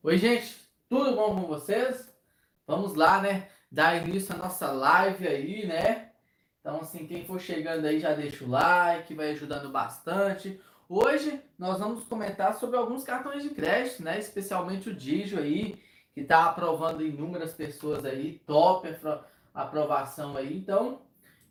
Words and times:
Oi, 0.00 0.16
gente, 0.16 0.54
tudo 0.88 1.16
bom 1.16 1.34
com 1.34 1.48
vocês? 1.48 2.08
Vamos 2.64 2.94
lá, 2.94 3.20
né? 3.20 3.48
Dar 3.70 3.96
início 3.96 4.32
à 4.32 4.38
nossa 4.38 4.70
live 4.70 5.26
aí, 5.26 5.66
né? 5.66 6.12
Então, 6.60 6.80
assim, 6.80 7.04
quem 7.04 7.24
for 7.24 7.40
chegando 7.40 7.84
aí 7.84 7.98
já 7.98 8.14
deixa 8.14 8.44
o 8.44 8.48
like, 8.48 9.12
vai 9.12 9.32
ajudando 9.32 9.70
bastante. 9.70 10.60
Hoje 10.88 11.42
nós 11.58 11.80
vamos 11.80 12.04
comentar 12.04 12.54
sobre 12.54 12.76
alguns 12.76 13.02
cartões 13.02 13.42
de 13.42 13.50
crédito, 13.50 14.04
né? 14.04 14.20
Especialmente 14.20 14.88
o 14.88 14.94
Digio 14.94 15.40
aí, 15.40 15.82
que 16.14 16.20
está 16.20 16.44
aprovando 16.44 17.04
inúmeras 17.04 17.52
pessoas 17.52 18.04
aí, 18.04 18.40
top 18.46 18.88
aprovação 19.52 20.36
aí. 20.36 20.56
Então, 20.56 21.02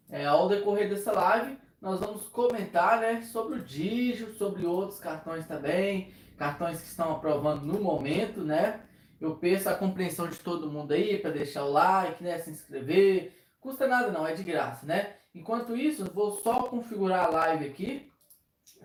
é, 0.09 0.25
ao 0.25 0.47
decorrer 0.47 0.87
dessa 0.89 1.11
live, 1.11 1.57
nós 1.81 1.99
vamos 1.99 2.29
comentar, 2.29 3.01
né, 3.01 3.21
sobre 3.23 3.59
o 3.59 3.61
Digio, 3.61 4.33
sobre 4.35 4.65
outros 4.65 5.01
cartões 5.01 5.45
também 5.45 6.13
cartões 6.37 6.79
que 6.79 6.87
estão 6.87 7.11
aprovando 7.11 7.65
no 7.65 7.81
momento, 7.81 8.41
né? 8.41 8.81
Eu 9.19 9.35
peço 9.35 9.67
a 9.67 9.75
compreensão 9.75 10.29
de 10.29 10.37
todo 10.37 10.71
mundo 10.71 10.93
aí 10.93 11.17
para 11.17 11.31
deixar 11.31 11.65
o 11.65 11.71
like, 11.71 12.23
né? 12.23 12.37
Se 12.37 12.51
inscrever. 12.51 13.35
Custa 13.59 13.87
nada 13.87 14.11
não, 14.11 14.25
é 14.25 14.33
de 14.33 14.43
graça, 14.43 14.85
né? 14.85 15.15
Enquanto 15.33 15.75
isso, 15.75 16.05
vou 16.13 16.31
só 16.31 16.63
configurar 16.63 17.25
a 17.25 17.29
live 17.29 17.65
aqui, 17.65 18.11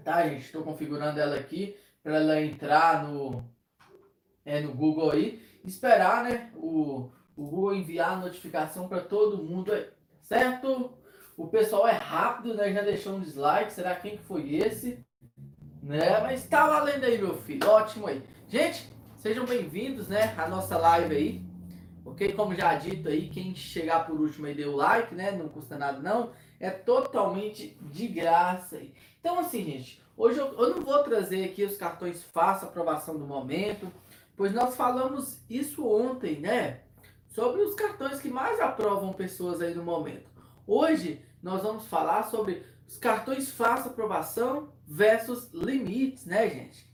tá, 0.03 0.27
gente? 0.29 0.47
Estou 0.47 0.63
configurando 0.63 1.21
ela 1.21 1.37
aqui 1.37 1.77
para 2.03 2.17
ela 2.17 2.41
entrar 2.41 3.07
no, 3.07 3.45
é, 4.45 4.61
no 4.61 4.73
Google 4.75 5.11
aí. 5.11 5.43
Esperar, 5.65 6.25
né? 6.25 6.51
O, 6.55 7.11
o 7.37 7.45
Google 7.45 7.75
enviar 7.75 8.15
a 8.15 8.21
notificação 8.21 8.89
para 8.89 9.01
todo 9.03 9.43
mundo 9.43 9.73
aí, 9.73 9.89
certo? 10.23 10.99
O 11.37 11.49
pessoal 11.49 11.87
é 11.87 11.93
rápido, 11.93 12.55
né? 12.55 12.73
Já 12.73 12.83
deixou 12.83 13.15
um 13.15 13.21
dislike. 13.21 13.73
Será 13.73 13.95
quem 13.95 14.17
que 14.17 14.25
foi 14.25 14.55
esse? 14.55 15.05
Né? 15.83 16.21
Mas 16.21 16.47
tá 16.47 16.69
valendo 16.69 17.03
aí, 17.03 17.19
meu 17.19 17.37
filho. 17.39 17.69
Ótimo 17.69 18.07
aí. 18.07 18.23
Gente, 18.49 18.89
sejam 19.17 19.45
bem-vindos, 19.45 20.07
né? 20.07 20.33
À 20.39 20.47
nossa 20.47 20.79
live 20.79 21.17
aí. 21.17 21.43
Ok? 22.05 22.33
Como 22.35 22.55
já 22.55 22.77
dito 22.77 23.09
aí, 23.09 23.29
quem 23.29 23.53
chegar 23.53 24.07
por 24.07 24.21
último 24.21 24.47
aí 24.47 24.55
deu 24.55 24.77
like, 24.77 25.13
né? 25.13 25.33
Não 25.33 25.49
custa 25.49 25.77
nada 25.77 25.99
não. 25.99 26.31
É 26.61 26.71
totalmente 26.71 27.77
de 27.81 28.07
graça 28.07 28.77
aí. 28.77 28.95
Então, 29.19 29.41
assim, 29.41 29.65
gente, 29.65 30.01
hoje 30.17 30.39
eu, 30.39 30.57
eu 30.57 30.77
não 30.77 30.83
vou 30.83 31.03
trazer 31.03 31.47
aqui 31.47 31.65
os 31.65 31.77
cartões 31.77 32.23
fácil 32.23 32.69
aprovação 32.69 33.19
do 33.19 33.27
momento, 33.27 33.93
pois 34.37 34.55
nós 34.55 34.77
falamos 34.77 35.41
isso 35.51 35.85
ontem, 35.85 36.39
né? 36.39 36.83
Sobre 37.27 37.61
os 37.61 37.75
cartões 37.75 38.21
que 38.21 38.29
mais 38.29 38.61
aprovam 38.61 39.13
pessoas 39.13 39.61
aí 39.61 39.75
no 39.75 39.83
momento. 39.83 40.31
Hoje 40.65 41.25
nós 41.43 41.61
vamos 41.61 41.89
falar 41.89 42.31
sobre 42.31 42.65
os 42.87 42.99
cartões 42.99 43.51
fácil 43.51 43.91
aprovação 43.91 44.69
versus 44.93 45.51
limites, 45.55 46.27
né, 46.27 46.51
gente? 46.51 46.87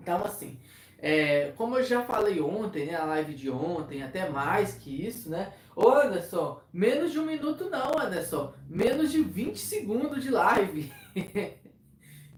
Então, 0.00 0.24
assim, 0.24 0.56
é, 0.98 1.52
como 1.56 1.76
eu 1.76 1.84
já 1.84 2.02
falei 2.02 2.40
ontem, 2.40 2.86
né, 2.86 2.94
a 2.94 3.04
live 3.06 3.34
de 3.34 3.50
ontem, 3.50 4.04
até 4.04 4.28
mais 4.28 4.74
que 4.74 5.04
isso, 5.04 5.28
né? 5.28 5.52
Ô, 5.74 5.90
Anderson, 5.90 6.60
menos 6.72 7.10
de 7.10 7.18
um 7.18 7.26
minuto 7.26 7.68
não, 7.68 7.98
Anderson. 7.98 8.54
Menos 8.68 9.10
de 9.10 9.20
20 9.20 9.58
segundos 9.58 10.22
de 10.22 10.30
live. 10.30 10.92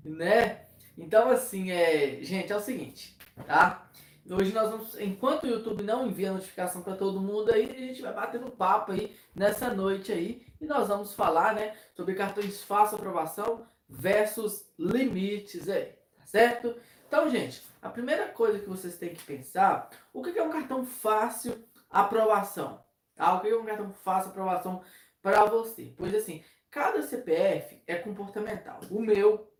né? 0.02 0.62
Então, 0.96 1.30
assim, 1.30 1.70
é, 1.70 2.18
gente, 2.22 2.50
é 2.50 2.56
o 2.56 2.60
seguinte, 2.60 3.18
tá? 3.46 3.86
Hoje 4.30 4.52
nós 4.52 4.70
vamos, 4.70 4.98
enquanto 4.98 5.44
o 5.44 5.48
YouTube 5.48 5.82
não 5.82 6.06
envia 6.06 6.32
notificação 6.32 6.82
para 6.82 6.96
todo 6.96 7.20
mundo 7.20 7.52
aí, 7.52 7.64
a 7.64 7.80
gente 7.80 8.00
vai 8.00 8.14
batendo 8.14 8.50
papo 8.50 8.92
aí 8.92 9.14
nessa 9.34 9.74
noite 9.74 10.12
aí 10.12 10.46
e 10.60 10.66
nós 10.66 10.88
vamos 10.88 11.12
falar, 11.14 11.54
né, 11.54 11.74
sobre 11.96 12.14
cartões 12.14 12.62
fácil 12.62 12.96
aprovação 12.96 13.66
versus 13.90 14.70
limites 14.78 15.68
aí, 15.68 15.92
tá 16.16 16.24
certo? 16.24 16.76
Então, 17.06 17.28
gente, 17.28 17.62
a 17.82 17.88
primeira 17.88 18.28
coisa 18.28 18.60
que 18.60 18.68
vocês 18.68 18.96
têm 18.96 19.12
que 19.12 19.24
pensar, 19.24 19.90
o 20.12 20.22
que 20.22 20.38
é 20.38 20.42
um 20.42 20.50
cartão 20.50 20.84
fácil 20.84 21.64
aprovação? 21.90 22.82
Tá? 23.16 23.34
O 23.34 23.40
que 23.40 23.48
é 23.48 23.56
um 23.56 23.64
cartão 23.64 23.92
fácil 23.92 24.30
aprovação 24.30 24.82
para 25.20 25.44
você? 25.44 25.92
Pois 25.96 26.14
assim, 26.14 26.44
cada 26.70 27.02
CPF 27.02 27.82
é 27.86 27.96
comportamental. 27.96 28.80
O 28.90 29.00
meu 29.00 29.50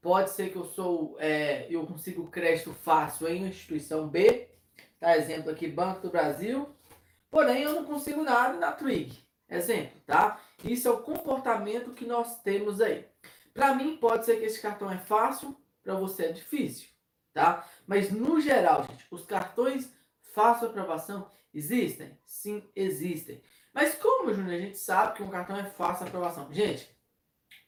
pode 0.00 0.30
ser 0.30 0.50
que 0.50 0.56
eu 0.56 0.64
sou, 0.64 1.16
é, 1.18 1.66
eu 1.68 1.86
consigo 1.86 2.30
crédito 2.30 2.72
fácil 2.72 3.28
em 3.28 3.46
instituição 3.46 4.08
B, 4.08 4.48
tá? 4.98 5.16
Exemplo 5.16 5.50
aqui, 5.50 5.68
Banco 5.68 6.00
do 6.00 6.10
Brasil. 6.10 6.74
Porém, 7.30 7.62
eu 7.62 7.74
não 7.74 7.84
consigo 7.84 8.22
nada 8.22 8.58
na 8.58 8.72
Trig. 8.72 9.24
Exemplo, 9.48 10.00
tá? 10.06 10.40
Isso 10.62 10.88
é 10.88 10.90
o 10.90 11.02
comportamento 11.02 11.92
que 11.92 12.06
nós 12.06 12.40
temos 12.42 12.80
aí. 12.80 13.06
Para 13.54 13.72
mim, 13.72 13.96
pode 13.96 14.26
ser 14.26 14.40
que 14.40 14.46
esse 14.46 14.60
cartão 14.60 14.90
é 14.90 14.98
fácil, 14.98 15.56
para 15.80 15.94
você 15.94 16.26
é 16.26 16.32
difícil, 16.32 16.88
tá? 17.32 17.64
Mas 17.86 18.10
no 18.10 18.40
geral, 18.40 18.82
gente, 18.82 19.06
os 19.10 19.24
cartões 19.24 19.92
fácil 20.32 20.66
aprovação 20.66 21.30
existem? 21.52 22.18
Sim, 22.26 22.68
existem. 22.74 23.40
Mas 23.72 23.94
como, 23.94 24.34
Júnior, 24.34 24.54
a 24.54 24.60
gente 24.60 24.76
sabe 24.76 25.14
que 25.14 25.22
um 25.22 25.30
cartão 25.30 25.56
é 25.56 25.64
fácil 25.64 26.06
aprovação? 26.06 26.52
Gente, 26.52 26.90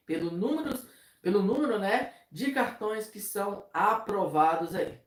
pelo 0.05 0.31
número, 0.33 0.77
pelo 1.23 1.41
número, 1.41 1.79
né, 1.79 2.13
de 2.33 2.51
cartões 2.51 3.09
que 3.09 3.21
são 3.21 3.65
aprovados 3.73 4.75
aí, 4.75 5.01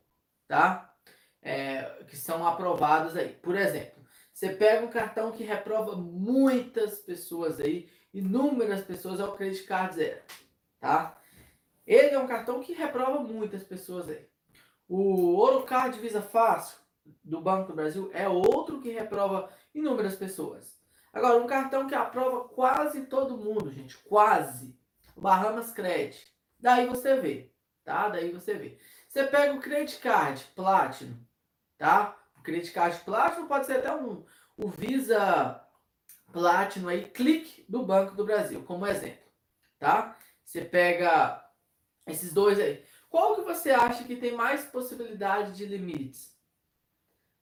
tá? 0.48 0.96
É, 1.42 2.04
que 2.08 2.16
são 2.16 2.48
aprovados 2.48 3.18
aí. 3.18 3.34
Por 3.34 3.56
exemplo, 3.56 4.02
você 4.34 4.50
pega 4.50 4.86
um 4.86 4.90
cartão 4.90 5.34
que 5.34 5.44
reprova 5.44 5.98
muitas 5.98 7.00
pessoas 7.00 7.60
aí, 7.60 7.90
inúmeras 8.14 8.86
pessoas, 8.86 9.20
é 9.20 9.26
o 9.26 9.36
Credit 9.36 9.64
Card 9.64 9.96
Zero 9.96 10.22
tá? 10.80 11.18
Ele 11.86 12.16
é 12.16 12.20
um 12.20 12.28
cartão 12.28 12.62
que 12.62 12.74
reprova 12.74 13.20
muitas 13.20 13.64
pessoas 13.64 14.10
aí. 14.10 14.28
O 14.88 15.34
Ouro 15.36 15.64
Card 15.64 16.00
Visa 16.00 16.22
Fácil 16.22 16.78
do 17.24 17.42
Banco 17.42 17.70
do 17.70 17.76
Brasil 17.76 18.10
é 18.14 18.28
outro 18.28 18.82
que 18.82 18.90
reprova 18.90 19.50
inúmeras 19.74 20.16
pessoas. 20.16 20.80
Agora, 21.12 21.38
um 21.38 21.48
cartão 21.48 21.88
que 21.88 21.96
aprova 21.96 22.48
quase 22.50 23.06
todo 23.08 23.38
mundo, 23.38 23.72
gente, 23.72 23.98
quase. 24.00 24.78
O 25.16 25.22
Bahamas 25.22 25.72
Credit. 25.72 26.32
Daí 26.60 26.86
você 26.88 27.16
vê, 27.16 27.52
tá? 27.84 28.10
Daí 28.10 28.32
você 28.32 28.54
vê. 28.54 28.78
Você 29.08 29.24
pega 29.24 29.54
o 29.54 29.60
Credit 29.60 30.00
Card 30.00 30.44
Platinum, 30.56 31.18
tá? 31.78 32.16
O 32.38 32.42
Credit 32.42 32.72
Card 32.72 33.00
Platinum 33.00 33.48
pode 33.48 33.66
ser 33.66 33.78
até 33.78 33.94
um, 33.96 34.24
o 34.56 34.70
Visa 34.70 35.62
Platinum 36.32 36.90
aí, 36.90 37.10
clique 37.10 37.66
do 37.68 37.84
Banco 37.84 38.16
do 38.16 38.26
Brasil, 38.26 38.64
como 38.64 38.86
exemplo, 38.86 39.26
tá? 39.80 40.16
Você 40.50 40.62
pega 40.62 41.48
esses 42.08 42.34
dois 42.34 42.60
aí. 42.60 42.84
Qual 43.08 43.36
que 43.36 43.42
você 43.42 43.70
acha 43.70 44.04
que 44.04 44.16
tem 44.16 44.32
mais 44.32 44.64
possibilidade 44.64 45.52
de 45.52 45.64
limites? 45.64 46.36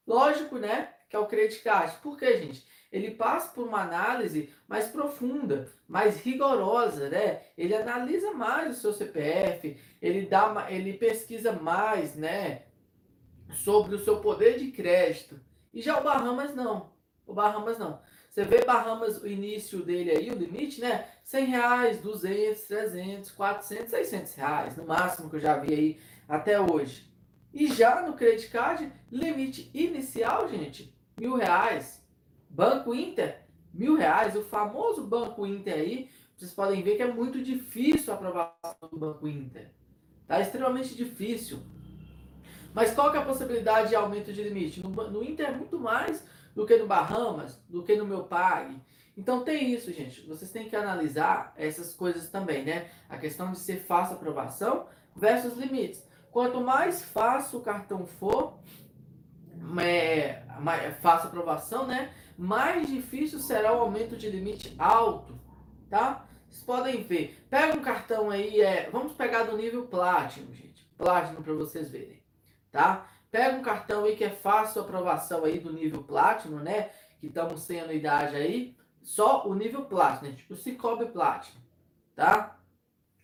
Lógico, 0.05 0.57
né? 0.57 0.93
Que 1.09 1.15
é 1.15 1.19
o 1.19 1.25
credit 1.25 1.61
card. 1.61 1.95
Por 2.01 2.17
quê, 2.17 2.37
gente? 2.37 2.67
Ele 2.91 3.11
passa 3.11 3.53
por 3.53 3.65
uma 3.65 3.79
análise 3.79 4.53
mais 4.67 4.89
profunda, 4.89 5.71
mais 5.87 6.19
rigorosa, 6.19 7.07
né? 7.07 7.43
Ele 7.57 7.73
analisa 7.73 8.33
mais 8.33 8.77
o 8.77 8.81
seu 8.81 8.91
CPF, 8.91 9.79
ele 10.01 10.25
dá, 10.25 10.67
ele 10.69 10.97
pesquisa 10.97 11.53
mais, 11.53 12.13
né? 12.13 12.63
Sobre 13.63 13.95
o 13.95 14.03
seu 14.03 14.19
poder 14.19 14.59
de 14.59 14.69
crédito. 14.69 15.39
E 15.73 15.81
já 15.81 15.97
o 15.97 16.03
Bahamas 16.03 16.53
não. 16.53 16.91
O 17.25 17.33
Bahamas 17.33 17.79
não. 17.79 18.01
Você 18.37 18.45
vê 18.45 18.63
Bahamas, 18.63 19.19
o 19.19 19.27
início 19.27 19.81
dele 19.81 20.11
aí, 20.11 20.29
o 20.29 20.37
limite, 20.37 20.79
né? 20.79 21.07
100 21.23 21.45
reais, 21.45 22.01
200, 22.01 22.61
300, 22.61 23.31
400, 23.31 23.89
600 23.89 24.35
reais, 24.35 24.77
no 24.77 24.85
máximo 24.85 25.27
que 25.27 25.37
eu 25.37 25.39
já 25.39 25.57
vi 25.57 25.73
aí 25.73 25.99
até 26.29 26.61
hoje. 26.61 27.11
E 27.51 27.65
já 27.73 28.03
no 28.03 28.13
credit 28.13 28.49
card, 28.49 28.93
limite 29.11 29.71
inicial, 29.73 30.47
gente, 30.47 30.95
mil 31.19 31.35
reais. 31.35 32.05
Banco 32.47 32.93
Inter, 32.93 33.41
mil 33.73 33.95
reais. 33.95 34.35
O 34.35 34.43
famoso 34.43 35.07
Banco 35.07 35.43
Inter 35.43 35.73
aí, 35.73 36.11
vocês 36.35 36.53
podem 36.53 36.83
ver 36.83 36.95
que 36.95 37.01
é 37.01 37.11
muito 37.11 37.41
difícil 37.41 38.13
a 38.13 38.17
aprovação 38.17 38.87
do 38.91 38.99
Banco 38.99 39.27
Inter. 39.27 39.71
Tá 40.27 40.39
extremamente 40.39 40.93
difícil. 40.93 41.57
Mas 42.71 42.93
qual 42.93 43.09
que 43.09 43.17
é 43.17 43.19
a 43.19 43.25
possibilidade 43.25 43.89
de 43.89 43.95
aumento 43.95 44.31
de 44.31 44.43
limite? 44.43 44.83
No, 44.83 44.89
no 45.09 45.23
Inter 45.23 45.47
é 45.47 45.51
muito 45.57 45.79
mais 45.79 46.23
do 46.57 46.65
que 46.65 46.75
no 46.75 46.87
Bahamas, 46.87 47.61
do 47.69 47.83
que 47.83 47.95
no 47.95 48.03
meu 48.03 48.23
Pag. 48.23 48.81
Então 49.15 49.43
tem 49.43 49.71
isso, 49.71 49.93
gente. 49.93 50.25
Vocês 50.27 50.49
têm 50.49 50.67
que 50.67 50.75
analisar 50.75 51.53
essas 51.55 51.93
coisas 51.93 52.31
também, 52.31 52.65
né? 52.65 52.89
A 53.07 53.15
questão 53.15 53.51
de 53.51 53.59
ser 53.59 53.85
fácil 53.85 54.15
aprovação 54.15 54.87
versus 55.15 55.55
limites. 55.55 56.03
Quanto 56.31 56.59
mais 56.59 57.03
fácil 57.03 57.59
o 57.59 57.61
cartão 57.61 58.07
for, 58.07 58.57
é, 59.79 60.41
mais 60.59 60.97
fácil 60.97 61.27
aprovação, 61.27 61.85
né? 61.85 62.11
Mais 62.35 62.87
difícil 62.87 63.37
será 63.37 63.71
o 63.77 63.81
aumento 63.81 64.17
de 64.17 64.27
limite 64.27 64.73
alto, 64.79 65.39
tá? 65.91 66.25
Vocês 66.49 66.63
podem 66.63 67.03
ver. 67.03 67.45
Pega 67.51 67.77
um 67.77 67.83
cartão 67.83 68.31
aí, 68.31 68.61
é, 68.61 68.89
vamos 68.89 69.13
pegar 69.13 69.43
do 69.43 69.55
nível 69.55 69.85
Platinum, 69.85 70.51
gente. 70.55 70.89
Platinum 70.97 71.43
para 71.43 71.53
vocês 71.53 71.91
verem, 71.91 72.23
tá? 72.71 73.07
Pega 73.31 73.57
um 73.57 73.61
cartão 73.61 74.05
aí 74.05 74.15
que 74.15 74.23
é 74.23 74.29
fácil 74.29 74.81
aprovação 74.81 75.43
aí 75.43 75.59
do 75.59 75.71
nível 75.71 76.03
Platinum, 76.03 76.59
né? 76.59 76.89
Que 77.19 77.27
estamos 77.27 77.61
sem 77.61 77.81
anuidade 77.81 78.35
aí. 78.35 78.77
Só 79.01 79.47
o 79.47 79.53
nível 79.53 79.85
Platinum, 79.85 80.33
tipo 80.33 80.53
o 80.53 80.57
Cicobi 80.57 81.05
Platinum, 81.07 81.61
tá? 82.15 82.59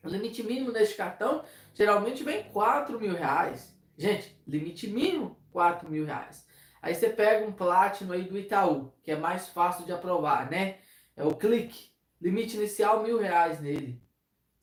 O 0.03 0.09
limite 0.09 0.43
mínimo 0.43 0.71
deste 0.71 0.95
cartão 0.95 1.43
geralmente 1.73 2.23
vem 2.23 2.43
4 2.43 2.99
mil 2.99 3.15
reais. 3.15 3.73
Gente, 3.97 4.37
limite 4.45 4.87
mínimo 4.87 5.37
4 5.51 5.89
mil 5.89 6.05
reais. 6.05 6.45
Aí 6.81 6.93
você 6.93 7.09
pega 7.09 7.45
um 7.45 7.53
Platinum 7.53 8.11
aí 8.11 8.23
do 8.23 8.37
Itaú, 8.37 8.93
que 9.03 9.11
é 9.11 9.15
mais 9.15 9.47
fácil 9.47 9.85
de 9.85 9.93
aprovar, 9.93 10.51
né? 10.51 10.79
É 11.15 11.23
o 11.23 11.33
clique. 11.33 11.93
Limite 12.19 12.57
inicial 12.57 13.01
mil 13.03 13.19
reais 13.19 13.61
nele. 13.61 14.02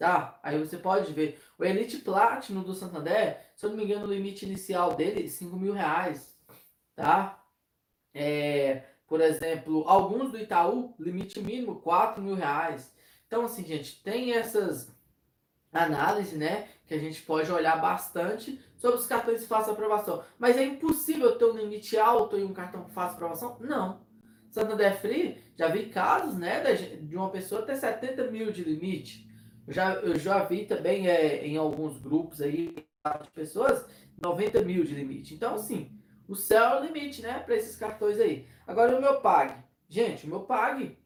Tá? 0.00 0.41
Aí 0.43 0.58
você 0.58 0.79
pode 0.79 1.12
ver. 1.12 1.38
O 1.58 1.62
Elite 1.62 1.99
Platinum 1.99 2.62
do 2.62 2.73
Santander, 2.75 3.38
se 3.55 3.67
eu 3.67 3.69
não 3.69 3.76
me 3.76 3.85
engano, 3.85 4.06
o 4.06 4.11
limite 4.11 4.47
inicial 4.47 4.94
dele 4.94 5.26
é 5.26 5.29
5 5.29 5.55
mil 5.58 5.75
reais. 5.75 6.35
Tá? 6.97 7.44
É, 8.14 8.82
por 9.06 9.20
exemplo, 9.20 9.85
alguns 9.87 10.32
do 10.32 10.38
Itaú, 10.38 10.94
limite 10.99 11.38
mínimo 11.43 11.82
4 11.82 12.23
mil 12.23 12.35
reais. 12.35 12.91
Então, 13.26 13.44
assim, 13.44 13.62
gente, 13.62 14.02
tem 14.02 14.32
essas 14.32 14.91
análises, 15.70 16.32
né? 16.32 16.69
Que 16.87 16.94
a 16.94 16.99
gente 16.99 17.20
pode 17.20 17.53
olhar 17.53 17.79
bastante 17.79 18.58
sobre 18.79 19.00
os 19.00 19.06
cartões 19.06 19.43
de 19.43 19.46
fácil 19.46 19.75
aprovação. 19.75 20.25
Mas 20.38 20.56
é 20.56 20.64
impossível 20.64 21.37
ter 21.37 21.44
um 21.44 21.58
limite 21.58 21.99
alto 21.99 22.38
em 22.38 22.44
um 22.44 22.55
cartão 22.55 22.85
de 22.85 22.91
fácil 22.93 23.17
aprovação? 23.17 23.58
Não. 23.61 24.00
Santander 24.50 24.99
Free, 24.99 25.44
já 25.58 25.69
vi 25.69 25.91
casos, 25.91 26.38
né, 26.38 26.75
de 26.75 27.14
uma 27.14 27.29
pessoa 27.29 27.61
ter 27.61 27.76
70 27.76 28.31
mil 28.31 28.50
de 28.50 28.64
limite. 28.64 29.30
Já, 29.70 29.94
eu 29.94 30.19
já 30.19 30.43
vi 30.44 30.67
também 30.67 31.08
é, 31.08 31.46
em 31.46 31.56
alguns 31.56 31.99
grupos 31.99 32.40
aí 32.40 32.75
de 33.22 33.31
pessoas 33.31 33.87
90 34.20 34.62
mil 34.62 34.84
de 34.84 34.94
limite. 34.94 35.34
Então, 35.34 35.55
assim, 35.55 35.96
o 36.28 36.34
céu 36.34 36.64
é 36.64 36.81
o 36.81 36.84
limite, 36.84 37.22
né, 37.22 37.40
para 37.40 37.56
esses 37.56 37.76
cartões 37.76 38.20
aí. 38.20 38.46
Agora, 38.67 38.96
o 38.96 39.00
meu 39.00 39.20
PAG. 39.20 39.55
Gente, 39.88 40.26
o 40.26 40.28
meu 40.28 40.40
PAG, 40.40 40.99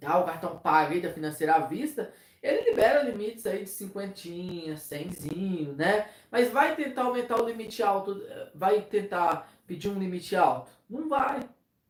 tá, 0.00 0.18
o 0.18 0.24
cartão 0.24 0.58
PAG 0.58 0.94
aí 0.94 1.00
da 1.00 1.12
Financeira 1.12 1.54
à 1.54 1.60
Vista, 1.60 2.12
ele 2.42 2.70
libera 2.70 3.02
limites 3.02 3.44
aí 3.44 3.64
de 3.64 3.70
cinquentinha, 3.70 4.76
cenzinho, 4.76 5.74
né? 5.74 6.08
Mas 6.30 6.50
vai 6.50 6.74
tentar 6.74 7.02
aumentar 7.02 7.40
o 7.40 7.46
limite 7.46 7.82
alto, 7.82 8.22
vai 8.54 8.80
tentar 8.80 9.52
pedir 9.66 9.88
um 9.88 9.98
limite 9.98 10.34
alto? 10.34 10.70
Não 10.88 11.08
vai. 11.08 11.40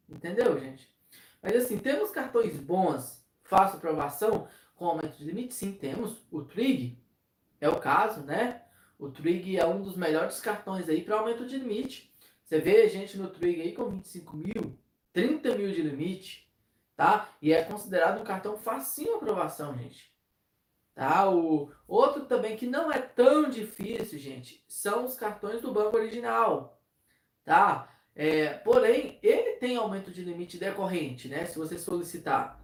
Entendeu, 0.08 0.58
gente? 0.58 0.90
Mas 1.40 1.54
assim, 1.54 1.78
temos 1.78 2.10
cartões 2.10 2.56
bons, 2.56 3.24
fácil 3.44 3.78
aprovação, 3.78 4.48
com 4.80 4.86
aumento 4.86 5.18
de 5.18 5.24
limite? 5.24 5.52
Sim, 5.52 5.72
temos. 5.72 6.16
O 6.30 6.42
Trig 6.42 6.98
é 7.60 7.68
o 7.68 7.78
caso, 7.78 8.22
né? 8.22 8.62
O 8.98 9.10
Trig 9.10 9.58
é 9.58 9.66
um 9.66 9.82
dos 9.82 9.94
melhores 9.94 10.40
cartões 10.40 10.88
aí 10.88 11.02
para 11.02 11.18
aumento 11.18 11.46
de 11.46 11.58
limite. 11.58 12.10
Você 12.42 12.58
vê 12.58 12.88
gente 12.88 13.18
no 13.18 13.28
Trig 13.28 13.60
aí 13.60 13.72
com 13.74 13.90
25 13.90 14.34
mil, 14.38 14.78
30 15.12 15.54
mil 15.54 15.70
de 15.70 15.82
limite, 15.82 16.50
tá? 16.96 17.28
E 17.42 17.52
é 17.52 17.62
considerado 17.62 18.22
um 18.22 18.24
cartão 18.24 18.56
facinho 18.56 19.16
aprovação, 19.16 19.76
gente. 19.76 20.10
Tá? 20.94 21.28
O 21.28 21.70
outro 21.86 22.24
também 22.24 22.56
que 22.56 22.66
não 22.66 22.90
é 22.90 23.00
tão 23.00 23.50
difícil, 23.50 24.18
gente, 24.18 24.64
são 24.66 25.04
os 25.04 25.14
cartões 25.14 25.60
do 25.60 25.74
banco 25.74 25.96
original, 25.96 26.80
tá? 27.44 27.86
É, 28.14 28.54
porém, 28.54 29.18
ele 29.22 29.58
tem 29.58 29.76
aumento 29.76 30.10
de 30.10 30.24
limite 30.24 30.56
decorrente, 30.56 31.28
né? 31.28 31.44
Se 31.44 31.58
você 31.58 31.78
solicitar. 31.78 32.58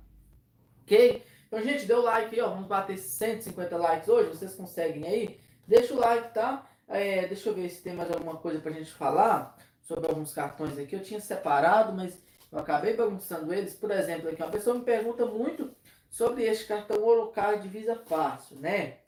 Ok? 0.82 1.35
Então, 1.46 1.62
gente, 1.62 1.87
deu 1.87 2.02
like 2.02 2.34
aí, 2.34 2.40
ó. 2.40 2.50
Vamos 2.50 2.66
bater 2.66 2.98
150 2.98 3.76
likes 3.76 4.08
hoje. 4.08 4.31
Vocês 4.31 4.54
conseguem 4.54 5.06
aí? 5.06 5.40
Deixa 5.66 5.94
o 5.94 5.98
like, 5.98 6.34
tá? 6.34 6.66
É, 6.88 7.26
deixa 7.26 7.48
eu 7.48 7.54
ver 7.54 7.69
se 7.69 7.82
tem 7.82 7.94
mais 7.94 8.10
alguma 8.10 8.37
coisa 8.37 8.60
pra 8.60 8.72
gente 8.72 8.93
falar 8.93 9.56
sobre 9.82 10.08
alguns 10.08 10.32
cartões 10.32 10.78
aqui. 10.78 10.94
Eu 10.94 11.02
tinha 11.02 11.20
separado, 11.20 11.93
mas 11.93 12.20
eu 12.50 12.58
acabei 12.58 12.94
bagunçando 12.94 13.52
eles. 13.52 13.75
Por 13.75 13.90
exemplo, 13.90 14.28
aqui 14.28 14.43
uma 14.43 14.50
pessoa 14.50 14.76
me 14.76 14.84
pergunta 14.84 15.25
muito 15.25 15.75
sobre 16.08 16.44
este 16.44 16.66
cartão 16.66 17.02
Orocard 17.04 17.66
Visa 17.69 17.94
Fácil, 17.94 18.58
né? 18.58 18.98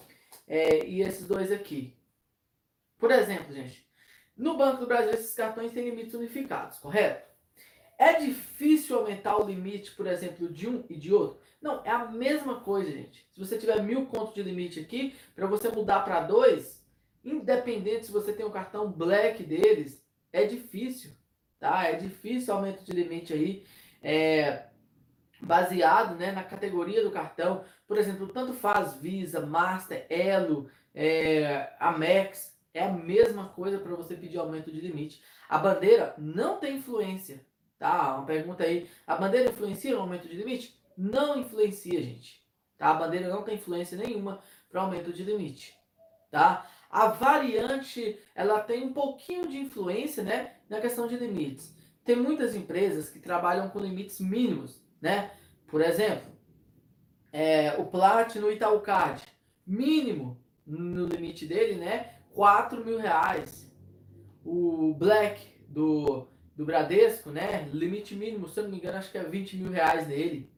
É, 0.46 0.84
e 0.86 1.02
esses 1.02 1.26
dois 1.26 1.50
aqui. 1.50 1.96
Por 2.98 3.10
exemplo, 3.10 3.52
gente, 3.52 3.86
no 4.36 4.56
Banco 4.56 4.80
do 4.80 4.86
Brasil, 4.86 5.12
esses 5.12 5.34
cartões 5.34 5.72
têm 5.72 5.84
limites 5.84 6.14
unificados, 6.14 6.78
correto? 6.78 7.28
É 7.98 8.14
difícil 8.14 8.96
aumentar 8.96 9.36
o 9.36 9.44
limite, 9.44 9.90
por 9.92 10.06
exemplo, 10.06 10.48
de 10.48 10.68
um 10.68 10.84
e 10.88 10.96
de 10.96 11.12
outro? 11.12 11.40
Não, 11.60 11.84
é 11.84 11.90
a 11.90 12.06
mesma 12.06 12.60
coisa, 12.60 12.90
gente. 12.90 13.26
Se 13.34 13.40
você 13.40 13.58
tiver 13.58 13.82
mil 13.82 14.06
contos 14.06 14.34
de 14.34 14.42
limite 14.42 14.80
aqui, 14.80 15.16
para 15.34 15.46
você 15.46 15.68
mudar 15.68 16.00
para 16.00 16.20
dois, 16.20 16.84
independente 17.24 18.06
se 18.06 18.12
você 18.12 18.32
tem 18.32 18.46
um 18.46 18.50
cartão 18.50 18.90
black 18.90 19.42
deles, 19.42 20.02
é 20.32 20.44
difícil, 20.44 21.12
tá? 21.58 21.84
É 21.84 21.96
difícil 21.96 22.54
aumento 22.54 22.84
de 22.84 22.92
limite 22.92 23.32
aí, 23.32 23.66
é, 24.00 24.66
baseado 25.40 26.14
né, 26.16 26.30
na 26.32 26.44
categoria 26.44 27.02
do 27.02 27.10
cartão. 27.10 27.64
Por 27.86 27.98
exemplo, 27.98 28.28
tanto 28.28 28.52
faz 28.52 28.94
Visa, 28.94 29.44
Master, 29.44 30.06
Elo, 30.08 30.70
é, 30.94 31.72
Amex, 31.80 32.56
é 32.72 32.84
a 32.84 32.92
mesma 32.92 33.48
coisa 33.48 33.78
para 33.78 33.96
você 33.96 34.14
pedir 34.14 34.38
aumento 34.38 34.70
de 34.70 34.80
limite. 34.80 35.20
A 35.48 35.58
bandeira 35.58 36.14
não 36.18 36.58
tem 36.58 36.76
influência, 36.76 37.44
tá? 37.78 38.16
Uma 38.16 38.26
pergunta 38.26 38.62
aí. 38.62 38.88
A 39.06 39.16
bandeira 39.16 39.50
influencia 39.50 39.94
no 39.94 40.02
aumento 40.02 40.28
de 40.28 40.36
limite? 40.36 40.77
Não 40.98 41.38
influencia, 41.38 42.02
gente. 42.02 42.44
Tá? 42.76 42.90
A 42.90 42.94
bandeira 42.94 43.28
não 43.28 43.44
tem 43.44 43.54
influência 43.54 43.96
nenhuma 43.96 44.42
para 44.68 44.82
aumento 44.82 45.12
de 45.12 45.22
limite, 45.22 45.78
tá? 46.28 46.68
A 46.90 47.06
variante, 47.06 48.18
ela 48.34 48.60
tem 48.60 48.84
um 48.84 48.92
pouquinho 48.92 49.46
de 49.46 49.58
influência, 49.58 50.24
né, 50.24 50.56
na 50.68 50.80
questão 50.80 51.06
de 51.06 51.16
limites. 51.16 51.74
Tem 52.04 52.16
muitas 52.16 52.56
empresas 52.56 53.10
que 53.10 53.20
trabalham 53.20 53.68
com 53.68 53.78
limites 53.78 54.18
mínimos, 54.18 54.82
né? 55.00 55.30
Por 55.68 55.80
exemplo, 55.80 56.32
é, 57.30 57.76
o 57.78 57.84
Platinum 57.84 58.50
Itaú 58.50 58.80
Card, 58.80 59.22
mínimo 59.66 60.42
no 60.66 61.06
limite 61.06 61.46
dele, 61.46 61.74
né? 61.74 62.14
4 62.32 62.84
mil 62.84 62.98
reais. 62.98 63.70
O 64.44 64.94
Black 64.94 65.46
do, 65.68 66.26
do 66.56 66.64
Bradesco, 66.64 67.30
né? 67.30 67.68
Limite 67.72 68.14
mínimo, 68.14 68.48
se 68.48 68.58
eu 68.58 68.64
não 68.64 68.70
me 68.70 68.78
engano, 68.78 68.98
acho 68.98 69.12
que 69.12 69.18
é 69.18 69.22
20 69.22 69.56
mil 69.58 69.70
reais 69.70 70.08
nele. 70.08 70.50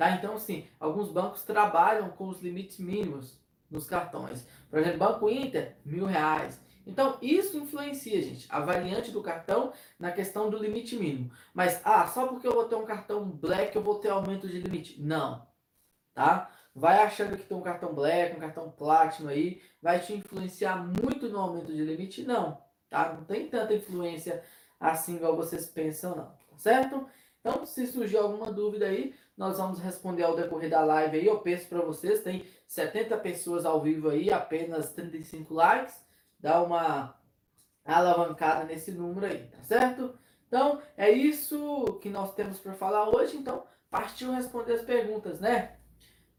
Tá? 0.00 0.12
Então, 0.12 0.32
assim, 0.32 0.66
alguns 0.80 1.12
bancos 1.12 1.42
trabalham 1.42 2.08
com 2.08 2.26
os 2.26 2.40
limites 2.40 2.78
mínimos 2.78 3.38
nos 3.70 3.86
cartões. 3.86 4.48
Por 4.70 4.78
exemplo, 4.78 4.98
Banco 4.98 5.28
Inter, 5.28 5.76
mil 5.84 6.06
reais. 6.06 6.58
Então, 6.86 7.18
isso 7.20 7.58
influencia, 7.58 8.22
gente, 8.22 8.46
a 8.48 8.60
variante 8.60 9.10
do 9.10 9.22
cartão 9.22 9.74
na 9.98 10.10
questão 10.10 10.48
do 10.48 10.56
limite 10.56 10.96
mínimo. 10.96 11.30
Mas, 11.52 11.82
ah, 11.84 12.06
só 12.06 12.26
porque 12.26 12.48
eu 12.48 12.54
vou 12.54 12.64
ter 12.64 12.76
um 12.76 12.86
cartão 12.86 13.28
black 13.28 13.76
eu 13.76 13.82
vou 13.82 13.96
ter 13.96 14.08
aumento 14.08 14.48
de 14.48 14.58
limite. 14.58 14.98
Não, 15.02 15.46
tá? 16.14 16.50
vai 16.74 17.02
achando 17.02 17.36
que 17.36 17.44
tem 17.44 17.54
um 17.54 17.60
cartão 17.60 17.92
Black, 17.92 18.34
um 18.34 18.40
cartão 18.40 18.70
Platinum 18.70 19.28
aí, 19.28 19.60
vai 19.82 20.00
te 20.00 20.14
influenciar 20.14 20.76
muito 20.76 21.28
no 21.28 21.40
aumento 21.40 21.74
de 21.74 21.84
limite? 21.84 22.22
Não, 22.22 22.58
tá? 22.88 23.12
Não 23.12 23.24
tem 23.24 23.50
tanta 23.50 23.74
influência 23.74 24.42
assim 24.78 25.16
igual 25.16 25.36
vocês 25.36 25.66
pensam, 25.66 26.16
não, 26.16 26.24
tá 26.24 26.56
certo? 26.56 27.06
Então, 27.40 27.64
se 27.64 27.86
surgir 27.86 28.18
alguma 28.18 28.52
dúvida 28.52 28.86
aí, 28.86 29.14
nós 29.40 29.56
vamos 29.56 29.80
responder 29.80 30.22
ao 30.22 30.36
decorrer 30.36 30.68
da 30.68 30.84
live 30.84 31.16
aí. 31.16 31.24
Eu 31.24 31.38
peço 31.38 31.66
para 31.66 31.80
vocês, 31.80 32.22
tem 32.22 32.44
70 32.66 33.16
pessoas 33.16 33.64
ao 33.64 33.80
vivo 33.80 34.10
aí, 34.10 34.30
apenas 34.30 34.92
35 34.92 35.54
likes. 35.54 35.94
Dá 36.38 36.62
uma 36.62 37.18
alavancada 37.82 38.64
nesse 38.64 38.92
número 38.92 39.24
aí, 39.24 39.46
tá 39.46 39.62
certo? 39.62 40.14
Então, 40.46 40.82
é 40.94 41.10
isso 41.10 41.98
que 42.02 42.10
nós 42.10 42.34
temos 42.34 42.58
para 42.58 42.74
falar 42.74 43.08
hoje. 43.08 43.34
Então, 43.34 43.64
partiu 43.88 44.30
responder 44.30 44.74
as 44.74 44.82
perguntas, 44.82 45.40
né? 45.40 45.78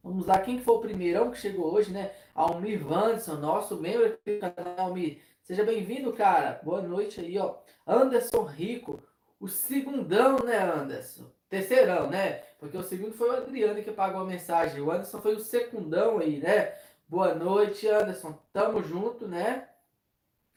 Vamos 0.03 0.27
lá, 0.27 0.37
quem 0.37 0.59
que 0.59 0.63
foi 0.63 0.75
o 0.75 0.81
primeirão 0.81 1.31
que 1.31 1.39
chegou 1.39 1.73
hoje, 1.73 1.91
né? 1.91 2.11
Almir 2.35 2.85
Vanson, 2.85 3.37
nosso 3.37 3.77
membro 3.77 4.05
aqui 4.05 4.35
do 4.35 4.41
canal 4.41 4.79
Almir. 4.89 5.23
Seja 5.41 5.63
bem-vindo, 5.63 6.13
cara. 6.13 6.61
Boa 6.63 6.83
noite 6.83 7.19
aí, 7.19 7.35
ó. 7.39 7.55
Anderson 7.87 8.43
Rico, 8.43 9.01
o 9.39 9.47
segundão, 9.47 10.37
né, 10.45 10.59
Anderson? 10.59 11.31
Terceirão, 11.51 12.09
né? 12.09 12.43
Porque 12.57 12.77
o 12.77 12.81
segundo 12.81 13.13
foi 13.13 13.29
o 13.29 13.33
Adriano 13.33 13.83
que 13.83 13.91
pagou 13.91 14.21
a 14.21 14.25
mensagem. 14.25 14.79
O 14.79 14.89
Anderson 14.89 15.19
foi 15.19 15.35
o 15.35 15.39
secundão 15.41 16.17
aí, 16.17 16.39
né? 16.39 16.73
Boa 17.09 17.35
noite, 17.35 17.89
Anderson. 17.89 18.39
Tamo 18.53 18.81
junto, 18.81 19.27
né? 19.27 19.67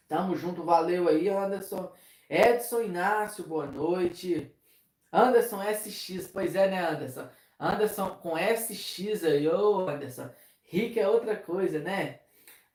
Tamo 0.07 0.37
junto, 0.37 0.63
valeu 0.63 1.09
aí, 1.09 1.29
Anderson. 1.29 1.93
Edson 2.31 2.83
Inácio, 2.83 3.43
boa 3.43 3.67
noite. 3.67 4.55
Anderson 5.13 5.61
SX, 5.65 6.29
pois 6.29 6.55
é, 6.55 6.71
né, 6.71 6.89
Anderson? 6.89 7.29
Anderson 7.59 8.11
com 8.23 8.39
SX 8.39 9.25
aí, 9.25 9.49
ô 9.49 9.89
Anderson. 9.89 10.31
Rick 10.63 11.01
é 11.01 11.09
outra 11.09 11.35
coisa, 11.35 11.81
né? 11.81 12.21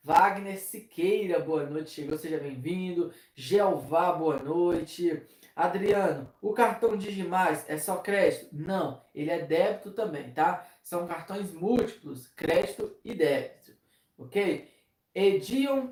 Wagner 0.03 0.59
Siqueira, 0.59 1.39
boa 1.39 1.65
noite, 1.65 1.91
chegou, 1.91 2.17
seja 2.17 2.37
bem-vindo. 2.37 3.13
Jeová, 3.33 4.11
boa 4.11 4.39
noite. 4.39 5.25
Adriano, 5.59 6.33
o 6.41 6.53
cartão 6.53 6.95
Digimais 6.95 7.65
é 7.67 7.77
só 7.77 7.97
crédito? 7.97 8.47
Não, 8.53 9.03
ele 9.13 9.29
é 9.29 9.39
débito 9.39 9.91
também, 9.91 10.31
tá? 10.31 10.65
São 10.81 11.05
cartões 11.05 11.51
múltiplos, 11.51 12.27
crédito 12.27 12.95
e 13.03 13.13
débito, 13.13 13.73
ok? 14.17 14.71
Edion, 15.13 15.89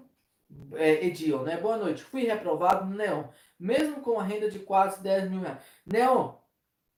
é, 0.71 1.05
Edion, 1.05 1.43
né? 1.43 1.57
Boa 1.57 1.75
noite, 1.75 2.01
fui 2.01 2.23
reprovado 2.23 2.85
no 2.85 2.95
Neon, 2.95 3.25
mesmo 3.59 3.99
com 3.99 4.17
a 4.17 4.23
renda 4.23 4.49
de 4.49 4.59
quase 4.59 5.03
10 5.03 5.29
mil 5.29 5.41
reais. 5.41 5.59
Neon, 5.85 6.35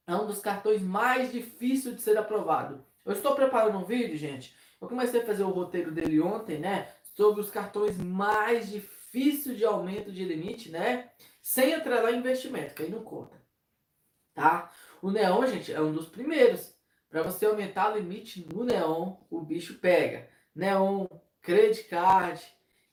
é 0.06 0.16
um 0.16 0.28
dos 0.28 0.40
cartões 0.40 0.80
mais 0.80 1.32
difíceis 1.32 1.96
de 1.96 2.04
ser 2.04 2.20
aprovado. 2.20 2.86
Eu 3.04 3.14
estou 3.14 3.34
preparando 3.34 3.80
um 3.80 3.84
vídeo, 3.84 4.16
gente. 4.16 4.56
Eu 4.80 4.88
comecei 4.88 5.22
a 5.22 5.26
fazer 5.26 5.42
o 5.42 5.50
roteiro 5.50 5.92
dele 5.92 6.22
ontem, 6.22 6.60
né? 6.60 6.88
Sobre 7.16 7.42
os 7.42 7.50
cartões 7.50 7.98
mais 7.98 8.70
difíceis 8.70 9.58
de 9.58 9.66
aumento 9.66 10.12
de 10.12 10.24
limite, 10.24 10.70
né? 10.70 11.10
Sem 11.41 11.74
atrelar 11.74 12.13
investimento, 12.13 12.74
que 12.74 12.84
aí 12.84 12.89
não 12.89 13.03
conta. 13.03 13.41
Tá? 14.34 14.72
O 15.01 15.12
Neon, 15.12 15.46
gente, 15.48 15.74
é 15.74 15.81
um 15.81 15.91
dos 15.91 16.08
primeiros. 16.08 16.74
Para 17.10 17.24
você 17.24 17.46
aumentar 17.46 17.91
o 17.91 17.98
limite 17.98 18.48
no 18.53 18.63
Neon, 18.63 19.17
o 19.29 19.41
bicho 19.41 19.79
pega. 19.79 20.29
Neon, 20.53 21.08
Credit 21.41 21.86
Card, 21.86 22.41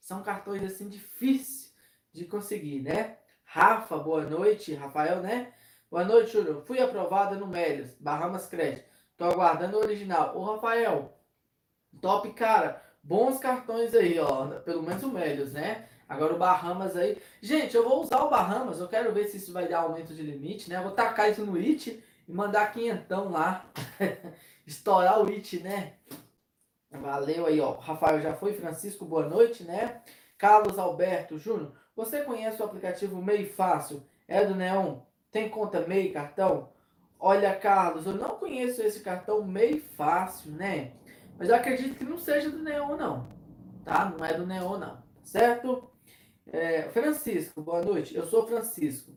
são 0.00 0.22
cartões 0.22 0.62
assim 0.62 0.88
difíceis 0.88 1.74
de 2.12 2.24
conseguir, 2.24 2.80
né? 2.80 3.18
Rafa, 3.44 3.98
boa 3.98 4.24
noite. 4.24 4.74
Rafael, 4.74 5.20
né? 5.20 5.52
Boa 5.90 6.04
noite, 6.04 6.32
Júlio. 6.32 6.62
Fui 6.62 6.80
aprovada 6.80 7.36
no 7.36 7.46
Melios, 7.46 7.94
Bahamas 8.00 8.46
Credit. 8.46 8.84
Tô 9.16 9.24
aguardando 9.24 9.76
o 9.76 9.80
original. 9.80 10.36
Ô, 10.36 10.44
Rafael, 10.44 11.18
top, 12.00 12.32
cara. 12.32 12.82
Bons 13.02 13.38
cartões 13.38 13.94
aí, 13.94 14.18
ó. 14.18 14.46
Pelo 14.60 14.82
menos 14.82 15.02
o 15.02 15.10
Melios, 15.10 15.52
né? 15.52 15.88
Agora 16.08 16.34
o 16.34 16.38
Bahamas 16.38 16.96
aí. 16.96 17.20
Gente, 17.40 17.74
eu 17.74 17.88
vou 17.88 18.02
usar 18.02 18.22
o 18.22 18.30
Bahamas. 18.30 18.78
Eu 18.78 18.88
quero 18.88 19.12
ver 19.12 19.26
se 19.28 19.38
isso 19.38 19.52
vai 19.52 19.66
dar 19.66 19.80
aumento 19.80 20.14
de 20.14 20.22
limite, 20.22 20.70
né? 20.70 20.76
Eu 20.76 20.84
vou 20.84 20.92
tacar 20.92 21.30
isso 21.30 21.44
no 21.44 21.56
IT 21.56 22.02
e 22.28 22.32
mandar 22.32 22.72
quinhentão 22.72 23.30
lá. 23.30 23.66
Estourar 24.66 25.20
o 25.20 25.28
IT, 25.28 25.60
né? 25.62 25.94
Valeu 26.90 27.46
aí, 27.46 27.60
ó. 27.60 27.72
Rafael 27.72 28.20
já 28.20 28.34
foi. 28.34 28.54
Francisco, 28.54 29.04
boa 29.04 29.28
noite, 29.28 29.64
né? 29.64 30.00
Carlos 30.38 30.78
Alberto 30.78 31.38
Júnior, 31.38 31.72
você 31.94 32.22
conhece 32.22 32.60
o 32.60 32.64
aplicativo 32.64 33.22
MEI 33.22 33.46
Fácil? 33.46 34.02
É 34.28 34.44
do 34.44 34.54
Neon? 34.54 34.98
Tem 35.32 35.48
conta 35.48 35.86
MEI, 35.86 36.10
cartão? 36.10 36.68
Olha, 37.18 37.54
Carlos, 37.54 38.06
eu 38.06 38.12
não 38.12 38.36
conheço 38.36 38.82
esse 38.82 39.00
cartão 39.00 39.42
MEI 39.44 39.80
Fácil, 39.80 40.52
né? 40.52 40.92
Mas 41.38 41.48
eu 41.48 41.54
acredito 41.54 41.96
que 41.96 42.04
não 42.04 42.18
seja 42.18 42.50
do 42.50 42.62
Neon, 42.62 42.96
não. 42.96 43.26
Tá? 43.84 44.04
Não 44.04 44.24
é 44.24 44.34
do 44.34 44.46
Neon, 44.46 44.78
não. 44.78 44.98
Certo? 45.22 45.90
É, 46.52 46.82
Francisco, 46.90 47.60
boa 47.60 47.82
noite. 47.82 48.14
Eu 48.14 48.26
sou 48.26 48.46
Francisco. 48.46 49.12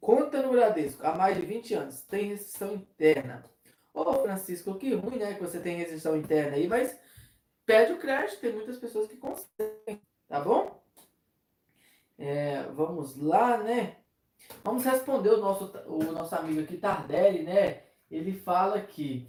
Conta 0.00 0.42
no 0.42 0.52
Bradesco 0.52 1.04
há 1.04 1.14
mais 1.14 1.36
de 1.36 1.44
20 1.44 1.74
anos. 1.74 2.02
Tem 2.02 2.28
restrição 2.28 2.74
interna. 2.74 3.44
Ô, 3.92 4.14
Francisco, 4.14 4.74
que 4.76 4.94
ruim, 4.94 5.18
né? 5.18 5.34
Que 5.34 5.40
você 5.40 5.60
tem 5.60 5.76
restrição 5.76 6.16
interna 6.16 6.56
aí, 6.56 6.68
mas 6.68 6.96
pede 7.66 7.92
o 7.92 7.98
crédito. 7.98 8.40
Tem 8.40 8.52
muitas 8.52 8.78
pessoas 8.78 9.08
que 9.08 9.16
conseguem. 9.16 10.00
Tá 10.28 10.40
bom? 10.40 10.82
É, 12.16 12.62
vamos 12.74 13.16
lá, 13.16 13.58
né? 13.58 13.96
Vamos 14.62 14.84
responder 14.84 15.30
o 15.30 15.40
nosso, 15.40 15.72
o 15.86 16.02
nosso 16.12 16.34
amigo 16.34 16.60
aqui, 16.60 16.76
Tardelli, 16.76 17.42
né? 17.42 17.82
Ele 18.10 18.32
fala 18.32 18.80
que. 18.80 19.28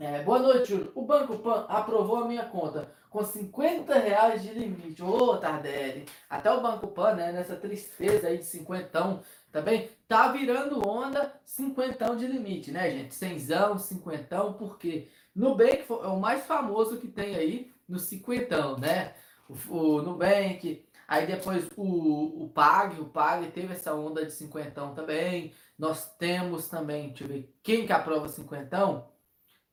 É, 0.00 0.22
boa 0.22 0.38
noite, 0.38 0.70
Júlio. 0.70 0.90
O 0.94 1.02
Banco 1.02 1.36
Pan 1.40 1.66
aprovou 1.68 2.16
a 2.16 2.24
minha 2.26 2.46
conta 2.46 2.90
com 3.10 3.22
50 3.22 3.98
reais 3.98 4.42
de 4.42 4.48
limite. 4.48 5.02
Ô, 5.02 5.36
Tardelli. 5.36 6.06
Até 6.28 6.50
o 6.50 6.62
Banco 6.62 6.86
Pan, 6.88 7.12
né? 7.12 7.30
Nessa 7.32 7.54
tristeza 7.54 8.28
aí 8.28 8.38
de 8.38 8.46
cinquentão 8.46 9.20
também 9.52 9.90
tá 10.08 10.32
virando 10.32 10.88
onda 10.88 11.38
cinquentão 11.44 12.16
de 12.16 12.26
limite, 12.26 12.70
né, 12.70 12.90
gente? 12.90 13.14
Cenzão, 13.14 13.76
cinquentão, 13.76 14.54
porque 14.54 15.08
Nubank 15.36 15.84
é 15.90 16.06
o 16.06 16.18
mais 16.18 16.46
famoso 16.46 16.98
que 16.98 17.06
tem 17.08 17.36
aí 17.36 17.70
no 17.86 17.98
cinquentão, 17.98 18.78
né? 18.78 19.12
O, 19.46 19.76
o 19.76 20.02
Nubank, 20.02 20.82
aí 21.06 21.26
depois 21.26 21.68
o, 21.76 22.44
o 22.44 22.48
Pag, 22.48 22.98
o 22.98 23.04
Pag 23.04 23.50
teve 23.50 23.74
essa 23.74 23.94
onda 23.94 24.24
de 24.24 24.32
cinquentão 24.32 24.94
também. 24.94 25.52
Nós 25.78 26.10
temos 26.16 26.68
também, 26.68 27.08
deixa 27.08 27.24
eu 27.24 27.28
ver, 27.28 27.54
quem 27.62 27.84
que 27.86 27.92
aprova 27.92 28.28
cinquentão? 28.28 29.10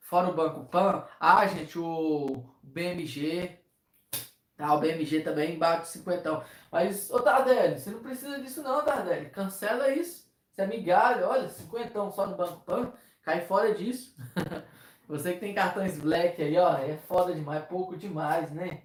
Fora 0.08 0.30
o 0.30 0.34
Banco 0.34 0.64
Pan. 0.66 1.06
Ah, 1.20 1.46
gente, 1.48 1.78
o 1.78 2.46
BMG, 2.64 3.60
Tá, 4.56 4.74
o 4.74 4.80
BMG 4.80 5.20
também 5.20 5.60
bate 5.60 5.90
50. 5.90 6.46
Mas, 6.72 7.12
ô 7.12 7.20
Tardelli, 7.20 7.78
você 7.78 7.92
não 7.92 8.00
precisa 8.00 8.40
disso 8.40 8.64
não, 8.64 8.84
Tardelli. 8.86 9.30
Cancela 9.30 9.90
isso. 9.90 10.26
Você 10.50 10.62
é 10.62 10.66
migalha, 10.66 11.28
olha, 11.28 11.50
50 11.50 12.12
só 12.12 12.26
no 12.26 12.38
Banco 12.38 12.62
Pan. 12.62 12.94
Cai 13.22 13.46
fora 13.46 13.76
disso. 13.76 14.16
você 15.08 15.34
que 15.34 15.42
tem 15.42 15.54
cartões 15.54 16.00
black 16.00 16.42
aí, 16.42 16.58
ó, 16.58 16.78
é 16.78 16.98
foda 17.08 17.36
demais, 17.36 17.66
pouco 17.66 17.98
demais, 17.98 18.50
né? 18.52 18.84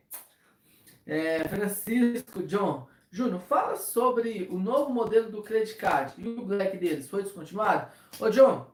É, 1.06 1.48
Francisco, 1.48 2.42
John. 2.42 2.88
Júnior, 3.12 3.40
fala 3.42 3.76
sobre 3.76 4.48
o 4.50 4.58
novo 4.58 4.90
modelo 4.90 5.30
do 5.30 5.42
Credit 5.42 5.76
Card 5.76 6.14
e 6.18 6.28
o 6.28 6.44
black 6.44 6.76
deles. 6.78 7.08
Foi 7.08 7.22
descontinuado? 7.22 7.90
Ô, 8.18 8.28
John, 8.28 8.66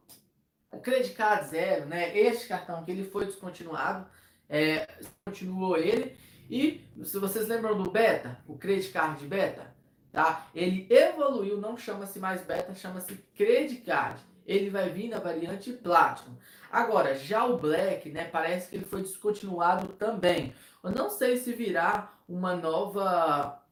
o 0.70 0.78
Credit 0.80 1.14
Card 1.14 1.48
Zero, 1.48 1.87
né? 1.87 2.16
Este 2.16 2.48
cartão 2.48 2.84
que 2.84 2.90
ele 2.90 3.04
foi 3.04 3.26
descontinuado, 3.26 4.06
é, 4.48 4.87
continuou 5.25 5.76
ele. 5.76 6.16
E 6.50 6.87
se 7.04 7.18
vocês 7.18 7.46
lembram 7.48 7.80
do 7.80 7.90
Beta, 7.90 8.38
o 8.46 8.56
Credit 8.56 8.90
Card 8.90 9.26
Beta, 9.26 9.75
tá? 10.12 10.46
Ele 10.54 10.87
evoluiu, 10.90 11.58
não 11.58 11.76
chama-se 11.76 12.18
mais 12.18 12.42
Beta, 12.42 12.75
chama-se 12.75 13.14
Credit 13.37 13.82
Card. 13.82 14.20
Ele 14.46 14.70
vai 14.70 14.88
vir 14.88 15.08
na 15.08 15.18
variante 15.18 15.72
Platinum. 15.72 16.37
Agora, 16.70 17.14
já 17.14 17.44
o 17.44 17.58
Black, 17.58 18.10
né, 18.10 18.25
parece 18.25 18.70
que 18.70 18.76
ele 18.76 18.84
foi 18.84 19.02
descontinuado 19.02 19.88
também. 19.88 20.54
Eu 20.82 20.90
não 20.90 21.10
sei 21.10 21.37
se 21.37 21.52
virá 21.52 22.12
uma 22.26 22.56
nova 22.56 23.62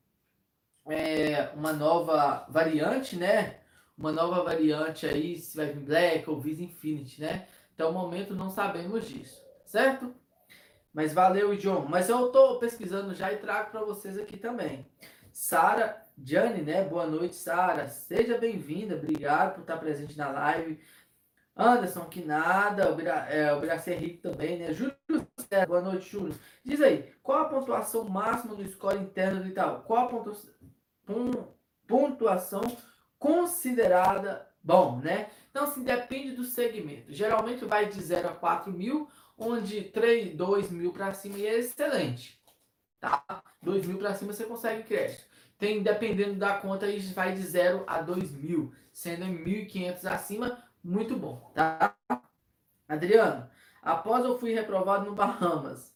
é, 0.88 1.50
uma 1.54 1.72
nova 1.72 2.46
variante, 2.48 3.16
né? 3.16 3.58
Uma 3.96 4.12
nova 4.12 4.42
variante 4.42 5.06
aí, 5.06 5.38
se 5.38 5.56
vai 5.56 5.66
vir 5.66 5.80
Black 5.80 6.28
ou 6.28 6.40
Visa 6.40 6.62
Infinity, 6.62 7.20
né? 7.20 7.48
Até 7.72 7.84
o 7.84 7.92
momento 7.92 8.34
não 8.34 8.50
sabemos 8.50 9.08
disso, 9.08 9.42
certo? 9.64 10.14
Mas 10.92 11.12
valeu, 11.12 11.56
John. 11.56 11.86
Mas 11.88 12.08
eu 12.08 12.26
estou 12.26 12.58
pesquisando 12.58 13.14
já 13.14 13.32
e 13.32 13.36
trago 13.36 13.70
para 13.70 13.84
vocês 13.84 14.18
aqui 14.18 14.36
também. 14.36 14.86
Sara 15.30 16.02
Jane, 16.24 16.62
né? 16.62 16.82
Boa 16.84 17.06
noite, 17.06 17.36
Sara. 17.36 17.86
Seja 17.88 18.38
bem-vinda. 18.38 18.96
Obrigado 18.96 19.54
por 19.54 19.60
estar 19.60 19.76
presente 19.76 20.16
na 20.16 20.30
live. 20.30 20.80
Anderson, 21.54 22.06
que 22.06 22.24
nada. 22.24 22.90
O, 22.90 22.94
Bira, 22.94 23.26
é, 23.28 23.94
Rico 23.94 24.22
também, 24.22 24.58
né? 24.58 24.72
Júlio, 24.72 24.96
boa 25.68 25.82
noite, 25.82 26.10
Júlio. 26.10 26.34
Diz 26.64 26.80
aí, 26.80 27.12
qual 27.22 27.40
a 27.40 27.48
pontuação 27.48 28.04
máxima 28.08 28.54
do 28.54 28.66
score 28.66 28.98
interno 28.98 29.42
do 29.42 29.48
Itaú? 29.48 29.82
Qual 29.82 30.06
a 30.06 30.08
pontuação 31.86 32.62
considerada 33.18 34.48
bom, 34.62 34.98
né? 34.98 35.30
Então, 35.50 35.64
assim, 35.64 35.82
depende 35.82 36.32
do 36.32 36.44
segmento. 36.44 37.12
Geralmente 37.12 37.64
vai 37.64 37.88
de 37.88 38.02
0 38.02 38.28
a 38.28 38.32
4 38.32 38.72
mil 38.72 39.08
onde 39.38 39.82
3, 39.82 40.34
2 40.34 40.70
mil 40.70 40.92
para 40.92 41.12
cima 41.12 41.38
é 41.38 41.58
excelente. 41.58 42.40
Tá? 43.00 43.24
2 43.62 43.86
mil 43.86 43.98
para 43.98 44.14
cima 44.14 44.32
você 44.32 44.44
consegue 44.44 44.84
crédito. 44.84 45.24
Tem, 45.58 45.82
dependendo 45.82 46.34
da 46.34 46.58
conta, 46.58 46.86
aí 46.86 46.98
vai 46.98 47.32
de 47.34 47.42
0 47.42 47.84
a 47.86 48.00
2 48.00 48.32
mil. 48.32 48.72
Sendo 48.92 49.26
1.500 49.26 50.04
acima, 50.06 50.62
muito 50.82 51.16
bom. 51.16 51.50
Tá? 51.54 51.94
Adriano, 52.88 53.48
após 53.82 54.24
eu 54.24 54.38
fui 54.38 54.52
reprovado 54.52 55.06
no 55.06 55.14
Bahamas, 55.14 55.94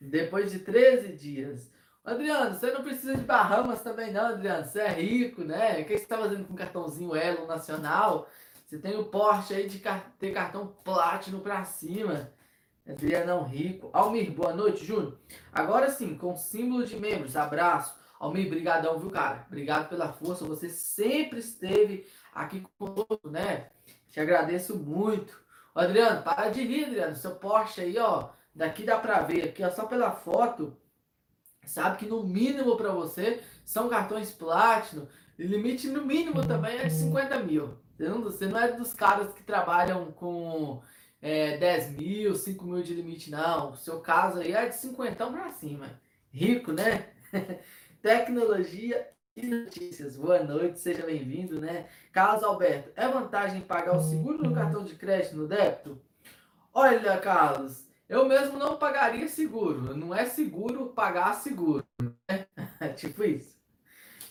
depois 0.00 0.50
de 0.50 0.58
13 0.60 1.12
dias. 1.14 1.72
Adriano, 2.04 2.56
você 2.56 2.72
não 2.72 2.82
precisa 2.82 3.16
de 3.16 3.22
Bahamas 3.22 3.80
também 3.80 4.12
não, 4.12 4.26
Adriano. 4.26 4.64
Você 4.64 4.80
é 4.80 4.88
rico, 4.88 5.44
né? 5.44 5.80
O 5.80 5.84
que 5.84 5.96
você 5.96 6.02
está 6.02 6.18
fazendo 6.18 6.46
com 6.46 6.54
cartãozinho 6.54 7.14
Elo 7.14 7.46
Nacional? 7.46 8.28
Você 8.66 8.76
tem 8.78 8.98
o 8.98 9.04
Porsche 9.04 9.54
aí 9.54 9.68
de 9.68 9.80
ter 10.18 10.32
cartão 10.32 10.74
Platinum 10.82 11.38
para 11.38 11.64
cima. 11.64 12.32
Adrianão 12.88 13.44
Rico. 13.44 13.88
Almir, 13.92 14.32
boa 14.32 14.52
noite, 14.52 14.84
Júnior. 14.84 15.16
Agora 15.52 15.90
sim, 15.90 16.16
com 16.16 16.36
símbolo 16.36 16.84
de 16.84 16.96
membros, 16.96 17.36
abraço. 17.36 17.94
Almir, 18.18 18.48
brigadão, 18.48 18.98
viu, 18.98 19.10
cara? 19.10 19.44
Obrigado 19.46 19.88
pela 19.88 20.12
força. 20.12 20.44
Você 20.44 20.68
sempre 20.70 21.38
esteve 21.38 22.08
aqui 22.34 22.66
conosco, 22.78 23.30
né? 23.30 23.68
Te 24.10 24.18
agradeço 24.18 24.76
muito. 24.76 25.40
Adriano, 25.72 26.22
para 26.22 26.50
de 26.50 26.62
rir, 26.64 26.86
Adriano. 26.86 27.14
Seu 27.14 27.36
Porsche 27.36 27.80
aí, 27.80 27.96
ó. 27.96 28.30
Daqui 28.52 28.82
dá 28.84 28.98
pra 28.98 29.20
ver. 29.20 29.44
Aqui, 29.44 29.62
ó, 29.62 29.70
só 29.70 29.86
pela 29.86 30.10
foto. 30.10 30.76
Sabe 31.64 31.98
que 31.98 32.06
no 32.06 32.24
mínimo 32.24 32.76
para 32.76 32.92
você 32.92 33.42
são 33.64 33.88
cartões 33.88 34.30
Platinum. 34.30 35.06
E 35.38 35.44
limite 35.44 35.88
no 35.88 36.04
mínimo 36.04 36.46
também 36.46 36.78
é 36.78 36.86
de 36.86 36.94
50 36.94 37.38
mil. 37.40 37.78
Você 37.98 38.46
não, 38.46 38.58
é 38.58 38.72
dos 38.72 38.92
caras 38.92 39.32
que 39.32 39.42
trabalham 39.42 40.10
com 40.12 40.82
é, 41.20 41.56
10 41.56 41.90
mil, 41.92 42.34
5 42.34 42.64
mil 42.64 42.82
de 42.82 42.94
limite, 42.94 43.30
não. 43.30 43.72
O 43.72 43.76
seu 43.76 44.00
caso 44.00 44.40
aí 44.40 44.52
é 44.52 44.68
de 44.68 44.74
50 44.74 45.26
para 45.26 45.50
cima. 45.52 46.00
Rico, 46.32 46.72
né? 46.72 47.10
Tecnologia 48.02 49.08
e 49.36 49.46
notícias. 49.46 50.16
Boa 50.16 50.42
noite, 50.42 50.80
seja 50.80 51.06
bem-vindo, 51.06 51.60
né? 51.60 51.86
Carlos 52.10 52.42
Alberto, 52.42 52.90
é 52.96 53.06
vantagem 53.08 53.60
pagar 53.60 53.96
o 53.96 54.02
seguro 54.02 54.42
no 54.42 54.54
cartão 54.54 54.84
de 54.84 54.94
crédito 54.94 55.36
no 55.36 55.46
débito? 55.46 56.00
Olha, 56.74 57.16
Carlos, 57.18 57.86
eu 58.12 58.26
mesmo 58.26 58.58
não 58.58 58.76
pagaria 58.76 59.26
seguro. 59.26 59.96
Não 59.96 60.14
é 60.14 60.26
seguro 60.26 60.88
pagar 60.88 61.32
seguro, 61.34 61.82
né? 61.98 62.46
tipo 62.94 63.24
isso. 63.24 63.56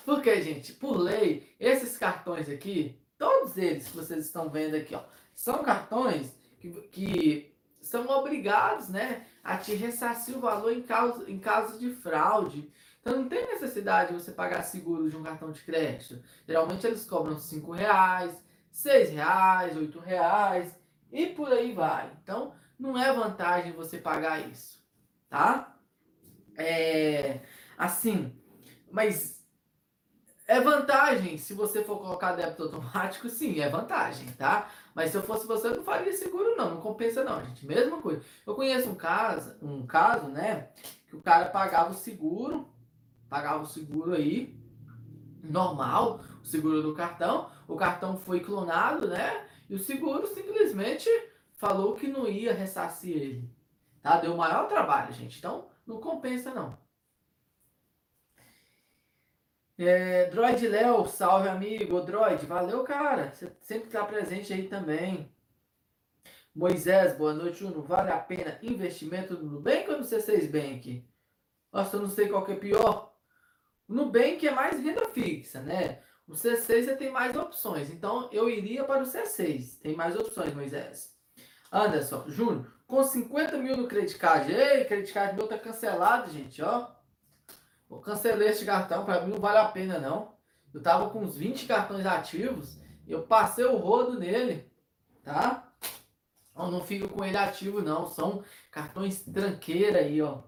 Porque, 0.06 0.40
gente, 0.44 0.74
por 0.74 1.00
lei, 1.00 1.56
esses 1.60 1.98
cartões 1.98 2.48
aqui, 2.48 3.02
todos 3.18 3.58
eles 3.58 3.88
que 3.88 3.98
vocês 3.98 4.24
estão 4.24 4.52
vendo 4.52 4.76
aqui, 4.76 4.94
ó, 4.94 5.02
são 5.36 5.64
cartões 5.64 6.32
que, 6.60 6.70
que 6.92 7.56
são 7.82 8.08
obrigados 8.08 8.88
né, 8.90 9.26
a 9.44 9.58
te 9.58 9.74
ressarcir 9.74 10.38
o 10.38 10.42
valor 10.42 10.72
em 10.72 10.84
caso, 10.84 11.28
em 11.28 11.40
caso 11.40 11.80
de 11.80 11.90
fraude. 11.90 12.72
Então 13.00 13.18
não 13.18 13.28
tem 13.28 13.48
necessidade 13.48 14.14
de 14.14 14.22
você 14.22 14.32
pagar 14.32 14.62
seguro 14.62 15.10
de 15.10 15.18
um 15.18 15.24
cartão 15.24 15.52
de 15.52 15.60
crédito. 15.60 16.22
Geralmente 16.48 16.86
eles 16.86 17.04
cobram 17.04 17.40
5 17.40 17.72
reais, 17.72 18.32
6 18.70 19.10
reais, 19.10 19.76
8 19.76 20.00
reais 20.00 20.80
e 21.12 21.26
por 21.28 21.52
aí 21.52 21.74
vai. 21.74 22.12
Então 22.22 22.54
não 22.82 22.98
é 22.98 23.14
vantagem 23.14 23.72
você 23.72 24.00
pagar 24.00 24.40
isso, 24.50 24.84
tá? 25.30 25.78
É, 26.58 27.40
assim, 27.78 28.36
mas 28.92 29.40
é 30.48 30.60
vantagem 30.60 31.38
se 31.38 31.54
você 31.54 31.84
for 31.84 32.00
colocar 32.00 32.34
débito 32.34 32.64
automático, 32.64 33.30
sim, 33.30 33.60
é 33.60 33.70
vantagem, 33.70 34.28
tá? 34.34 34.70
Mas 34.96 35.12
se 35.12 35.18
eu 35.18 35.22
fosse 35.22 35.46
você, 35.46 35.68
eu 35.68 35.78
não 35.78 35.84
faria 35.84 36.12
seguro, 36.12 36.56
não, 36.58 36.72
não 36.72 36.82
compensa 36.82 37.24
não, 37.24 37.46
gente. 37.46 37.66
Mesma 37.66 38.02
coisa. 38.02 38.24
Eu 38.46 38.56
conheço 38.56 38.90
um 38.90 38.96
caso, 38.96 39.56
um 39.62 39.86
caso, 39.86 40.28
né? 40.28 40.70
Que 41.08 41.16
o 41.16 41.22
cara 41.22 41.46
pagava 41.46 41.92
o 41.92 41.94
seguro, 41.96 42.68
pagava 43.30 43.62
o 43.62 43.68
seguro 43.68 44.14
aí, 44.14 44.60
normal, 45.44 46.20
o 46.44 46.46
seguro 46.46 46.82
do 46.82 46.96
cartão, 46.96 47.50
o 47.68 47.76
cartão 47.76 48.18
foi 48.18 48.40
clonado, 48.40 49.08
né? 49.08 49.48
E 49.70 49.76
o 49.76 49.80
seguro 49.80 50.28
simplesmente 50.28 51.08
falou 51.62 51.94
que 51.94 52.08
não 52.08 52.28
ia 52.28 52.54
ressarcir 52.54 53.16
ele. 53.16 53.56
Tá? 54.02 54.20
Deu 54.20 54.36
maior 54.36 54.68
trabalho, 54.68 55.14
gente. 55.14 55.38
Então, 55.38 55.70
não 55.86 56.02
compensa 56.02 56.52
não. 56.52 56.76
É, 59.78 60.26
Droid 60.32 60.68
Léo, 60.68 61.06
salve 61.06 61.48
amigo. 61.48 62.02
Droid, 62.02 62.48
valeu, 62.48 62.84
cara. 62.84 63.32
Você 63.32 63.56
sempre 63.62 63.88
está 63.88 64.04
presente 64.04 64.52
aí 64.52 64.68
também. 64.68 65.32
Moisés, 66.54 67.16
boa 67.16 67.34
noite, 67.34 67.64
Uno. 67.64 67.84
Vale 67.84 68.10
a 68.10 68.18
pena 68.18 68.58
investimento 68.64 69.36
no 69.36 69.52
Nubank 69.52 69.88
ou 69.92 70.00
no 70.00 70.04
C6 70.04 70.52
Bank? 70.52 71.08
Nossa, 71.72 71.96
eu 71.96 72.02
não 72.02 72.10
sei 72.10 72.28
qual 72.28 72.44
que 72.44 72.54
é 72.54 72.56
pior. 72.56 73.16
O 73.88 73.94
Nubank 73.94 74.48
é 74.48 74.52
mais 74.52 74.84
renda 74.84 75.08
fixa, 75.10 75.62
né? 75.62 76.02
O 76.28 76.34
C6 76.34 76.86
você 76.86 76.96
tem 76.96 77.12
mais 77.12 77.36
opções. 77.38 77.92
Então, 77.92 78.30
eu 78.32 78.50
iria 78.50 78.84
para 78.84 79.04
o 79.04 79.06
C6. 79.06 79.80
Tem 79.80 79.96
mais 79.96 80.16
opções, 80.16 80.56
Moisés. 80.56 81.11
Anderson, 81.72 82.26
Júnior, 82.28 82.66
com 82.86 83.04
50 83.04 83.58
mil 83.58 83.78
no 83.78 83.88
credit 83.88 84.18
card. 84.18 84.52
Ei, 84.52 84.84
credit 84.84 85.14
card 85.14 85.36
meu 85.36 85.48
tá 85.48 85.58
cancelado, 85.58 86.30
gente, 86.30 86.62
ó. 86.62 86.90
Eu 87.90 88.00
cancelei 88.00 88.50
esse 88.50 88.66
cartão, 88.66 89.06
para 89.06 89.22
mim 89.22 89.32
não 89.32 89.40
vale 89.40 89.60
a 89.60 89.66
pena 89.66 90.00
não. 90.00 90.36
Eu 90.74 90.82
tava 90.82 91.10
com 91.10 91.22
uns 91.22 91.38
20 91.38 91.66
cartões 91.66 92.06
ativos, 92.06 92.78
eu 93.08 93.24
passei 93.24 93.66
o 93.66 93.78
rodo 93.78 94.18
nele, 94.18 94.72
tá? 95.24 95.74
Eu 96.56 96.72
não 96.72 96.82
fico 96.82 97.10
com 97.10 97.24
ele 97.26 97.38
ativo 97.38 97.82
não, 97.82 98.08
são 98.08 98.44
cartões 98.70 99.22
tranqueira 99.24 100.00
aí, 100.00 100.22
ó. 100.22 100.44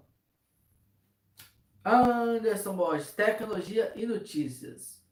Anderson 1.84 2.74
Borges, 2.74 3.12
tecnologia 3.12 3.92
e 3.94 4.06
notícias. 4.06 5.03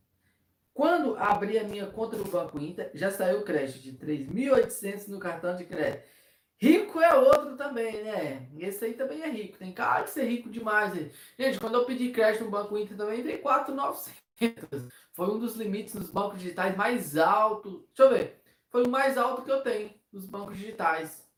Quando 0.74 1.16
abri 1.16 1.58
a 1.58 1.64
minha 1.64 1.86
conta 1.86 2.16
no 2.16 2.24
Banco 2.24 2.58
Inter, 2.58 2.90
já 2.94 3.10
saiu 3.10 3.40
o 3.40 3.44
crédito 3.44 3.80
de 3.80 3.92
3.800 3.92 5.08
no 5.08 5.18
cartão 5.18 5.54
de 5.54 5.64
crédito. 5.64 6.10
Rico 6.56 7.00
é 7.00 7.14
outro 7.14 7.56
também, 7.56 8.04
né? 8.04 8.48
Esse 8.56 8.84
aí 8.84 8.94
também 8.94 9.20
é 9.20 9.28
rico. 9.28 9.58
Tem 9.58 9.72
cara 9.72 10.04
de 10.04 10.10
ser 10.10 10.24
rico 10.24 10.48
demais. 10.48 10.94
Gente, 11.38 11.58
quando 11.58 11.74
eu 11.74 11.84
pedi 11.84 12.10
crédito 12.10 12.44
no 12.44 12.50
Banco 12.50 12.78
Inter 12.78 12.96
também, 12.96 13.20
veio 13.20 13.42
4,900. 13.42 14.88
Foi 15.12 15.26
um 15.28 15.38
dos 15.38 15.56
limites 15.56 15.94
nos 15.94 16.08
bancos 16.08 16.38
digitais 16.38 16.76
mais 16.76 17.16
alto. 17.16 17.84
Deixa 17.88 18.02
eu 18.02 18.16
ver. 18.16 18.42
Foi 18.70 18.84
o 18.84 18.88
mais 18.88 19.18
alto 19.18 19.42
que 19.42 19.50
eu 19.50 19.60
tenho 19.60 19.92
nos 20.12 20.24
bancos 20.24 20.56
digitais. 20.56 21.28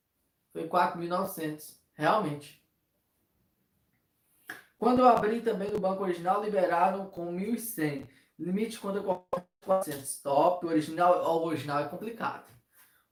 Foi 0.53 0.69
4.900. 0.69 1.75
Realmente. 1.95 2.63
Quando 4.79 4.99
eu 4.99 5.09
abri 5.09 5.41
também 5.41 5.71
no 5.71 5.81
banco 5.81 6.03
original, 6.03 6.45
liberaram 6.45 7.07
com 7.07 7.35
1.100. 7.35 8.07
Limite 8.39 8.79
quando 8.79 8.97
eu 8.97 9.27
400. 9.65 10.23
Top. 10.23 10.65
O 10.65 10.69
original, 10.69 11.25
o 11.25 11.47
original 11.47 11.81
é 11.81 11.85
complicado. 11.85 12.45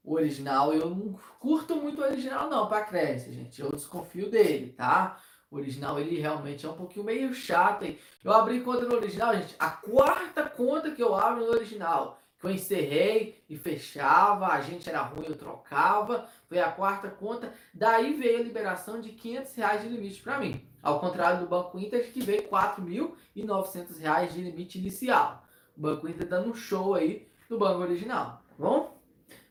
O 0.04 0.14
original, 0.14 0.72
eu 0.72 0.90
não 0.90 1.18
curto 1.38 1.76
muito 1.76 2.00
o 2.00 2.04
original 2.04 2.50
não, 2.50 2.66
para 2.66 2.84
crédito, 2.84 3.32
gente. 3.32 3.60
Eu 3.60 3.70
desconfio 3.70 4.30
dele, 4.30 4.72
tá? 4.72 5.18
O 5.50 5.56
original, 5.56 5.98
ele 5.98 6.18
realmente 6.18 6.66
é 6.66 6.68
um 6.68 6.76
pouquinho 6.76 7.04
meio 7.04 7.32
chato. 7.32 7.84
Hein? 7.84 7.98
Eu 8.24 8.32
abri 8.32 8.60
conta 8.62 8.84
no 8.84 8.96
original, 8.96 9.34
gente. 9.36 9.54
A 9.58 9.70
quarta 9.70 10.48
conta 10.48 10.90
que 10.90 11.02
eu 11.02 11.14
abro 11.14 11.46
no 11.46 11.52
original. 11.52 12.18
Que 12.40 12.46
eu 12.46 12.50
encerrei 12.50 13.44
e 13.48 13.56
fechava. 13.56 14.48
A 14.48 14.60
gente 14.60 14.88
era 14.88 15.02
ruim, 15.02 15.26
eu 15.26 15.36
trocava. 15.36 16.28
Foi 16.48 16.58
a 16.58 16.72
quarta 16.72 17.08
conta. 17.08 17.54
Daí 17.72 18.14
veio 18.14 18.40
a 18.40 18.42
liberação 18.42 19.00
de 19.00 19.10
500 19.10 19.54
reais 19.54 19.82
de 19.82 19.88
limite 19.88 20.20
para 20.20 20.38
mim. 20.38 20.66
Ao 20.82 20.98
contrário 20.98 21.40
do 21.40 21.46
Banco 21.46 21.78
Inter, 21.78 22.12
que 22.12 22.20
veio 22.20 22.48
4.900 22.48 23.98
reais 24.00 24.34
de 24.34 24.40
limite 24.40 24.78
inicial. 24.78 25.46
O 25.76 25.80
Banco 25.80 26.08
Inter 26.08 26.26
dando 26.26 26.50
um 26.50 26.54
show 26.54 26.94
aí 26.94 27.28
no 27.48 27.58
banco 27.58 27.82
original. 27.82 28.42
Tá 28.48 28.54
bom? 28.58 29.00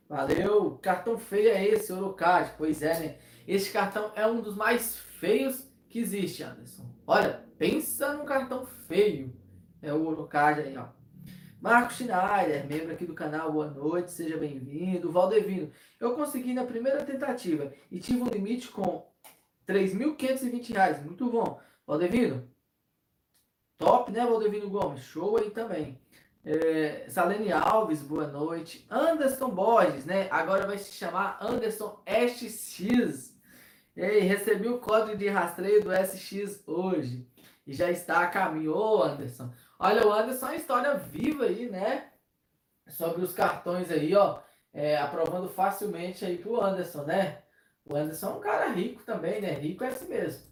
Valeu. 0.09 0.77
Cartão 0.81 1.17
feio 1.17 1.49
é 1.49 1.65
esse, 1.65 1.93
Orocard. 1.93 2.53
Pois 2.57 2.81
é, 2.81 2.99
né? 2.99 3.17
Esse 3.47 3.71
cartão 3.71 4.11
é 4.13 4.27
um 4.27 4.41
dos 4.41 4.55
mais 4.57 4.97
feios 4.97 5.71
que 5.87 5.99
existe, 5.99 6.43
Anderson. 6.43 6.85
Olha, 7.07 7.45
pensa 7.57 8.13
num 8.13 8.25
cartão 8.25 8.65
feio. 8.65 9.33
É 9.81 9.93
o 9.93 10.05
Orocard 10.05 10.59
aí, 10.61 10.77
ó. 10.77 10.87
Marcos 11.61 11.97
Schneider, 11.97 12.65
membro 12.67 12.91
aqui 12.91 13.05
do 13.05 13.13
canal, 13.13 13.51
boa 13.51 13.69
noite, 13.69 14.11
seja 14.11 14.35
bem-vindo. 14.35 15.11
Valdevino, 15.11 15.71
eu 15.99 16.15
consegui 16.15 16.55
na 16.55 16.65
primeira 16.65 17.05
tentativa 17.05 17.71
e 17.91 17.99
tive 17.99 18.21
um 18.21 18.27
limite 18.27 18.69
com 18.69 19.10
R$ 19.67 19.73
3.520, 19.73 21.03
muito 21.03 21.29
bom. 21.29 21.59
Valdevino, 21.85 22.49
top, 23.77 24.11
né, 24.11 24.25
Valdevino 24.25 24.69
Gomes? 24.69 25.03
Show 25.03 25.37
aí 25.37 25.49
também. 25.49 25.99
É, 26.43 27.05
Salene 27.07 27.51
Alves, 27.51 28.01
boa 28.01 28.27
noite. 28.27 28.85
Anderson 28.89 29.49
Borges, 29.49 30.05
né? 30.05 30.27
Agora 30.31 30.65
vai 30.65 30.77
se 30.77 30.91
chamar 30.93 31.37
Anderson 31.39 32.01
SX. 32.05 33.35
E 33.95 34.01
aí, 34.01 34.21
recebi 34.21 34.67
o 34.67 34.79
código 34.79 35.15
de 35.17 35.27
rastreio 35.27 35.83
do 35.83 35.91
SX 35.93 36.63
hoje. 36.65 37.27
E 37.65 37.73
já 37.73 37.91
está 37.91 38.21
a 38.21 38.27
caminho. 38.27 38.75
Ô, 38.75 39.03
Anderson. 39.03 39.51
Olha, 39.77 40.05
o 40.07 40.11
Anderson 40.11 40.47
é 40.47 40.49
uma 40.49 40.55
história 40.55 40.95
viva 40.95 41.45
aí, 41.45 41.69
né? 41.69 42.09
Sobre 42.87 43.21
os 43.21 43.33
cartões 43.33 43.91
aí, 43.91 44.15
ó. 44.15 44.39
É, 44.73 44.97
aprovando 44.97 45.49
facilmente 45.49 46.25
aí 46.25 46.37
pro 46.37 46.59
Anderson, 46.59 47.03
né? 47.03 47.40
O 47.85 47.95
Anderson 47.95 48.27
é 48.27 48.33
um 48.33 48.39
cara 48.39 48.69
rico 48.69 49.03
também, 49.03 49.41
né? 49.41 49.53
Rico 49.53 49.83
é 49.83 49.87
assim 49.87 50.07
mesmo. 50.07 50.43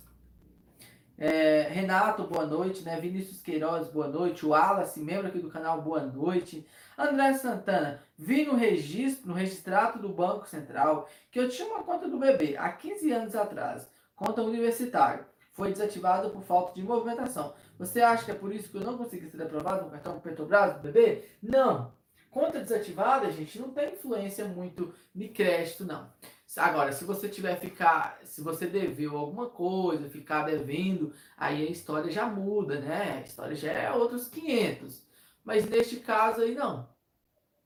É, 1.17 1.63
Renato, 1.69 2.23
boa 2.23 2.45
noite, 2.45 2.81
né? 2.83 2.99
Vinícius 2.99 3.41
Queiroz, 3.41 3.89
boa 3.89 4.07
noite. 4.07 4.45
O 4.45 4.49
Wallace, 4.49 4.99
membro 4.99 5.27
aqui 5.27 5.39
do 5.39 5.49
canal, 5.49 5.81
boa 5.81 6.01
noite. 6.01 6.65
André 6.97 7.33
Santana, 7.33 8.01
vi 8.17 8.45
no 8.45 8.55
registro, 8.55 9.27
no 9.27 9.33
registrato 9.33 9.99
do 9.99 10.09
Banco 10.09 10.47
Central, 10.47 11.09
que 11.31 11.39
eu 11.39 11.49
tinha 11.49 11.67
uma 11.67 11.83
conta 11.83 12.07
do 12.07 12.17
bebê 12.17 12.55
há 12.57 12.71
15 12.71 13.11
anos 13.11 13.35
atrás, 13.35 13.89
conta 14.15 14.41
universitária. 14.41 15.27
Foi 15.51 15.71
desativada 15.71 16.29
por 16.29 16.41
falta 16.41 16.73
de 16.73 16.81
movimentação. 16.81 17.53
Você 17.77 18.01
acha 18.01 18.23
que 18.23 18.31
é 18.31 18.35
por 18.35 18.53
isso 18.53 18.69
que 18.69 18.77
eu 18.77 18.81
não 18.83 18.97
consegui 18.97 19.29
ser 19.29 19.41
aprovado 19.41 19.85
no 19.85 19.91
cartão 19.91 20.19
Petrobras 20.19 20.75
do 20.75 20.79
bebê? 20.79 21.25
Não. 21.43 21.93
Conta 22.31 22.59
desativada, 22.59 23.31
gente, 23.31 23.59
não 23.59 23.71
tem 23.71 23.93
influência 23.93 24.45
muito 24.45 24.93
de 25.13 25.27
crédito, 25.29 25.83
não. 25.83 26.09
Agora, 26.57 26.91
se 26.91 27.03
você 27.05 27.29
tiver 27.29 27.59
ficar, 27.59 28.19
se 28.23 28.41
você 28.41 28.65
deveu 28.65 29.17
alguma 29.17 29.49
coisa, 29.49 30.09
ficar 30.09 30.43
devendo, 30.43 31.13
aí 31.37 31.67
a 31.67 31.71
história 31.71 32.11
já 32.11 32.25
muda, 32.25 32.79
né? 32.79 33.19
A 33.19 33.21
história 33.21 33.55
já 33.55 33.71
é 33.71 33.91
outros 33.91 34.27
500. 34.27 35.03
Mas 35.43 35.69
neste 35.69 35.97
caso 35.97 36.41
aí 36.41 36.55
não. 36.55 36.89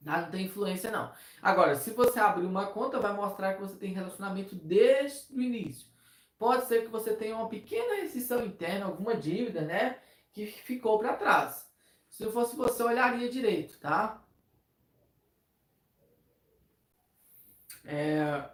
Não 0.01 0.29
tem 0.29 0.45
influência 0.45 0.91
não. 0.91 1.13
Agora, 1.41 1.75
se 1.75 1.91
você 1.91 2.19
abrir 2.19 2.45
uma 2.45 2.67
conta, 2.67 2.99
vai 2.99 3.13
mostrar 3.13 3.53
que 3.53 3.61
você 3.61 3.75
tem 3.77 3.93
relacionamento 3.93 4.53
desde 4.55 5.33
o 5.33 5.41
início. 5.41 5.87
Pode 6.37 6.65
ser 6.65 6.81
que 6.81 6.89
você 6.89 7.15
tenha 7.15 7.37
uma 7.37 7.47
pequena 7.47 8.01
restrição 8.01 8.45
interna, 8.45 8.85
alguma 8.85 9.15
dívida, 9.15 9.61
né? 9.61 9.99
Que 10.33 10.45
ficou 10.45 10.99
para 10.99 11.15
trás. 11.15 11.71
Se 12.09 12.29
fosse 12.31 12.55
você, 12.57 12.83
olharia 12.83 13.29
direito, 13.29 13.79
tá? 13.79 14.21
É, 17.85 18.49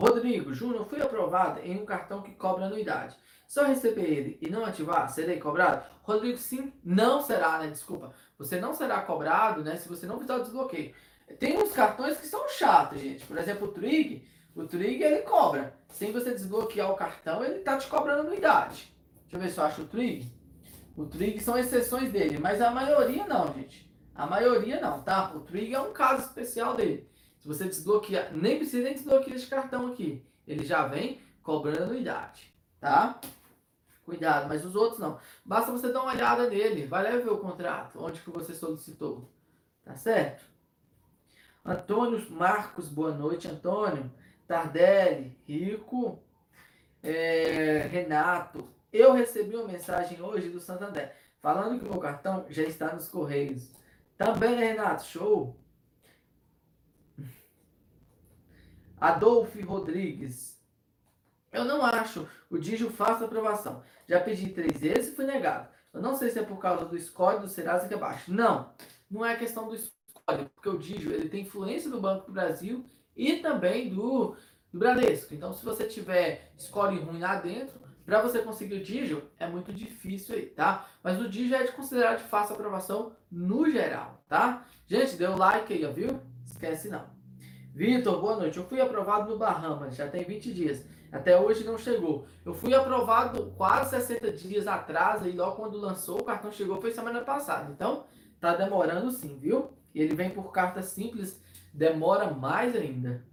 Rodrigo, 0.00 0.54
Júnior, 0.54 0.86
fui 0.86 1.02
aprovado 1.02 1.60
em 1.60 1.78
um 1.78 1.84
cartão 1.84 2.22
que 2.22 2.30
cobra 2.30 2.64
anuidade. 2.64 3.14
Se 3.46 3.60
eu 3.60 3.66
receber 3.66 4.04
ele 4.04 4.38
e 4.40 4.48
não 4.48 4.64
ativar, 4.64 5.06
serei 5.10 5.38
cobrado? 5.38 5.84
Rodrigo, 6.02 6.38
sim, 6.38 6.72
não 6.82 7.20
será, 7.20 7.58
né? 7.58 7.66
Desculpa. 7.66 8.14
Você 8.38 8.58
não 8.58 8.72
será 8.72 9.02
cobrado, 9.02 9.62
né? 9.62 9.76
Se 9.76 9.90
você 9.90 10.06
não 10.06 10.18
fizer 10.18 10.34
o 10.34 10.40
desbloqueio. 10.40 10.94
Tem 11.38 11.58
uns 11.58 11.72
cartões 11.72 12.16
que 12.16 12.26
são 12.26 12.48
chatos, 12.48 12.98
gente. 12.98 13.26
Por 13.26 13.36
exemplo, 13.36 13.68
o 13.68 13.72
Trig. 13.72 14.26
O 14.56 14.64
Trig, 14.64 15.02
ele 15.02 15.20
cobra. 15.20 15.74
Sem 15.90 16.12
você 16.12 16.30
desbloquear 16.30 16.90
o 16.90 16.96
cartão, 16.96 17.44
ele 17.44 17.58
tá 17.58 17.76
te 17.76 17.86
cobrando 17.86 18.22
anuidade. 18.22 18.90
Deixa 19.24 19.36
eu 19.36 19.40
ver 19.40 19.50
se 19.50 19.58
eu 19.58 19.64
acho 19.64 19.82
o 19.82 19.86
Trig. 19.86 20.32
O 20.96 21.04
Trig 21.04 21.40
são 21.40 21.58
exceções 21.58 22.10
dele, 22.10 22.38
mas 22.38 22.62
a 22.62 22.70
maioria 22.70 23.26
não, 23.26 23.52
gente. 23.52 23.86
A 24.14 24.26
maioria 24.26 24.80
não, 24.80 25.02
tá? 25.02 25.30
O 25.34 25.40
Trig 25.40 25.74
é 25.74 25.80
um 25.80 25.92
caso 25.92 26.22
especial 26.22 26.74
dele. 26.74 27.09
Se 27.40 27.48
você 27.48 27.64
desbloquear, 27.64 28.34
nem 28.36 28.58
precisa 28.58 28.84
nem 28.84 28.94
desbloquear 28.94 29.36
esse 29.36 29.46
cartão 29.46 29.88
aqui. 29.88 30.22
Ele 30.46 30.64
já 30.64 30.86
vem 30.86 31.20
cobrando 31.42 31.84
anuidade, 31.84 32.52
tá? 32.78 33.18
Cuidado, 34.04 34.48
mas 34.48 34.64
os 34.64 34.74
outros 34.74 34.98
não. 34.98 35.18
Basta 35.44 35.72
você 35.72 35.90
dar 35.90 36.02
uma 36.02 36.12
olhada 36.12 36.50
nele. 36.50 36.86
Vai 36.86 37.04
lá 37.04 37.10
ver 37.10 37.30
o 37.30 37.38
contrato, 37.38 38.02
onde 38.02 38.20
que 38.20 38.30
você 38.30 38.52
solicitou. 38.52 39.30
Tá 39.84 39.96
certo? 39.96 40.44
Antônio 41.64 42.30
Marcos, 42.30 42.88
boa 42.88 43.12
noite, 43.12 43.48
Antônio. 43.48 44.10
Tardelli, 44.46 45.38
Rico, 45.46 46.18
é, 47.02 47.88
Renato. 47.90 48.68
Eu 48.92 49.12
recebi 49.12 49.54
uma 49.54 49.68
mensagem 49.68 50.20
hoje 50.20 50.48
do 50.48 50.60
Santander 50.60 51.14
falando 51.40 51.78
que 51.78 51.86
o 51.86 51.90
meu 51.90 52.00
cartão 52.00 52.44
já 52.50 52.64
está 52.64 52.92
nos 52.92 53.08
Correios. 53.08 53.70
Também, 54.18 54.56
né, 54.56 54.72
Renato? 54.72 55.04
Show! 55.04 55.59
Adolfo 59.00 59.64
Rodrigues. 59.64 60.60
Eu 61.52 61.64
não 61.64 61.84
acho 61.84 62.28
o 62.48 62.58
Digio 62.58 62.90
fácil 62.90 63.26
aprovação. 63.26 63.82
Já 64.08 64.20
pedi 64.20 64.50
três 64.50 64.78
vezes 64.78 65.12
e 65.12 65.16
fui 65.16 65.24
negado. 65.24 65.68
Eu 65.92 66.00
não 66.00 66.14
sei 66.14 66.30
se 66.30 66.38
é 66.38 66.42
por 66.42 66.58
causa 66.58 66.84
do 66.84 66.98
score 66.98 67.40
do 67.40 67.48
Serasa 67.48 67.88
que 67.88 67.94
é 67.94 67.96
baixo. 67.96 68.32
Não, 68.32 68.72
não 69.10 69.24
é 69.24 69.36
questão 69.36 69.68
do 69.68 69.76
score, 69.76 70.48
porque 70.54 70.68
o 70.68 70.78
Digio 70.78 71.12
ele 71.12 71.28
tem 71.28 71.42
influência 71.42 71.90
do 71.90 72.00
Banco 72.00 72.26
do 72.26 72.32
Brasil 72.32 72.84
e 73.16 73.36
também 73.36 73.88
do, 73.88 74.36
do 74.72 74.78
Bradesco. 74.78 75.34
Então, 75.34 75.52
se 75.52 75.64
você 75.64 75.86
tiver 75.86 76.52
score 76.56 76.98
ruim 76.98 77.18
lá 77.18 77.36
dentro, 77.36 77.80
para 78.04 78.22
você 78.22 78.40
conseguir 78.40 78.74
o 78.74 78.84
Digio 78.84 79.28
é 79.38 79.48
muito 79.48 79.72
difícil 79.72 80.36
aí, 80.36 80.46
tá? 80.46 80.88
Mas 81.02 81.20
o 81.20 81.28
Digio 81.28 81.56
é 81.56 81.64
de 81.64 81.72
considerar 81.72 82.16
de 82.16 82.24
fácil 82.24 82.54
aprovação 82.54 83.16
no 83.30 83.68
geral, 83.70 84.22
tá? 84.28 84.66
Gente, 84.86 85.16
deu 85.16 85.36
like 85.36 85.72
aí, 85.72 85.84
ó, 85.84 85.90
viu? 85.90 86.20
Esquece 86.44 86.88
não. 86.88 87.19
Vitor, 87.72 88.20
boa 88.20 88.36
noite. 88.36 88.58
Eu 88.58 88.64
fui 88.64 88.80
aprovado 88.80 89.30
no 89.30 89.38
Bahamas, 89.38 89.94
já 89.94 90.08
tem 90.08 90.24
20 90.24 90.52
dias. 90.52 90.84
Até 91.12 91.38
hoje 91.38 91.64
não 91.64 91.78
chegou. 91.78 92.26
Eu 92.44 92.52
fui 92.52 92.74
aprovado 92.74 93.52
quase 93.56 93.90
60 93.90 94.32
dias 94.32 94.66
atrás, 94.66 95.24
e 95.24 95.30
logo 95.30 95.56
quando 95.56 95.78
lançou, 95.78 96.20
o 96.20 96.24
cartão 96.24 96.52
chegou 96.52 96.80
foi 96.80 96.92
semana 96.92 97.20
passada. 97.20 97.70
Então, 97.70 98.04
tá 98.40 98.54
demorando 98.54 99.10
sim, 99.10 99.38
viu? 99.38 99.70
Ele 99.94 100.14
vem 100.14 100.30
por 100.30 100.52
carta 100.52 100.82
simples, 100.82 101.40
demora 101.72 102.30
mais 102.30 102.74
ainda. 102.76 103.24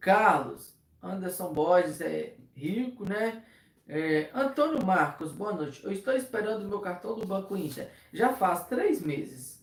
Carlos, 0.00 0.74
Anderson 1.02 1.52
Borges 1.52 2.00
é 2.00 2.36
rico, 2.54 3.08
né? 3.08 3.42
É, 3.86 4.30
Antônio 4.34 4.84
Marcos, 4.84 5.32
boa 5.32 5.52
noite. 5.52 5.82
Eu 5.84 5.92
estou 5.92 6.14
esperando 6.14 6.64
o 6.64 6.68
meu 6.68 6.80
cartão 6.80 7.14
do 7.14 7.26
Banco 7.26 7.56
Inter. 7.56 7.90
Já 8.12 8.32
faz 8.32 8.66
três 8.66 9.00
meses. 9.02 9.53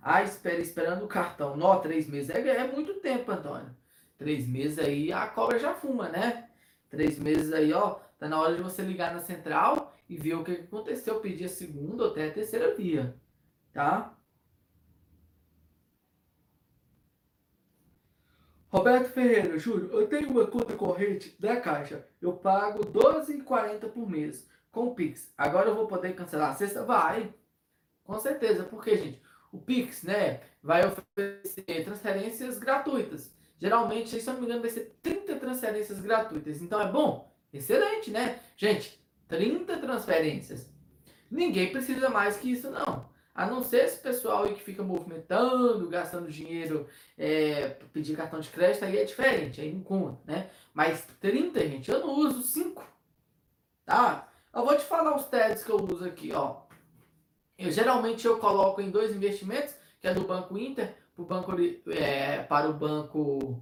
Ah, 0.00 0.22
espera, 0.22 0.60
esperando 0.60 1.04
o 1.04 1.08
cartão. 1.08 1.56
Nó, 1.56 1.78
três 1.80 2.08
meses. 2.08 2.30
É, 2.30 2.40
é 2.40 2.72
muito 2.72 2.94
tempo, 2.94 3.30
Antônio. 3.30 3.74
Três 4.16 4.46
meses 4.48 4.78
aí, 4.78 5.12
a 5.12 5.26
cobra 5.26 5.58
já 5.58 5.74
fuma, 5.74 6.08
né? 6.08 6.48
Três 6.90 7.18
meses 7.18 7.52
aí, 7.52 7.72
ó. 7.72 8.00
Tá 8.18 8.28
na 8.28 8.40
hora 8.40 8.56
de 8.56 8.62
você 8.62 8.82
ligar 8.82 9.12
na 9.14 9.20
central 9.20 9.96
e 10.08 10.16
ver 10.16 10.34
o 10.34 10.44
que 10.44 10.52
aconteceu. 10.52 11.20
Pedir 11.20 11.44
a 11.44 11.48
segunda 11.48 12.04
ou 12.04 12.10
até 12.10 12.28
a 12.28 12.32
terceira 12.32 12.74
via. 12.74 13.14
Tá? 13.72 14.18
Roberto 18.70 19.10
Ferreira, 19.12 19.58
Júlio, 19.58 19.90
eu 19.92 20.06
tenho 20.08 20.30
uma 20.30 20.46
conta 20.46 20.76
corrente 20.76 21.34
da 21.40 21.58
Caixa. 21.58 22.06
Eu 22.20 22.34
pago 22.34 22.82
R$ 22.82 22.90
12,40 22.92 23.88
por 23.88 24.08
mês 24.08 24.46
com 24.70 24.88
o 24.88 24.94
Pix. 24.94 25.32
Agora 25.38 25.68
eu 25.70 25.74
vou 25.74 25.86
poder 25.86 26.14
cancelar 26.14 26.50
a 26.50 26.54
sexta? 26.54 26.84
Vai. 26.84 27.32
Com 28.04 28.18
certeza. 28.18 28.64
Por 28.64 28.84
quê, 28.84 28.96
gente? 28.98 29.22
O 29.52 29.58
Pix, 29.58 30.02
né, 30.02 30.40
vai 30.62 30.82
oferecer 30.86 31.84
transferências 31.84 32.58
gratuitas. 32.58 33.32
Geralmente, 33.60 34.20
se 34.20 34.26
eu 34.26 34.34
não 34.34 34.40
me 34.40 34.46
engano, 34.46 34.60
vai 34.60 34.70
ser 34.70 34.96
30 35.02 35.36
transferências 35.36 36.00
gratuitas. 36.00 36.62
Então 36.62 36.80
é 36.80 36.90
bom, 36.90 37.32
excelente, 37.52 38.10
né? 38.10 38.38
Gente, 38.56 39.02
30 39.26 39.78
transferências. 39.78 40.70
Ninguém 41.30 41.72
precisa 41.72 42.08
mais 42.08 42.36
que 42.36 42.52
isso, 42.52 42.70
não. 42.70 43.08
A 43.34 43.46
não 43.46 43.62
ser 43.62 43.84
esse 43.84 43.98
pessoal 43.98 44.44
aí 44.44 44.54
que 44.54 44.62
fica 44.64 44.82
movimentando, 44.82 45.88
gastando 45.88 46.30
dinheiro, 46.30 46.88
é, 47.16 47.68
pedir 47.92 48.16
cartão 48.16 48.40
de 48.40 48.48
crédito, 48.48 48.84
aí 48.84 48.98
é 48.98 49.04
diferente, 49.04 49.60
aí 49.60 49.72
não 49.72 49.82
conta, 49.82 50.20
né? 50.26 50.50
Mas 50.74 51.06
30, 51.20 51.60
gente, 51.68 51.90
eu 51.90 52.00
não 52.00 52.14
uso 52.14 52.42
5. 52.42 52.84
Tá? 53.84 54.28
Eu 54.52 54.64
vou 54.64 54.76
te 54.76 54.84
falar 54.84 55.14
os 55.14 55.26
TEDs 55.26 55.62
que 55.62 55.70
eu 55.70 55.76
uso 55.76 56.04
aqui, 56.04 56.32
ó. 56.32 56.67
Eu, 57.58 57.72
geralmente 57.72 58.24
eu 58.24 58.38
coloco 58.38 58.80
em 58.80 58.88
dois 58.88 59.14
investimentos, 59.14 59.74
que 60.00 60.06
é 60.06 60.14
do 60.14 60.22
Banco 60.22 60.56
Inter 60.56 60.94
pro 61.16 61.24
banco, 61.24 61.52
é, 61.90 62.44
para 62.44 62.70
o 62.70 62.72
Banco 62.72 63.60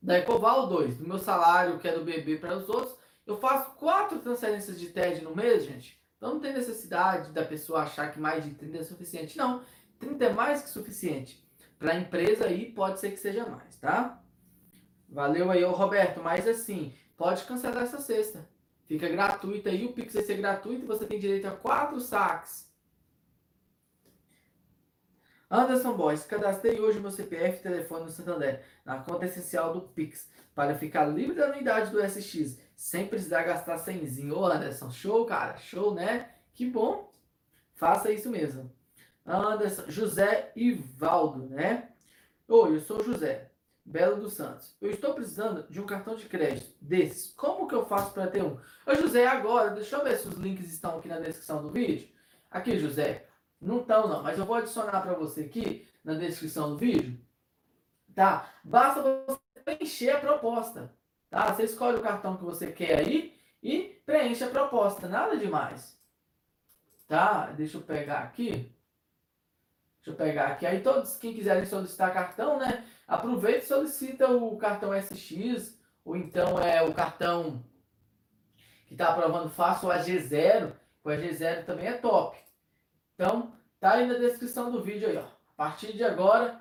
da 0.00 0.20
Ecoval, 0.20 0.68
dois. 0.68 0.96
Do 0.96 1.08
meu 1.08 1.18
salário, 1.18 1.80
que 1.80 1.88
é 1.88 1.92
do 1.92 2.04
BB, 2.04 2.36
para 2.36 2.56
os 2.56 2.68
outros. 2.68 2.96
Eu 3.26 3.36
faço 3.36 3.72
quatro 3.72 4.20
transferências 4.20 4.78
de 4.78 4.86
TED 4.86 5.22
no 5.22 5.34
mês, 5.34 5.64
gente. 5.64 6.00
Então 6.16 6.34
não 6.34 6.40
tem 6.40 6.52
necessidade 6.52 7.32
da 7.32 7.44
pessoa 7.44 7.82
achar 7.82 8.12
que 8.12 8.20
mais 8.20 8.44
de 8.44 8.52
30 8.52 8.78
é 8.78 8.82
suficiente. 8.84 9.36
Não, 9.36 9.62
30 9.98 10.24
é 10.26 10.32
mais 10.32 10.62
que 10.62 10.68
suficiente. 10.68 11.44
Para 11.76 11.92
a 11.92 11.98
empresa 11.98 12.46
aí 12.46 12.70
pode 12.70 13.00
ser 13.00 13.10
que 13.10 13.16
seja 13.16 13.44
mais, 13.46 13.76
tá? 13.76 14.22
Valeu 15.08 15.50
aí, 15.50 15.64
ô 15.64 15.72
Roberto. 15.72 16.22
Mas 16.22 16.46
assim, 16.46 16.94
pode 17.16 17.42
cancelar 17.44 17.82
essa 17.82 17.98
sexta. 17.98 18.48
Fica 18.86 19.08
gratuito 19.08 19.68
aí, 19.68 19.86
o 19.86 19.92
Pix 19.92 20.14
vai 20.14 20.22
ser 20.22 20.36
gratuito 20.36 20.86
você 20.86 21.06
tem 21.06 21.18
direito 21.18 21.46
a 21.46 21.50
quatro 21.50 21.98
saques 22.00 22.72
Anderson 25.50 25.94
Boys, 25.94 26.24
cadastrei 26.24 26.80
hoje 26.80 27.00
meu 27.00 27.10
CPF 27.10 27.58
e 27.58 27.62
telefone 27.62 28.04
no 28.04 28.10
Santander, 28.10 28.62
na 28.84 28.98
conta 28.98 29.26
essencial 29.26 29.72
do 29.72 29.82
Pix, 29.82 30.28
para 30.54 30.74
ficar 30.74 31.04
livre 31.06 31.34
da 31.34 31.46
anuidade 31.46 31.90
do 31.90 32.02
SX, 32.02 32.58
sem 32.74 33.06
precisar 33.06 33.42
gastar 33.42 33.78
cenzinho. 33.78 34.38
Ô 34.38 34.46
Anderson, 34.46 34.90
show, 34.90 35.24
cara, 35.26 35.56
show, 35.56 35.94
né? 35.94 36.30
Que 36.52 36.68
bom. 36.68 37.12
Faça 37.74 38.10
isso 38.10 38.30
mesmo. 38.30 38.72
Anderson, 39.26 39.84
José 39.88 40.50
Ivaldo, 40.56 41.46
né? 41.46 41.90
Oi, 42.48 42.76
eu 42.76 42.80
sou 42.80 43.02
José, 43.02 43.50
Belo 43.84 44.20
dos 44.20 44.34
Santos. 44.34 44.76
Eu 44.80 44.90
estou 44.90 45.14
precisando 45.14 45.66
de 45.68 45.80
um 45.80 45.86
cartão 45.86 46.14
de 46.14 46.26
crédito 46.26 46.74
desses. 46.80 47.32
Como 47.32 47.68
que 47.68 47.74
eu 47.74 47.86
faço 47.86 48.12
para 48.12 48.26
ter 48.26 48.42
um? 48.42 48.58
Ô 48.86 48.94
José, 48.94 49.26
agora, 49.26 49.70
deixa 49.70 49.96
eu 49.96 50.04
ver 50.04 50.16
se 50.16 50.28
os 50.28 50.34
links 50.36 50.72
estão 50.72 50.98
aqui 50.98 51.08
na 51.08 51.20
descrição 51.20 51.62
do 51.62 51.70
vídeo. 51.70 52.08
Aqui, 52.50 52.78
José. 52.78 53.26
Não 53.64 53.80
estão, 53.80 54.06
não. 54.06 54.22
Mas 54.22 54.38
eu 54.38 54.44
vou 54.44 54.56
adicionar 54.56 55.00
para 55.00 55.14
você 55.14 55.42
aqui 55.42 55.88
na 56.04 56.14
descrição 56.14 56.70
do 56.70 56.76
vídeo. 56.76 57.18
Tá? 58.14 58.52
Basta 58.62 59.02
você 59.26 59.60
preencher 59.64 60.10
a 60.10 60.20
proposta. 60.20 60.92
Tá? 61.30 61.52
Você 61.52 61.64
escolhe 61.64 61.96
o 61.96 62.02
cartão 62.02 62.36
que 62.36 62.44
você 62.44 62.70
quer 62.70 62.98
aí 62.98 63.34
e 63.62 64.02
preenche 64.04 64.44
a 64.44 64.50
proposta. 64.50 65.08
Nada 65.08 65.38
demais. 65.38 65.98
Tá? 67.08 67.46
Deixa 67.46 67.78
eu 67.78 67.82
pegar 67.82 68.18
aqui. 68.18 68.70
Deixa 69.96 70.10
eu 70.10 70.14
pegar 70.14 70.48
aqui. 70.48 70.66
Aí 70.66 70.82
todos 70.82 71.16
quem 71.16 71.32
quiserem 71.32 71.64
solicitar 71.64 72.12
cartão, 72.12 72.58
né? 72.58 72.84
Aproveita 73.08 73.64
e 73.64 73.68
solicita 73.68 74.30
o 74.30 74.58
cartão 74.58 74.92
SX 74.92 75.78
ou 76.04 76.14
então 76.16 76.58
é 76.58 76.82
o 76.82 76.92
cartão 76.92 77.64
que 78.86 78.92
está 78.92 79.08
aprovando 79.08 79.48
fácil, 79.48 79.88
o 79.88 79.90
AG0. 79.90 80.74
O 81.02 81.08
AG0 81.08 81.64
também 81.64 81.86
é 81.86 81.94
top. 81.94 82.43
Então, 83.14 83.52
tá 83.80 83.92
aí 83.92 84.06
na 84.06 84.14
descrição 84.14 84.70
do 84.70 84.82
vídeo 84.82 85.08
aí, 85.08 85.16
ó. 85.16 85.22
A 85.22 85.56
partir 85.56 85.92
de 85.92 86.02
agora, 86.02 86.60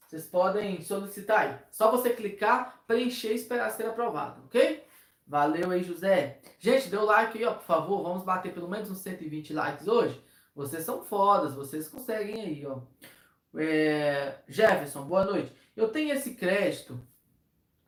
vocês 0.00 0.26
podem 0.26 0.82
solicitar 0.82 1.40
aí. 1.40 1.58
Só 1.70 1.90
você 1.90 2.10
clicar, 2.10 2.82
preencher 2.86 3.32
e 3.32 3.36
esperar 3.36 3.70
ser 3.70 3.86
aprovado, 3.86 4.42
ok? 4.44 4.84
Valeu 5.26 5.70
aí, 5.70 5.82
José. 5.82 6.40
Gente, 6.58 6.88
dê 6.88 6.96
o 6.96 7.04
like 7.04 7.38
aí, 7.38 7.44
ó, 7.44 7.54
por 7.54 7.64
favor. 7.64 8.02
Vamos 8.02 8.22
bater 8.22 8.52
pelo 8.52 8.68
menos 8.68 8.90
uns 8.90 8.98
120 8.98 9.54
likes 9.54 9.88
hoje. 9.88 10.22
Vocês 10.54 10.84
são 10.84 11.02
fodas, 11.02 11.54
vocês 11.54 11.88
conseguem 11.88 12.42
aí, 12.42 12.66
ó. 12.66 12.80
É... 13.56 14.36
Jefferson, 14.46 15.04
boa 15.04 15.24
noite. 15.24 15.52
Eu 15.74 15.88
tenho 15.88 16.14
esse 16.14 16.34
crédito, 16.34 17.00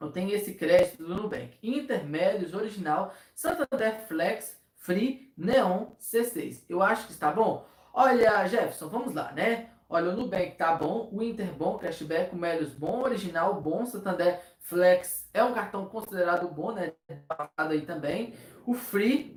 eu 0.00 0.10
tenho 0.10 0.34
esse 0.34 0.54
crédito 0.54 1.04
do 1.04 1.14
Nubank. 1.14 1.56
Intermédios, 1.62 2.54
original, 2.54 3.14
Santander 3.34 4.06
Flex, 4.06 4.58
Free, 4.76 5.32
Neon, 5.36 5.88
C6. 6.00 6.64
Eu 6.68 6.82
acho 6.82 7.06
que 7.06 7.12
está 7.12 7.30
bom. 7.30 7.66
Olha, 7.98 8.46
Jefferson, 8.46 8.90
vamos 8.90 9.14
lá, 9.14 9.32
né? 9.32 9.70
Olha, 9.88 10.10
o 10.10 10.16
Nubank 10.16 10.54
tá 10.58 10.74
bom, 10.74 11.08
o 11.10 11.22
Inter 11.22 11.50
bom, 11.54 11.78
Cashback, 11.78 12.34
o 12.34 12.36
Melios 12.36 12.74
bom, 12.74 13.00
Original 13.00 13.58
bom, 13.58 13.86
Santander 13.86 14.38
Flex 14.60 15.26
é 15.32 15.42
um 15.42 15.54
cartão 15.54 15.86
considerado 15.86 16.46
bom, 16.46 16.72
né? 16.72 16.92
Passado 17.26 17.72
aí 17.72 17.86
também. 17.86 18.34
O 18.66 18.74
Free, 18.74 19.34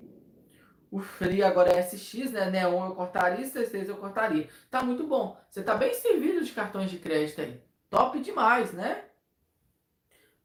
o 0.92 1.00
Free 1.00 1.42
agora 1.42 1.72
é 1.72 1.80
SX, 1.80 2.32
né? 2.34 2.50
Neon 2.50 2.88
eu 2.88 2.96
cortaria, 2.96 3.46
C6 3.46 3.88
eu 3.88 3.96
cortaria. 3.96 4.50
Tá 4.70 4.84
muito 4.84 5.08
bom. 5.08 5.38
Você 5.50 5.64
tá 5.64 5.76
bem 5.76 5.94
servido 5.94 6.44
de 6.44 6.52
cartões 6.52 6.92
de 6.92 7.00
crédito 7.00 7.40
aí. 7.40 7.64
Top 7.90 8.20
demais, 8.20 8.74
né? 8.74 9.06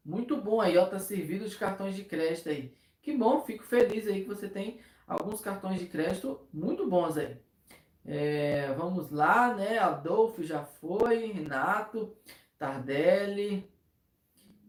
Muito 0.05 0.37
bom 0.37 0.61
aí, 0.61 0.77
ó, 0.77 0.85
tá 0.85 0.99
servido 0.99 1.49
de 1.49 1.57
cartões 1.57 1.97
de 1.97 2.05
crédito 2.05 2.47
aí. 2.47 2.77
Que 3.01 3.11
bom, 3.11 3.41
fico 3.41 3.65
feliz 3.65 4.07
aí 4.07 4.21
que 4.21 4.29
você 4.29 4.47
tem 4.47 4.79
alguns 5.05 5.41
cartões 5.41 5.81
de 5.81 5.87
crédito 5.87 6.47
muito 6.53 6.89
bons 6.89 7.17
aí. 7.17 7.43
É, 8.07 8.71
vamos 8.77 9.09
lá, 9.09 9.53
né? 9.53 9.79
Adolfo 9.79 10.43
já 10.43 10.63
foi, 10.63 11.31
Renato, 11.31 12.15
Tardelli, 12.57 13.67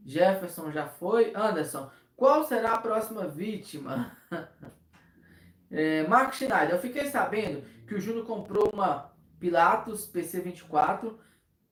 Jefferson 0.05 0.73
já 0.73 0.87
foi, 0.87 1.33
Anderson. 1.35 1.91
Qual 2.17 2.45
será 2.45 2.73
a 2.73 2.81
próxima 2.81 3.29
vítima? 3.29 4.17
é, 5.71 6.07
Marco 6.07 6.35
Schneider, 6.35 6.71
eu 6.71 6.81
fiquei 6.81 7.07
sabendo 7.07 7.63
que 7.87 7.95
o 7.95 8.01
Júnior 8.01 8.25
comprou 8.25 8.71
uma 8.73 9.13
Pilatus 9.39 10.11
PC24 10.11 11.15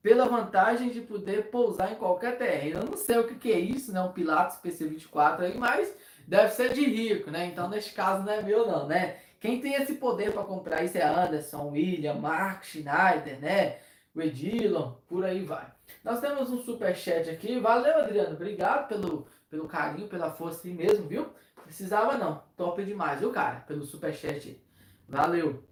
pela 0.02 0.26
vantagem 0.26 0.90
de 0.90 1.00
poder 1.00 1.50
pousar 1.50 1.92
em 1.92 1.96
qualquer 1.96 2.36
terreno. 2.36 2.80
Eu 2.80 2.90
não 2.90 2.96
sei 2.96 3.18
o 3.18 3.26
que, 3.26 3.36
que 3.36 3.50
é 3.50 3.58
isso, 3.58 3.90
né? 3.90 4.02
Um 4.02 4.12
Pilatus 4.12 4.58
PC24 4.62 5.40
aí, 5.40 5.56
mas 5.56 5.96
deve 6.28 6.52
ser 6.52 6.74
de 6.74 6.84
rico, 6.84 7.30
né? 7.30 7.46
Então, 7.46 7.70
nesse 7.70 7.90
caso, 7.94 8.22
não 8.22 8.32
é 8.32 8.42
meu, 8.42 8.66
não, 8.66 8.86
né? 8.86 9.16
Quem 9.44 9.60
tem 9.60 9.74
esse 9.74 9.96
poder 9.96 10.32
para 10.32 10.42
comprar 10.42 10.82
isso 10.82 10.96
é 10.96 11.02
Anderson, 11.02 11.68
William, 11.68 12.14
Mark 12.14 12.64
Schneider, 12.64 13.38
né? 13.38 13.78
O 14.14 14.22
Edilon, 14.22 14.92
por 15.06 15.22
aí 15.22 15.44
vai. 15.44 15.70
Nós 16.02 16.18
temos 16.18 16.48
um 16.48 16.62
super 16.62 16.96
chat 16.96 17.28
aqui. 17.28 17.60
Valeu, 17.60 17.98
Adriano. 17.98 18.36
Obrigado 18.36 18.88
pelo, 18.88 19.26
pelo 19.50 19.68
carinho, 19.68 20.08
pela 20.08 20.30
força 20.30 20.66
aí 20.66 20.72
mesmo, 20.72 21.06
viu? 21.06 21.28
Precisava 21.62 22.16
não. 22.16 22.42
Top 22.56 22.82
demais, 22.82 23.20
viu, 23.20 23.30
cara? 23.32 23.60
Pelo 23.60 23.84
super 23.84 24.14
chat. 24.14 24.58
Valeu. 25.06 25.62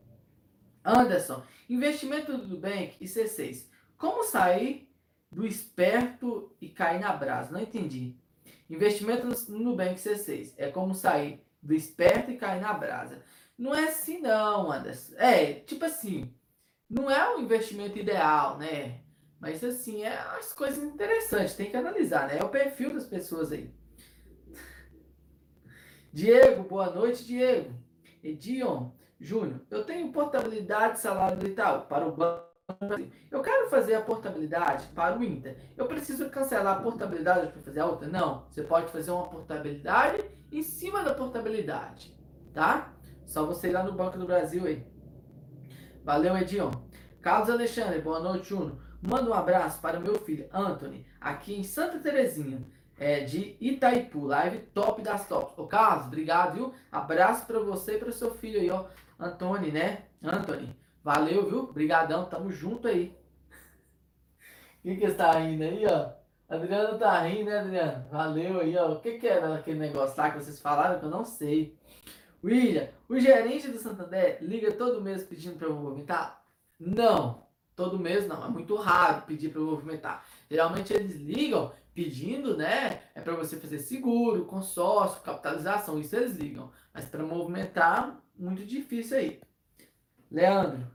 Anderson, 0.85 1.43
investimento 1.67 2.37
do 2.37 2.49
Nubank 2.49 2.97
e 3.01 3.07
C6. 3.07 3.71
Como 3.97 4.23
sair 4.23 4.87
do 5.31 5.47
esperto 5.47 6.55
e 6.61 6.69
cair 6.69 7.01
na 7.01 7.15
brasa? 7.15 7.51
Não 7.51 7.63
entendi. 7.63 8.19
Investimento 8.69 9.27
no 9.51 9.59
Nubank 9.59 9.95
C6 9.95 10.53
é 10.59 10.71
como 10.71 10.95
sair 10.95 11.43
do 11.63 11.73
esperto 11.73 12.31
e 12.31 12.37
cair 12.37 12.61
na 12.61 12.75
brasa. 12.75 13.23
Não 13.63 13.73
é 13.73 13.85
assim 13.85 14.19
não, 14.19 14.73
Anderson. 14.73 15.15
É, 15.19 15.53
tipo 15.53 15.85
assim, 15.85 16.35
não 16.91 17.09
é 17.09 17.33
o 17.33 17.41
investimento 17.41 17.97
ideal, 17.97 18.59
né? 18.59 19.03
Mas 19.39 19.63
assim, 19.63 20.03
é 20.03 20.19
as 20.37 20.53
coisas 20.53 20.83
interessantes, 20.83 21.55
tem 21.55 21.71
que 21.71 21.77
analisar, 21.77 22.27
né? 22.27 22.39
É 22.41 22.45
o 22.45 22.49
perfil 22.49 22.93
das 22.93 23.07
pessoas 23.07 23.53
aí. 23.53 23.73
Diego, 26.13 26.65
boa 26.65 26.91
noite, 26.91 27.25
Diego. 27.25 27.73
Edion, 28.21 28.91
Júnior, 29.21 29.61
eu 29.71 29.85
tenho 29.85 30.11
portabilidade 30.11 30.95
de 30.95 31.01
salário 31.01 31.39
do 31.39 31.47
Itaú 31.47 31.83
para 31.83 32.05
o 32.05 32.11
banco. 32.11 32.51
Eu 33.31 33.43
quero 33.43 33.71
fazer 33.71 33.95
a 33.95 34.03
portabilidade 34.03 34.89
para 34.89 35.17
o 35.17 35.23
Inter. 35.23 35.57
Eu 35.77 35.87
preciso 35.87 36.29
cancelar 36.31 36.79
a 36.79 36.83
portabilidade 36.83 37.53
para 37.53 37.63
fazer 37.63 37.79
a 37.79 37.87
outra? 37.87 38.09
Não. 38.09 38.45
Você 38.51 38.65
pode 38.65 38.91
fazer 38.91 39.13
uma 39.13 39.29
portabilidade 39.29 40.25
em 40.51 40.65
cima 40.65 41.05
da 41.05 41.15
portabilidade, 41.15 42.13
tá? 42.53 42.93
Só 43.33 43.47
você 43.47 43.69
ir 43.69 43.73
lá 43.73 43.83
no 43.83 43.95
Banco 43.95 44.19
do 44.19 44.27
Brasil 44.27 44.67
aí. 44.67 44.85
Valeu, 46.05 46.37
Edion. 46.37 46.71
Carlos 47.23 47.49
Alexandre, 47.49 47.99
boa 47.99 48.21
noite, 48.21 48.51
Júnior. 48.51 48.77
Manda 49.01 49.31
um 49.31 49.33
abraço 49.33 49.81
para 49.81 49.99
o 49.99 50.03
meu 50.03 50.17
filho, 50.17 50.47
Anthony, 50.53 51.07
aqui 51.19 51.59
em 51.59 51.65
Santa 51.65 51.99
Terezinha 51.99 52.63
é, 53.01 53.21
de 53.21 53.57
Itaipu, 53.59 54.27
live 54.27 54.59
top 54.75 55.01
das 55.01 55.27
tops. 55.27 55.59
Ô 55.59 55.67
Carlos, 55.67 56.09
obrigado, 56.09 56.57
viu? 56.57 56.75
Abraço 56.93 57.47
para 57.47 57.59
você 57.61 57.95
e 57.95 57.99
para 57.99 58.13
seu 58.13 58.35
filho 58.35 58.61
aí, 58.61 58.71
ó. 58.71 58.85
Antônio, 59.19 59.73
né? 59.73 60.03
Anthony, 60.23 60.77
valeu, 61.03 61.49
viu? 61.49 61.61
Obrigadão, 61.61 62.27
tamo 62.27 62.53
junto 62.53 62.87
aí. 62.87 63.17
Quem 64.83 64.99
que 65.01 65.07
está 65.07 65.33
rindo 65.39 65.65
aí, 65.65 65.87
ó? 65.87 66.11
Adriano 66.55 66.99
tá 66.99 67.19
rindo, 67.23 67.49
né, 67.49 67.61
Adriano? 67.61 68.05
Valeu 68.11 68.61
aí, 68.61 68.77
ó. 68.77 68.93
O 68.93 69.01
que 69.01 69.19
que 69.19 69.27
era 69.27 69.55
aquele 69.55 69.79
negócio 69.79 70.21
lá 70.21 70.31
que 70.31 70.39
vocês 70.39 70.61
falaram 70.61 70.99
que 71.01 71.07
eu 71.07 71.11
não 71.11 71.25
sei. 71.25 71.81
William, 72.45 72.89
o 73.09 73.19
gerente 73.21 73.69
do 73.69 73.79
Santander 73.79 74.39
liga 74.43 74.73
todo 74.73 75.01
mês 75.01 75.23
pedindo 75.23 75.57
para 75.57 75.69
eu 75.69 75.75
movimentar? 75.75 76.45
Não, 76.79 77.47
todo 77.77 77.99
mês 77.99 78.27
não. 78.27 78.45
É 78.45 78.49
muito 78.49 78.75
raro 78.75 79.23
pedir 79.23 79.51
para 79.51 79.61
eu 79.61 79.67
movimentar. 79.67 80.27
Geralmente 80.51 80.93
eles 80.93 81.17
ligam 81.17 81.73
pedindo, 81.95 82.57
né? 82.57 83.03
É 83.15 83.21
para 83.21 83.37
você 83.37 83.57
fazer 83.57 83.79
seguro, 83.79 84.47
consórcio, 84.47 85.23
capitalização, 85.23 86.01
isso 86.01 86.17
eles 86.17 86.37
ligam. 86.37 86.73
Mas 86.93 87.05
para 87.05 87.23
movimentar, 87.23 88.21
muito 88.37 88.65
difícil 88.65 89.19
aí. 89.19 89.41
Leandro. 90.31 90.91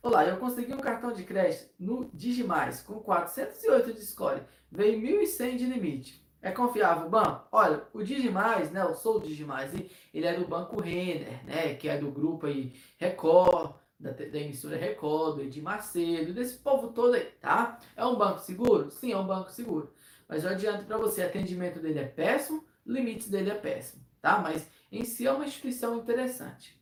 Olá, 0.00 0.24
eu 0.24 0.38
consegui 0.38 0.72
um 0.72 0.78
cartão 0.78 1.12
de 1.12 1.24
crédito 1.24 1.68
no 1.78 2.08
Digimais 2.14 2.80
com 2.80 2.94
408 3.00 3.92
de 3.92 4.06
score. 4.06 4.42
Veio 4.70 5.00
1.100 5.00 5.56
de 5.56 5.66
limite. 5.66 6.27
É 6.40 6.50
confiável 6.52 7.08
banco? 7.08 7.48
Olha, 7.50 7.82
o 7.92 8.02
Digimais, 8.02 8.70
né? 8.70 8.82
Eu 8.82 8.94
sou 8.94 9.16
o 9.16 9.20
Digimais, 9.20 9.72
ele 10.14 10.26
é 10.26 10.34
do 10.34 10.46
banco 10.46 10.80
Renner, 10.80 11.44
né? 11.44 11.74
Que 11.74 11.88
é 11.88 11.98
do 11.98 12.10
grupo 12.10 12.46
aí 12.46 12.72
Record, 12.96 13.74
da, 13.98 14.12
da 14.12 14.38
emissora 14.38 14.76
Record, 14.76 15.36
do 15.36 15.42
Edir 15.42 15.62
Macedo, 15.62 16.32
desse 16.32 16.58
povo 16.58 16.88
todo 16.88 17.14
aí, 17.14 17.24
tá? 17.40 17.78
É 17.96 18.04
um 18.04 18.16
banco 18.16 18.38
seguro? 18.38 18.90
Sim, 18.90 19.12
é 19.12 19.18
um 19.18 19.26
banco 19.26 19.50
seguro. 19.50 19.92
Mas 20.28 20.44
eu 20.44 20.50
adianto 20.50 20.84
para 20.84 20.96
você, 20.96 21.22
atendimento 21.22 21.80
dele 21.80 21.98
é 21.98 22.04
péssimo, 22.04 22.64
limites 22.86 23.28
dele 23.28 23.50
é 23.50 23.54
péssimo, 23.54 24.04
tá? 24.20 24.38
Mas 24.38 24.68
em 24.92 25.04
si 25.04 25.26
é 25.26 25.32
uma 25.32 25.46
instituição 25.46 25.96
interessante. 25.96 26.78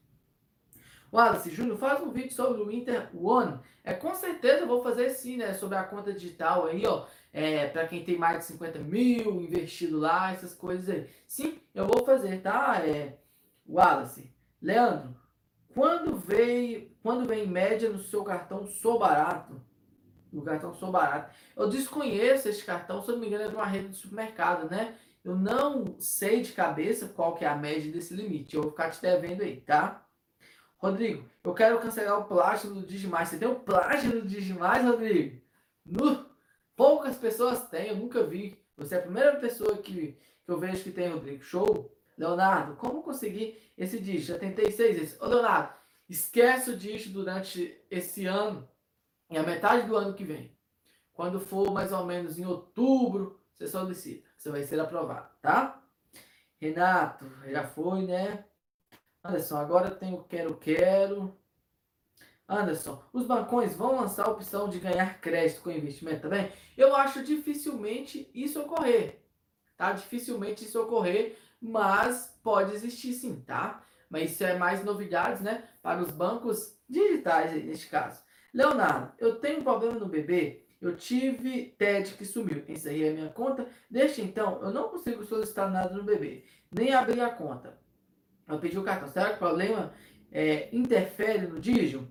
Wallace 1.12 1.50
Júnior, 1.50 1.78
faz 1.78 2.02
um 2.02 2.10
vídeo 2.10 2.32
sobre 2.32 2.60
o 2.62 2.70
Inter 2.70 3.08
One. 3.14 3.60
É, 3.84 3.94
com 3.94 4.14
certeza 4.14 4.60
eu 4.60 4.66
vou 4.66 4.82
fazer 4.82 5.10
sim, 5.10 5.36
né? 5.36 5.54
Sobre 5.54 5.76
a 5.76 5.84
conta 5.84 6.12
digital 6.12 6.66
aí, 6.66 6.84
ó. 6.86 7.06
É, 7.32 7.66
para 7.68 7.86
quem 7.86 8.04
tem 8.04 8.18
mais 8.18 8.38
de 8.38 8.44
50 8.46 8.78
mil 8.80 9.40
investido 9.40 9.98
lá, 9.98 10.32
essas 10.32 10.54
coisas 10.54 10.88
aí. 10.88 11.08
Sim, 11.26 11.60
eu 11.74 11.86
vou 11.86 12.04
fazer, 12.04 12.40
tá? 12.42 12.80
É, 12.84 13.18
Wallace. 13.68 14.34
Leandro, 14.60 15.14
quando 15.74 16.16
veio, 16.16 16.90
quando 17.02 17.28
vem 17.28 17.44
em 17.44 17.48
média 17.48 17.90
no 17.90 17.98
seu 17.98 18.24
cartão 18.24 18.66
Sou 18.66 18.98
Barato, 18.98 19.60
no 20.32 20.42
cartão 20.42 20.74
Sou 20.74 20.90
Barato. 20.90 21.34
Eu 21.54 21.68
desconheço 21.68 22.48
esse 22.48 22.64
cartão, 22.64 23.02
se 23.02 23.12
não 23.12 23.18
me 23.18 23.26
engano, 23.26 23.44
é 23.44 23.48
de 23.48 23.54
uma 23.54 23.66
rede 23.66 23.88
de 23.88 23.96
supermercado, 23.96 24.70
né? 24.70 24.96
Eu 25.22 25.34
não 25.34 25.96
sei 25.98 26.40
de 26.40 26.52
cabeça 26.52 27.08
qual 27.08 27.34
que 27.34 27.44
é 27.44 27.48
a 27.48 27.56
média 27.56 27.90
desse 27.92 28.14
limite. 28.14 28.54
Eu 28.54 28.62
vou 28.62 28.70
ficar 28.70 28.90
te 28.90 29.02
devendo 29.02 29.42
aí, 29.42 29.60
tá? 29.60 30.05
Rodrigo, 30.78 31.28
eu 31.42 31.54
quero 31.54 31.78
cancelar 31.80 32.20
o 32.20 32.24
plástico 32.24 32.74
do 32.74 32.86
Digimais. 32.86 33.28
Você 33.28 33.38
tem 33.38 33.48
o 33.48 33.56
plástico 33.56 34.20
do 34.20 34.28
Digimais, 34.28 34.84
Rodrigo? 34.84 35.40
No... 35.84 36.26
Poucas 36.74 37.16
pessoas 37.16 37.66
têm, 37.68 37.88
eu 37.88 37.96
nunca 37.96 38.22
vi. 38.22 38.58
Você 38.76 38.94
é 38.94 38.98
a 38.98 39.02
primeira 39.02 39.36
pessoa 39.36 39.78
que, 39.78 40.18
que 40.44 40.50
eu 40.50 40.58
vejo 40.58 40.82
que 40.82 40.90
tem, 40.90 41.08
Rodrigo. 41.08 41.42
Show! 41.42 41.90
Leonardo, 42.18 42.76
como 42.76 43.02
conseguir 43.02 43.60
esse 43.76 43.98
dígito? 43.98 44.32
Já 44.32 44.38
tentei 44.38 44.70
seis 44.70 44.98
vezes. 44.98 45.20
Ô, 45.20 45.26
Leonardo, 45.26 45.72
esquece 46.08 46.70
o 46.70 46.76
dígito 46.76 47.10
durante 47.10 47.78
esse 47.90 48.26
ano 48.26 48.68
e 49.30 49.36
a 49.36 49.42
metade 49.42 49.86
do 49.86 49.96
ano 49.96 50.14
que 50.14 50.24
vem. 50.24 50.56
Quando 51.12 51.40
for 51.40 51.72
mais 51.72 51.92
ou 51.92 52.04
menos 52.04 52.38
em 52.38 52.44
outubro, 52.44 53.40
você 53.52 53.66
solicita. 53.66 54.28
Você 54.36 54.50
vai 54.50 54.62
ser 54.64 54.78
aprovado, 54.78 55.28
tá? 55.40 55.82
Renato, 56.58 57.26
já 57.48 57.66
foi, 57.66 58.02
né? 58.02 58.44
Anderson, 59.26 59.56
agora 59.56 59.90
tem 59.90 60.14
o 60.14 60.22
quero, 60.22 60.56
quero. 60.56 61.36
Anderson, 62.48 63.02
os 63.12 63.26
bancões 63.26 63.74
vão 63.74 63.96
lançar 63.96 64.26
a 64.26 64.30
opção 64.30 64.68
de 64.68 64.78
ganhar 64.78 65.20
crédito 65.20 65.62
com 65.62 65.70
investimento 65.70 66.22
também? 66.22 66.52
Eu 66.76 66.94
acho 66.94 67.24
dificilmente 67.24 68.30
isso 68.32 68.60
ocorrer, 68.60 69.20
tá? 69.76 69.92
Dificilmente 69.92 70.64
isso 70.64 70.80
ocorrer, 70.80 71.36
mas 71.60 72.38
pode 72.44 72.72
existir 72.72 73.12
sim, 73.14 73.40
tá? 73.40 73.82
Mas 74.08 74.30
isso 74.30 74.44
é 74.44 74.56
mais 74.56 74.84
novidades, 74.84 75.42
né? 75.42 75.64
Para 75.82 76.00
os 76.00 76.12
bancos 76.12 76.78
digitais, 76.88 77.52
neste 77.64 77.88
caso. 77.88 78.22
Leonardo, 78.54 79.12
eu 79.18 79.40
tenho 79.40 79.58
um 79.60 79.64
problema 79.64 79.98
no 79.98 80.06
bebê. 80.06 80.64
Eu 80.80 80.94
tive 80.94 81.74
TED 81.76 82.14
que 82.14 82.24
sumiu. 82.24 82.64
Encerrei 82.68 83.08
a 83.08 83.12
minha 83.12 83.28
conta. 83.28 83.66
Desde 83.90 84.22
então, 84.22 84.62
eu 84.62 84.70
não 84.70 84.88
consigo 84.88 85.24
solicitar 85.24 85.68
nada 85.68 85.92
no 85.94 86.04
bebê. 86.04 86.44
Nem 86.70 86.94
abrir 86.94 87.20
a 87.20 87.30
conta. 87.30 87.76
Eu 88.48 88.58
pedi 88.58 88.78
o 88.78 88.82
cartão. 88.82 89.08
Será 89.08 89.30
que 89.30 89.36
o 89.36 89.38
problema 89.38 89.92
é, 90.30 90.68
interfere 90.74 91.46
no 91.46 91.60
dígito? 91.60 92.10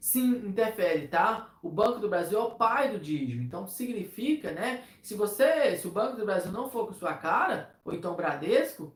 Sim, 0.00 0.46
interfere, 0.46 1.08
tá? 1.08 1.54
O 1.62 1.68
Banco 1.68 1.98
do 1.98 2.08
Brasil 2.08 2.38
é 2.38 2.42
o 2.42 2.54
pai 2.54 2.92
do 2.92 2.98
dígito. 2.98 3.42
Então 3.42 3.66
significa, 3.66 4.52
né? 4.52 4.84
Se 5.02 5.14
você, 5.14 5.76
se 5.76 5.86
o 5.86 5.90
Banco 5.90 6.16
do 6.16 6.24
Brasil 6.24 6.52
não 6.52 6.70
for 6.70 6.86
com 6.86 6.92
sua 6.92 7.14
cara, 7.14 7.74
ou 7.84 7.92
então 7.92 8.14
Bradesco, 8.14 8.94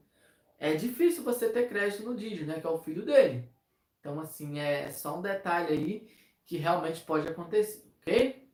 é 0.59 0.75
difícil 0.75 1.25
você 1.25 1.49
ter 1.49 1.69
crédito 1.69 2.05
no 2.05 2.14
dígito, 2.14 2.45
né? 2.47 2.61
Que 2.61 2.66
é 2.66 2.71
o 2.71 2.79
filho 2.79 3.05
dele. 3.05 3.51
Então, 3.99 4.21
assim, 4.21 4.59
é 4.59 4.90
só 4.90 5.19
um 5.19 5.23
detalhe 5.23 5.73
aí 5.73 6.11
que 6.47 6.57
realmente 6.57 7.03
pode 7.03 7.29
acontecer, 7.29 7.85
ok? 8.01 8.49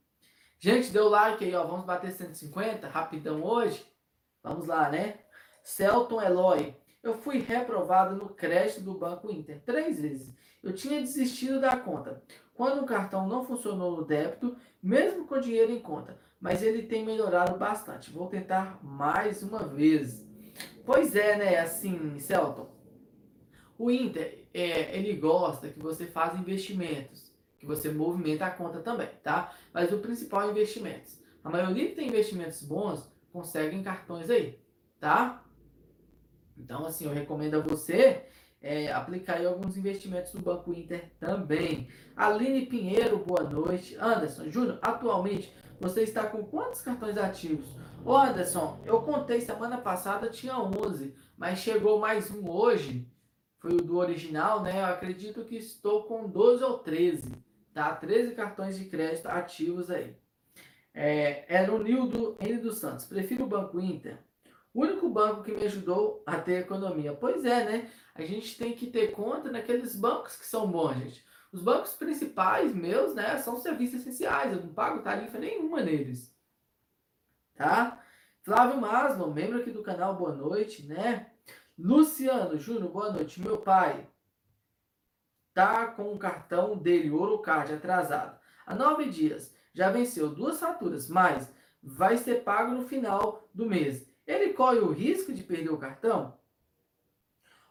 Gente, 0.59 0.91
deu 0.91 1.09
like 1.09 1.45
aí, 1.45 1.55
ó. 1.55 1.65
Vamos 1.67 1.85
bater 1.85 2.12
150 2.12 2.89
rapidão 2.89 3.43
hoje. 3.43 3.85
Vamos 4.43 4.67
lá, 4.67 4.89
né? 4.89 5.21
Celton 5.62 6.23
Eloy. 6.23 6.75
Eu 7.07 7.14
fui 7.14 7.38
reprovado 7.38 8.16
no 8.16 8.31
crédito 8.31 8.81
do 8.81 8.92
Banco 8.92 9.31
Inter 9.31 9.62
três 9.64 10.01
vezes. 10.01 10.35
Eu 10.61 10.75
tinha 10.75 11.01
desistido 11.01 11.61
da 11.61 11.77
conta. 11.77 12.21
Quando 12.53 12.83
o 12.83 12.85
cartão 12.85 13.29
não 13.29 13.45
funcionou 13.45 13.97
no 13.97 14.05
débito, 14.05 14.57
mesmo 14.83 15.25
com 15.25 15.38
dinheiro 15.38 15.71
em 15.71 15.79
conta, 15.79 16.19
mas 16.40 16.64
ele 16.64 16.83
tem 16.83 17.05
melhorado 17.07 17.57
bastante. 17.57 18.11
Vou 18.11 18.27
tentar 18.27 18.85
mais 18.85 19.40
uma 19.45 19.62
vez. 19.62 20.27
Pois 20.85 21.14
é, 21.14 21.37
né? 21.37 21.61
Assim, 21.61 22.19
Celton. 22.19 22.75
O 23.79 23.88
Inter, 23.88 24.45
é, 24.53 24.99
ele 24.99 25.14
gosta 25.14 25.69
que 25.69 25.79
você 25.79 26.07
faça 26.07 26.37
investimentos 26.37 27.33
que 27.57 27.64
você 27.64 27.88
movimenta 27.88 28.47
a 28.47 28.51
conta 28.51 28.81
também, 28.81 29.11
tá? 29.23 29.55
Mas 29.73 29.92
o 29.92 29.99
principal 29.99 30.42
é 30.42 30.51
investimentos. 30.51 31.21
A 31.45 31.51
maioria 31.51 31.87
que 31.87 31.95
tem 31.95 32.09
investimentos 32.09 32.62
bons 32.62 33.09
conseguem 33.33 33.81
cartões 33.81 34.29
aí, 34.29 34.59
tá? 34.99 35.46
Então, 36.57 36.87
assim, 36.87 37.05
eu 37.05 37.12
recomendo 37.12 37.55
a 37.55 37.61
você 37.61 38.25
é, 38.61 38.90
aplicar 38.92 39.45
alguns 39.45 39.77
investimentos 39.77 40.33
no 40.35 40.40
Banco 40.40 40.73
Inter 40.73 41.11
também. 41.21 41.88
Aline 42.16 42.66
Pinheiro, 42.66 43.19
boa 43.19 43.45
noite. 43.45 43.97
Anderson, 44.01 44.51
Júnior, 44.51 44.79
atualmente 44.83 45.53
você 45.79 46.03
está 46.03 46.27
com 46.27 46.42
quantos 46.45 46.81
cartões 46.81 47.19
ativos? 47.19 47.69
Ô 48.05 48.16
Anderson, 48.16 48.81
eu 48.85 49.03
contei 49.03 49.40
semana 49.40 49.79
passada 49.79 50.31
tinha 50.31 50.59
11, 50.59 51.14
mas 51.37 51.59
chegou 51.59 51.99
mais 51.99 52.31
um 52.31 52.49
hoje. 52.51 53.07
Foi 53.59 53.73
o 53.73 53.83
do 53.83 53.97
original, 53.99 54.62
né? 54.62 54.81
Eu 54.81 54.87
acredito 54.87 55.45
que 55.45 55.57
estou 55.57 56.05
com 56.05 56.29
12 56.29 56.62
ou 56.62 56.79
13, 56.79 57.33
tá? 57.75 57.95
13 57.95 58.35
cartões 58.35 58.79
de 58.79 58.85
crédito 58.87 59.27
ativos 59.27 59.90
aí. 59.90 60.16
É, 60.95 61.45
era 61.49 61.73
o 61.73 61.83
Nildo 61.83 62.37
N 62.40 62.59
dos 62.59 62.79
Santos. 62.79 63.05
Prefiro 63.05 63.45
o 63.45 63.49
Banco 63.49 63.79
Inter. 63.81 64.19
O 64.77 64.83
único 64.83 65.09
banco 65.09 65.43
que 65.43 65.53
me 65.53 65.65
ajudou 65.65 66.23
a 66.27 66.37
ter 66.39 66.61
economia. 66.61 67.15
Pois 67.15 67.47
é, 67.47 67.65
né? 67.65 67.91
A 68.15 68.21
gente 68.27 68.59
tem 68.59 68.75
que 68.75 68.89
ter 68.89 69.11
conta 69.12 69.51
naqueles 69.51 69.97
bancos 69.97 70.37
que 70.37 70.45
são 70.45 70.71
bons, 70.71 70.99
gente. 70.99 71.25
Os 71.51 71.62
bancos 71.62 71.95
principais 71.95 72.75
meus, 72.75 73.15
né, 73.15 73.39
são 73.39 73.57
serviços 73.57 74.03
essenciais. 74.03 74.53
Eu 74.53 74.62
não 74.62 74.75
pago 74.75 75.03
tarifa 75.03 75.39
nenhuma 75.39 75.81
neles. 75.81 76.31
Tá? 77.55 78.05
Flávio 78.43 78.79
Maslow, 78.79 79.33
membro 79.33 79.61
aqui 79.61 79.71
do 79.71 79.83
canal, 79.83 80.15
boa 80.15 80.35
noite, 80.35 80.87
né? 80.87 81.31
Luciano 81.79 82.59
Júnior, 82.59 82.93
boa 82.93 83.11
noite. 83.11 83.41
Meu 83.41 83.57
pai 83.57 84.07
tá 85.55 85.87
com 85.87 86.12
o 86.12 86.19
cartão 86.19 86.77
dele, 86.77 87.11
Orocard, 87.11 87.73
atrasado. 87.73 88.39
Há 88.67 88.75
nove 88.75 89.09
dias. 89.09 89.57
Já 89.73 89.91
venceu 89.91 90.29
duas 90.29 90.61
faturas, 90.61 91.09
mas 91.09 91.51
vai 91.83 92.19
ser 92.19 92.45
pago 92.45 92.73
no 92.73 92.87
final 92.87 93.49
do 93.55 93.65
mês. 93.65 94.06
Ele 94.27 94.53
corre 94.53 94.79
o 94.79 94.93
risco 94.93 95.33
de 95.33 95.43
perder 95.43 95.71
o 95.71 95.79
cartão? 95.79 96.37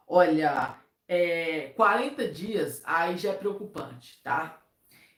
Olha, 0.07 0.77
é, 1.07 1.69
40 1.75 2.27
dias 2.29 2.81
aí 2.85 3.17
já 3.17 3.31
é 3.31 3.33
preocupante, 3.33 4.21
tá? 4.23 4.61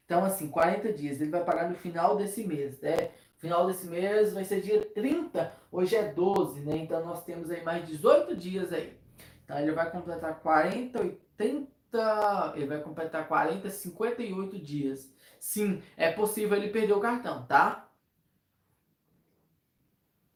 Então, 0.06 0.24
assim, 0.24 0.48
40 0.50 0.94
dias, 0.94 1.20
ele 1.20 1.30
vai 1.30 1.44
pagar 1.44 1.70
no 1.70 1.76
final 1.76 2.16
desse 2.16 2.46
mês, 2.46 2.80
né? 2.80 3.12
Final 3.38 3.68
desse 3.68 3.86
mês 3.88 4.34
vai 4.34 4.44
ser 4.44 4.62
dia 4.62 4.84
30, 4.84 5.54
hoje 5.72 5.96
é 5.96 6.12
12, 6.12 6.62
né? 6.62 6.78
Então 6.78 7.06
nós 7.06 7.24
temos 7.24 7.52
aí 7.52 7.64
mais 7.64 7.86
18 7.86 8.36
dias 8.36 8.74
aí. 8.74 8.98
Então 9.44 9.60
ele 9.60 9.74
vai 9.74 9.92
completar 9.92 10.40
40, 10.40 11.00
80, 11.00 12.54
ele 12.56 12.66
vai 12.66 12.82
completar 12.82 13.28
40, 13.28 13.70
58 13.70 14.58
dias. 14.60 15.14
Sim, 15.40 15.84
é 15.96 16.12
possível 16.12 16.58
ele 16.58 16.70
perder 16.70 16.94
o 16.94 17.00
cartão, 17.00 17.46
tá? 17.46 17.87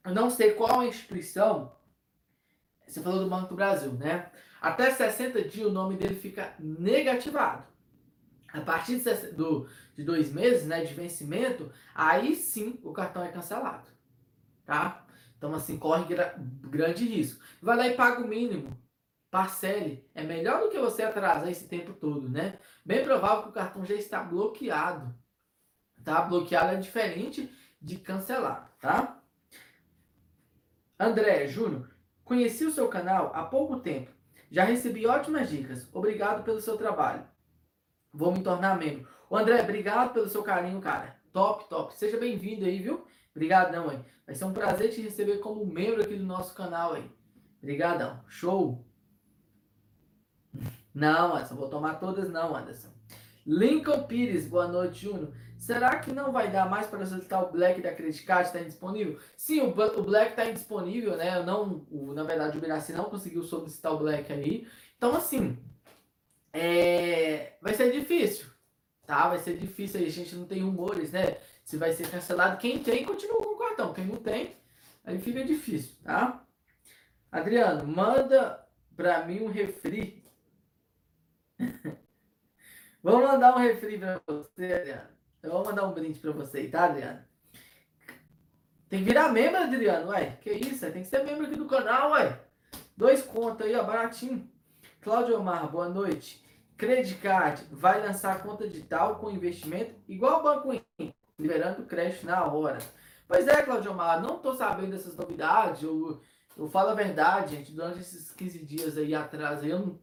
Eu 0.03 0.13
não 0.13 0.29
sei 0.29 0.53
qual 0.53 0.79
a 0.79 0.85
instituição. 0.85 1.75
Você 2.87 3.01
falou 3.01 3.19
do 3.19 3.29
Banco 3.29 3.49
do 3.49 3.55
Brasil, 3.55 3.93
né? 3.93 4.31
Até 4.59 4.91
60 4.91 5.43
dias 5.43 5.67
o 5.67 5.71
nome 5.71 5.95
dele 5.95 6.15
fica 6.15 6.53
negativado. 6.59 7.65
A 8.53 8.61
partir 8.61 8.99
de, 8.99 9.13
do, 9.31 9.67
de 9.95 10.03
dois 10.03 10.31
meses 10.31 10.67
né, 10.67 10.83
de 10.83 10.93
vencimento, 10.93 11.71
aí 11.95 12.35
sim 12.35 12.79
o 12.83 12.91
cartão 12.91 13.23
é 13.23 13.29
cancelado. 13.29 13.87
Tá? 14.65 15.05
Então, 15.37 15.53
assim, 15.55 15.77
corre 15.77 16.03
gra 16.05 16.35
grande 16.37 17.05
risco. 17.05 17.43
Vai 17.61 17.77
lá 17.77 17.87
e 17.87 17.95
paga 17.95 18.21
o 18.21 18.27
mínimo. 18.27 18.77
Parcele. 19.31 20.05
É 20.13 20.23
melhor 20.23 20.61
do 20.61 20.69
que 20.69 20.77
você 20.77 21.03
atrasar 21.03 21.49
esse 21.49 21.67
tempo 21.67 21.93
todo, 21.93 22.27
né? 22.27 22.59
Bem 22.85 23.03
provável 23.03 23.43
que 23.43 23.49
o 23.49 23.53
cartão 23.53 23.85
já 23.85 23.95
está 23.95 24.21
bloqueado. 24.21 25.15
Tá? 26.03 26.21
Bloqueado 26.21 26.75
é 26.75 26.79
diferente 26.79 27.49
de 27.81 27.97
cancelar, 27.97 28.75
tá? 28.79 29.20
André 31.01 31.47
Júnior, 31.47 31.89
conheci 32.23 32.63
o 32.63 32.71
seu 32.71 32.87
canal 32.87 33.31
há 33.33 33.43
pouco 33.43 33.79
tempo. 33.79 34.11
Já 34.51 34.63
recebi 34.63 35.07
ótimas 35.07 35.49
dicas. 35.49 35.89
Obrigado 35.91 36.43
pelo 36.43 36.61
seu 36.61 36.77
trabalho. 36.77 37.23
Vou 38.13 38.31
me 38.31 38.43
tornar 38.43 38.77
membro. 38.77 39.07
O 39.27 39.35
André, 39.35 39.63
obrigado 39.63 40.13
pelo 40.13 40.29
seu 40.29 40.43
carinho, 40.43 40.79
cara. 40.79 41.15
Top, 41.33 41.67
top. 41.67 41.97
Seja 41.97 42.19
bem-vindo 42.19 42.65
aí, 42.65 42.77
viu? 42.77 43.03
Obrigadão 43.35 43.89
aí. 43.89 43.99
Vai 44.27 44.35
ser 44.35 44.45
um 44.45 44.53
prazer 44.53 44.91
te 44.91 45.01
receber 45.01 45.39
como 45.39 45.65
membro 45.65 46.03
aqui 46.03 46.15
do 46.15 46.23
nosso 46.23 46.53
canal 46.53 46.93
aí. 46.93 47.09
Obrigadão. 47.63 48.23
Show. 48.27 48.85
Não, 50.93 51.33
Anderson, 51.33 51.55
vou 51.55 51.67
tomar 51.67 51.95
todas 51.95 52.29
não, 52.29 52.55
Anderson. 52.55 52.89
Lincoln 53.43 54.03
Pires, 54.03 54.47
boa 54.47 54.67
noite, 54.67 55.05
Júnior. 55.05 55.33
Será 55.61 55.99
que 55.99 56.11
não 56.11 56.31
vai 56.31 56.49
dar 56.49 56.67
mais 56.67 56.87
para 56.87 57.05
solicitar 57.05 57.43
o 57.43 57.51
Black 57.51 57.81
da 57.81 57.93
Credit 57.93 58.23
Card? 58.23 58.47
Está 58.47 58.59
indisponível? 58.61 59.19
Sim, 59.37 59.61
o, 59.61 59.67
o 59.67 60.03
Black 60.03 60.31
está 60.31 60.49
indisponível, 60.49 61.15
né? 61.15 61.37
Eu 61.37 61.43
não, 61.43 61.85
o, 61.91 62.15
na 62.15 62.23
verdade, 62.23 62.57
o 62.57 62.61
Miraci 62.61 62.91
não 62.93 63.03
conseguiu 63.05 63.43
solicitar 63.43 63.93
o 63.93 63.99
Black 63.99 64.33
aí. 64.33 64.67
Então, 64.97 65.15
assim, 65.15 65.59
é, 66.51 67.57
vai 67.61 67.75
ser 67.75 67.91
difícil, 67.91 68.47
tá? 69.05 69.29
Vai 69.29 69.37
ser 69.37 69.55
difícil 69.55 69.99
aí. 69.99 70.07
A 70.07 70.11
gente 70.11 70.35
não 70.35 70.47
tem 70.47 70.63
rumores, 70.63 71.11
né? 71.11 71.37
Se 71.63 71.77
vai 71.77 71.93
ser 71.93 72.09
cancelado. 72.09 72.57
Quem 72.57 72.81
tem, 72.81 73.05
continua 73.05 73.37
com 73.37 73.53
o 73.53 73.59
cartão. 73.59 73.93
Quem 73.93 74.07
não 74.07 74.17
tem, 74.17 74.57
aí 75.05 75.19
fica 75.19 75.43
difícil, 75.43 75.95
tá? 76.03 76.43
Adriano, 77.31 77.85
manda 77.85 78.67
para 78.95 79.23
mim 79.27 79.41
um 79.41 79.51
refri. 79.51 80.25
Vamos 83.03 83.29
mandar 83.29 83.55
um 83.55 83.59
refri 83.59 83.99
para 83.99 84.19
você, 84.25 84.73
Adriano. 84.73 85.20
Eu 85.43 85.51
vou 85.51 85.65
mandar 85.65 85.87
um 85.87 85.93
brinde 85.93 86.19
para 86.19 86.31
você, 86.31 86.67
tá, 86.67 86.85
Adriano? 86.85 87.19
Tem 88.87 88.99
que 88.99 89.05
virar 89.05 89.29
membro, 89.29 89.61
Adriano, 89.61 90.09
ué. 90.09 90.37
Que 90.41 90.51
isso? 90.51 90.91
Tem 90.91 91.01
que 91.01 91.07
ser 91.07 91.23
membro 91.23 91.45
aqui 91.45 91.55
do 91.55 91.65
canal, 91.65 92.11
ué. 92.11 92.39
Dois 92.95 93.23
contos 93.23 93.65
aí, 93.65 93.75
ó, 93.75 93.83
baratinho. 93.83 94.47
Cláudio 95.01 95.39
Omar, 95.39 95.71
boa 95.71 95.89
noite. 95.89 96.43
Credicard 96.77 97.63
vai 97.71 98.05
lançar 98.05 98.43
conta 98.43 98.67
digital 98.67 99.15
com 99.15 99.31
investimento 99.31 99.95
igual 100.07 100.39
o 100.39 100.43
Banco 100.43 100.73
Inter, 100.73 101.13
liberando 101.39 101.85
crédito 101.85 102.25
na 102.25 102.45
hora. 102.45 102.77
Pois 103.27 103.47
é, 103.47 103.63
Cláudio 103.63 103.91
Omar, 103.91 104.21
não 104.21 104.35
estou 104.35 104.55
sabendo 104.55 104.91
dessas 104.91 105.15
novidades. 105.15 105.81
Eu, 105.81 106.21
eu 106.57 106.67
falo 106.69 106.89
a 106.89 106.93
verdade, 106.93 107.55
gente. 107.55 107.71
Durante 107.71 108.01
esses 108.01 108.31
15 108.31 108.65
dias 108.65 108.97
aí 108.97 109.15
atrás, 109.15 109.63
eu 109.63 109.79
não, 109.79 109.99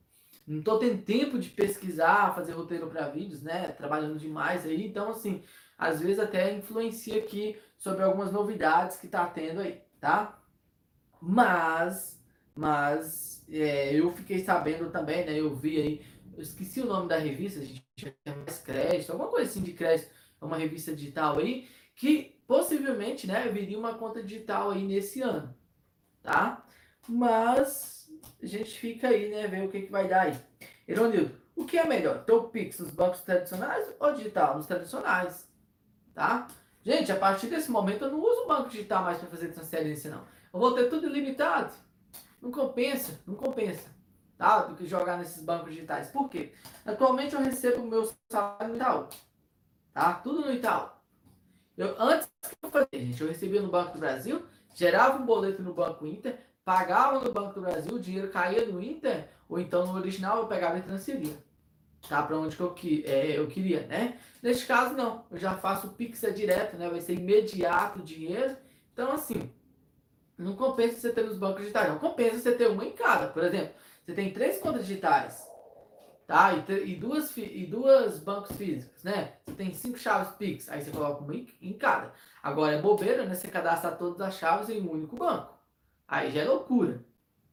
não 0.49 0.63
tô 0.63 0.79
tendo 0.79 1.03
tempo 1.03 1.39
de 1.39 1.51
pesquisar, 1.51 2.35
fazer 2.35 2.53
roteiro 2.53 2.89
para 2.89 3.09
vídeos, 3.09 3.43
né? 3.43 3.69
Trabalhando 3.73 4.19
demais 4.19 4.65
aí. 4.65 4.87
Então, 4.87 5.11
assim, 5.11 5.43
às 5.77 6.01
vezes 6.01 6.19
até 6.19 6.55
influencia 6.55 7.19
aqui 7.19 7.61
sobre 7.77 8.03
algumas 8.03 8.33
novidades 8.33 8.97
que 8.97 9.09
tá 9.09 9.27
tendo 9.27 9.61
aí, 9.61 9.83
tá? 10.01 10.41
Mas, 11.21 12.19
mas 12.55 13.45
é, 13.51 13.95
eu 13.95 14.11
fiquei 14.13 14.43
sabendo 14.43 14.91
também, 14.91 15.27
né? 15.27 15.39
Eu 15.39 15.55
vi 15.55 15.81
aí, 15.81 16.07
eu 16.35 16.43
esqueci 16.43 16.81
o 16.81 16.87
nome 16.87 17.09
da 17.09 17.19
revista, 17.19 17.61
a 17.61 17.65
gente 17.65 17.85
tinha 17.95 18.15
mais 18.25 18.59
crédito, 18.59 19.13
alguma 19.13 19.31
coisa 19.31 19.51
assim 19.51 19.63
de 19.63 19.73
crédito, 19.73 20.11
é 20.41 20.45
uma 20.45 20.57
revista 20.57 20.95
digital 20.95 21.39
aí, 21.39 21.69
que 21.95 22.41
possivelmente, 22.47 23.27
né, 23.27 23.49
viria 23.49 23.79
uma 23.79 23.95
conta 23.95 24.23
digital 24.23 24.71
aí 24.71 24.83
nesse 24.87 25.21
ano, 25.21 25.55
tá? 26.23 26.65
Mas 27.07 27.98
a 28.43 28.47
gente 28.47 28.79
fica 28.79 29.09
aí, 29.09 29.31
né, 29.31 29.47
ver 29.47 29.65
o 29.65 29.71
que, 29.71 29.83
que 29.83 29.91
vai 29.91 30.07
dar 30.07 30.23
aí. 30.23 30.37
Ironildo, 30.87 31.35
o 31.55 31.65
que 31.65 31.77
é 31.77 31.87
melhor, 31.87 32.25
ter 32.25 32.33
o 32.33 32.45
Pix 32.45 32.79
nos 32.79 32.91
bancos 32.91 33.21
tradicionais 33.21 33.87
ou 33.99 34.15
digital 34.15 34.57
nos 34.57 34.67
tradicionais, 34.67 35.49
tá? 36.15 36.47
Gente, 36.83 37.11
a 37.11 37.17
partir 37.17 37.49
desse 37.49 37.71
momento 37.71 38.05
eu 38.05 38.11
não 38.11 38.21
uso 38.21 38.47
banco 38.47 38.71
digital 38.71 39.03
mais 39.03 39.19
para 39.19 39.29
fazer 39.29 39.49
transferência, 39.49 40.11
não. 40.11 40.25
Eu 40.53 40.61
vou 40.61 40.75
ter 40.75 40.89
tudo 40.89 41.07
ilimitado. 41.07 41.75
Não 42.41 42.51
compensa, 42.51 43.21
não 43.27 43.35
compensa, 43.35 43.91
tá? 44.37 44.63
Do 44.63 44.77
que 44.77 44.87
jogar 44.87 45.19
nesses 45.19 45.43
bancos 45.43 45.75
digitais. 45.75 46.09
Por 46.11 46.29
quê? 46.29 46.53
Atualmente 46.87 47.35
eu 47.35 47.41
recebo 47.41 47.83
o 47.83 47.87
meu 47.87 48.11
salário 48.31 48.69
no 48.69 48.77
Itaú, 48.77 49.09
tá? 49.93 50.15
Tudo 50.15 50.43
no 50.43 50.53
Itaú. 50.53 50.89
Eu, 51.77 51.95
antes 52.01 52.29
que 52.43 52.57
eu 52.63 52.71
fazia, 52.71 52.89
gente, 52.93 53.21
eu 53.21 53.29
recebia 53.29 53.61
no 53.61 53.69
Banco 53.69 53.93
do 53.93 54.01
Brasil, 54.01 54.45
gerava 54.75 55.21
um 55.21 55.27
boleto 55.27 55.63
no 55.63 55.75
Banco 55.75 56.07
Inter, 56.07 56.48
pagava 56.69 57.19
no 57.19 57.33
Banco 57.33 57.55
do 57.55 57.63
Brasil, 57.63 57.95
o 57.95 57.99
dinheiro 57.99 58.29
caía 58.29 58.67
no 58.67 58.79
Inter, 58.79 59.27
ou 59.49 59.59
então 59.59 59.87
no 59.87 59.95
original 59.95 60.37
eu 60.37 60.47
pegava 60.47 60.77
e 60.77 60.83
transferia. 60.83 61.43
Tá? 62.07 62.23
Para 62.23 62.37
onde 62.37 62.55
que 62.55 62.63
eu, 62.63 62.75
é, 63.07 63.39
eu 63.39 63.47
queria, 63.47 63.87
né? 63.87 64.19
Neste 64.43 64.67
caso, 64.67 64.95
não. 64.95 65.25
Eu 65.31 65.39
já 65.39 65.57
faço 65.57 65.87
o 65.87 65.91
Pix 65.95 66.23
é 66.25 66.31
direto, 66.31 66.77
né? 66.77 66.91
Vai 66.91 67.01
ser 67.01 67.15
imediato 67.15 68.01
o 68.01 68.03
dinheiro. 68.03 68.55
Então, 68.93 69.11
assim, 69.13 69.51
não 70.37 70.57
compensa 70.57 71.01
você 71.01 71.11
ter 71.11 71.25
nos 71.25 71.39
bancos 71.39 71.63
digitais, 71.63 71.89
não. 71.89 71.99
Compensa 71.99 72.39
você 72.39 72.53
ter 72.53 72.69
uma 72.69 72.85
em 72.85 72.93
cada. 72.93 73.29
Por 73.29 73.43
exemplo, 73.43 73.73
você 74.05 74.13
tem 74.13 74.31
três 74.31 74.59
contas 74.59 74.87
digitais, 74.87 75.43
tá? 76.27 76.53
E, 76.53 76.93
e, 76.93 76.97
duas, 76.97 77.35
e 77.35 77.65
duas 77.65 78.19
bancos 78.19 78.55
físicos, 78.59 79.03
né? 79.03 79.37
Você 79.47 79.55
tem 79.55 79.73
cinco 79.73 79.99
chaves 79.99 80.35
Pix, 80.37 80.69
aí 80.69 80.83
você 80.83 80.91
coloca 80.91 81.25
uma 81.25 81.35
em, 81.35 81.49
em 81.63 81.73
cada. 81.73 82.13
Agora 82.43 82.77
é 82.77 82.83
bobeira, 82.83 83.25
né? 83.25 83.35
Você 83.35 83.49
cadastra 83.49 83.91
todas 83.91 84.21
as 84.21 84.35
chaves 84.35 84.69
em 84.69 84.83
um 84.83 84.91
único 84.91 85.17
banco. 85.17 85.58
Aí 86.09 86.33
já 86.33 86.41
é 86.41 86.45
loucura, 86.45 87.05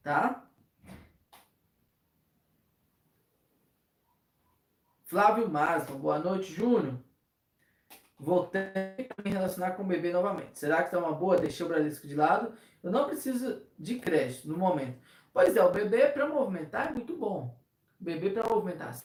tá? 0.01 0.49
Flávio 5.03 5.47
Masma, 5.47 5.95
boa 5.97 6.17
noite, 6.17 6.51
Júnior. 6.51 6.95
Voltei 8.17 8.61
a 9.17 9.21
me 9.21 9.29
relacionar 9.29 9.71
com 9.71 9.83
o 9.83 9.85
bebê 9.85 10.11
novamente. 10.11 10.57
Será 10.57 10.77
que 10.77 10.85
está 10.85 10.97
uma 10.97 11.11
boa? 11.11 11.37
Deixei 11.37 11.65
o 11.65 11.69
Bradesco 11.69 12.07
de 12.07 12.15
lado 12.15 12.57
eu 12.85 12.91
não 12.91 13.07
preciso 13.07 13.63
de 13.79 13.95
crédito 13.95 14.47
no 14.47 14.55
momento. 14.55 14.99
Pois 15.33 15.57
é, 15.57 15.63
o 15.63 15.71
BB 15.71 16.09
para 16.09 16.29
movimentar 16.29 16.89
é 16.89 16.93
muito 16.93 17.17
bom. 17.17 17.59
O 17.99 18.03
BB 18.03 18.29
para 18.29 18.47
movimentação 18.47 19.03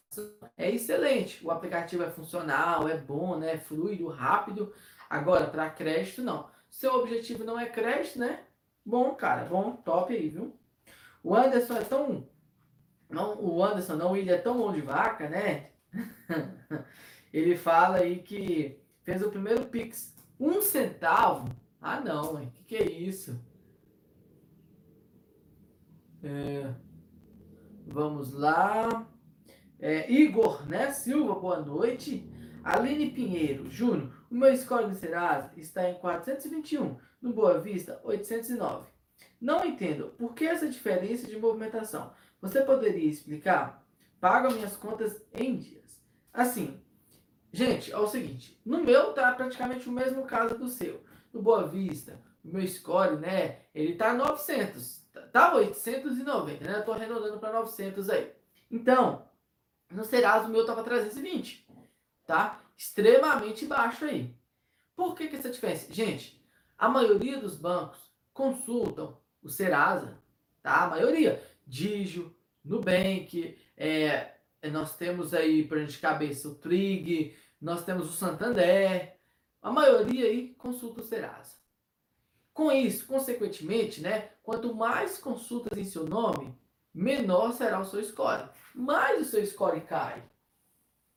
é 0.55 0.71
excelente. 0.71 1.43
O 1.43 1.51
aplicativo 1.51 2.03
é 2.03 2.11
funcional, 2.11 2.87
é 2.87 2.99
bom, 2.99 3.39
né? 3.39 3.55
É 3.55 3.59
fluido, 3.59 4.07
rápido. 4.09 4.71
Agora, 5.09 5.47
para 5.47 5.71
crédito, 5.71 6.21
não. 6.21 6.47
Seu 6.69 6.93
objetivo 6.93 7.43
não 7.43 7.59
é 7.59 7.65
crédito, 7.71 8.19
né? 8.19 8.45
Bom, 8.85 9.15
cara, 9.15 9.45
bom, 9.45 9.73
top 9.77 10.15
aí, 10.15 10.29
viu? 10.29 10.57
O 11.23 11.35
Anderson 11.35 11.77
é 11.77 11.85
tão. 11.85 12.29
Não, 13.09 13.41
o 13.41 13.63
Anderson, 13.63 13.97
não, 13.97 14.17
ele 14.17 14.31
é 14.31 14.39
tão 14.39 14.59
mão 14.59 14.73
de 14.73 14.81
vaca, 14.81 15.29
né? 15.29 15.71
ele 17.33 17.57
fala 17.57 17.99
aí 17.99 18.23
que 18.23 18.81
fez 19.03 19.23
o 19.23 19.31
primeiro 19.31 19.67
Pix 19.67 20.15
um 20.39 20.63
centavo. 20.63 21.49
Ah, 21.81 22.01
não, 22.01 22.35
o 22.35 22.51
que, 22.51 22.65
que 22.65 22.77
é 22.77 22.91
isso? 22.91 23.39
É, 26.23 26.73
vamos 27.87 28.33
lá. 28.33 29.07
É, 29.79 30.11
Igor, 30.11 30.67
né? 30.67 30.91
Silva, 30.93 31.35
boa 31.35 31.61
noite. 31.61 32.31
Aline 32.63 33.11
Pinheiro, 33.11 33.71
Júnior, 33.71 34.13
o 34.31 34.35
meu 34.35 34.55
score 34.57 34.87
no 34.87 34.95
Serasa 34.95 35.51
está 35.57 35.89
em 35.89 35.95
421, 35.95 36.99
no 37.21 37.33
Boa 37.33 37.59
Vista, 37.59 38.01
809. 38.05 38.89
Não 39.41 39.65
entendo 39.65 40.15
por 40.19 40.35
que 40.35 40.45
essa 40.45 40.69
diferença 40.69 41.27
de 41.27 41.39
movimentação. 41.39 42.13
Você 42.41 42.63
poderia 42.63 43.09
explicar? 43.09 43.85
Pago 44.21 44.53
minhas 44.53 44.77
contas 44.77 45.23
em 45.33 45.57
dias. 45.57 46.01
Assim, 46.33 46.81
gente, 47.53 47.93
é 47.93 47.99
o 47.99 48.07
seguinte: 48.07 48.61
no 48.65 48.83
meu 48.83 49.13
tá 49.13 49.33
praticamente 49.33 49.89
o 49.89 49.93
mesmo 49.93 50.25
caso 50.25 50.59
do 50.59 50.69
seu. 50.69 51.03
No 51.33 51.41
Boa 51.43 51.67
Vista, 51.67 52.21
o 52.45 52.49
meu 52.49 52.67
score, 52.67 53.17
né? 53.17 53.61
Ele 53.75 53.95
tá 53.95 54.13
900, 54.13 55.07
tá 55.33 55.55
890, 55.55 56.65
né? 56.65 56.79
Eu 56.79 56.85
tô 56.85 56.93
arredondando 56.93 57.39
para 57.39 57.53
900 57.53 58.11
aí. 58.11 58.33
Então, 58.71 59.29
no 59.91 60.05
Serasa 60.05 60.47
o 60.47 60.51
meu 60.51 60.65
tava 60.67 60.83
320, 60.83 61.67
tá? 62.27 62.61
Extremamente 62.77 63.67
baixo 63.67 64.05
aí. 64.05 64.35
Por 64.95 65.15
que 65.15 65.29
que 65.29 65.37
essa 65.37 65.51
diferença? 65.51 65.93
Gente, 65.93 66.40
a 66.81 66.89
maioria 66.89 67.39
dos 67.39 67.57
bancos 67.57 67.99
consultam 68.33 69.19
o 69.43 69.51
Serasa, 69.51 70.19
tá? 70.63 70.85
A 70.85 70.89
maioria. 70.89 71.47
Digio, 71.67 72.35
Nubank, 72.65 73.59
é, 73.77 74.33
nós 74.73 74.97
temos 74.97 75.35
aí, 75.35 75.63
para 75.63 75.81
gente 75.81 75.99
cabeça, 75.99 76.49
o 76.49 76.55
Trig, 76.55 77.37
nós 77.61 77.85
temos 77.85 78.09
o 78.09 78.13
Santander. 78.15 79.15
A 79.61 79.71
maioria 79.71 80.25
aí 80.25 80.55
consulta 80.55 81.03
o 81.03 81.05
Serasa. 81.05 81.59
Com 82.55 82.73
isso, 82.73 83.07
consequentemente, 83.07 84.01
né, 84.01 84.31
quanto 84.43 84.75
mais 84.75 85.19
consultas 85.19 85.79
em 85.79 85.85
seu 85.85 86.07
nome, 86.07 86.59
menor 86.95 87.53
será 87.53 87.79
o 87.79 87.85
seu 87.85 88.03
score. 88.03 88.49
Mais 88.75 89.21
o 89.21 89.31
seu 89.31 89.47
score 89.47 89.83
cai. 89.83 90.23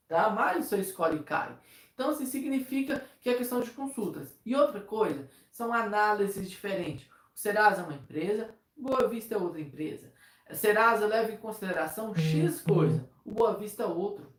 Tá? 0.09 0.29
Mais 0.29 0.65
o 0.65 0.69
seu 0.69 0.83
score 0.83 1.23
cai. 1.23 1.57
Então, 1.93 2.09
assim, 2.09 2.25
significa 2.25 3.05
que 3.21 3.29
é 3.29 3.33
questão 3.35 3.61
de 3.61 3.71
consultas. 3.71 4.35
E 4.45 4.55
outra 4.55 4.81
coisa, 4.81 5.29
são 5.51 5.71
análises 5.71 6.49
diferentes. 6.49 7.07
O 7.33 7.37
Serasa 7.37 7.81
é 7.81 7.83
uma 7.83 7.93
empresa, 7.93 8.53
Boa 8.75 9.07
Vista 9.07 9.35
é 9.35 9.37
outra 9.37 9.61
empresa. 9.61 10.11
A 10.49 10.55
Serasa 10.55 11.05
leva 11.05 11.31
em 11.31 11.37
consideração 11.37 12.13
X 12.15 12.61
coisa, 12.61 13.07
o 13.23 13.31
Boa 13.31 13.53
Vista 13.55 13.83
é 13.83 13.85
outro, 13.85 14.33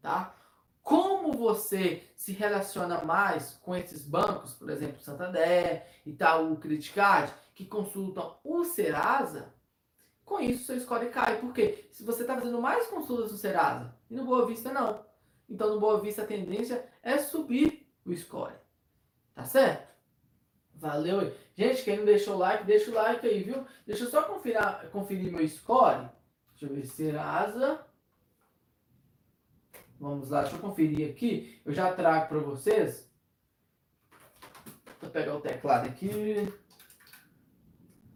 tá? 0.00 0.34
Como 0.82 1.32
você 1.32 2.02
se 2.16 2.32
relaciona 2.32 3.04
mais 3.04 3.58
com 3.62 3.74
esses 3.74 4.04
bancos, 4.06 4.52
por 4.54 4.68
exemplo, 4.68 5.00
Santander, 5.00 5.86
Itaú, 6.04 6.56
Credicard, 6.56 7.32
que 7.54 7.64
consultam 7.64 8.36
o 8.42 8.64
Serasa, 8.64 9.54
com 10.24 10.40
isso 10.40 10.64
seu 10.64 10.80
score 10.80 11.10
cai. 11.10 11.38
Por 11.38 11.52
quê? 11.52 11.88
Se 11.92 12.02
você 12.02 12.22
está 12.22 12.34
fazendo 12.34 12.60
mais 12.60 12.86
consultas 12.86 13.30
no 13.30 13.38
Serasa 13.38 13.94
e 14.10 14.14
no 14.14 14.24
Boa 14.24 14.46
Vista 14.46 14.72
não. 14.72 15.03
Então 15.48 15.74
no 15.74 15.80
Boa 15.80 16.00
Vista 16.00 16.22
a 16.22 16.26
tendência 16.26 16.88
é 17.02 17.18
subir 17.18 17.86
o 18.04 18.14
score. 18.14 18.54
Tá 19.34 19.44
certo? 19.44 19.92
Valeu 20.74 21.20
aí. 21.20 21.34
Gente, 21.56 21.82
quem 21.82 21.98
não 21.98 22.04
deixou 22.04 22.34
o 22.34 22.38
like, 22.38 22.64
deixa 22.64 22.90
o 22.90 22.94
like 22.94 23.26
aí, 23.26 23.42
viu? 23.42 23.64
Deixa 23.86 24.04
eu 24.04 24.10
só 24.10 24.22
conferir, 24.22 25.32
meu 25.32 25.46
score. 25.48 26.08
Deixa 26.50 26.66
eu 26.66 26.74
ver, 26.74 26.86
Serasa. 26.86 27.86
Vamos 29.98 30.30
lá, 30.30 30.42
deixa 30.42 30.56
eu 30.56 30.60
conferir 30.60 31.10
aqui. 31.10 31.60
Eu 31.64 31.72
já 31.72 31.92
trago 31.94 32.28
para 32.28 32.38
vocês. 32.38 33.10
Vou 35.00 35.10
pegar 35.10 35.36
o 35.36 35.40
teclado 35.40 35.88
aqui. 35.88 36.52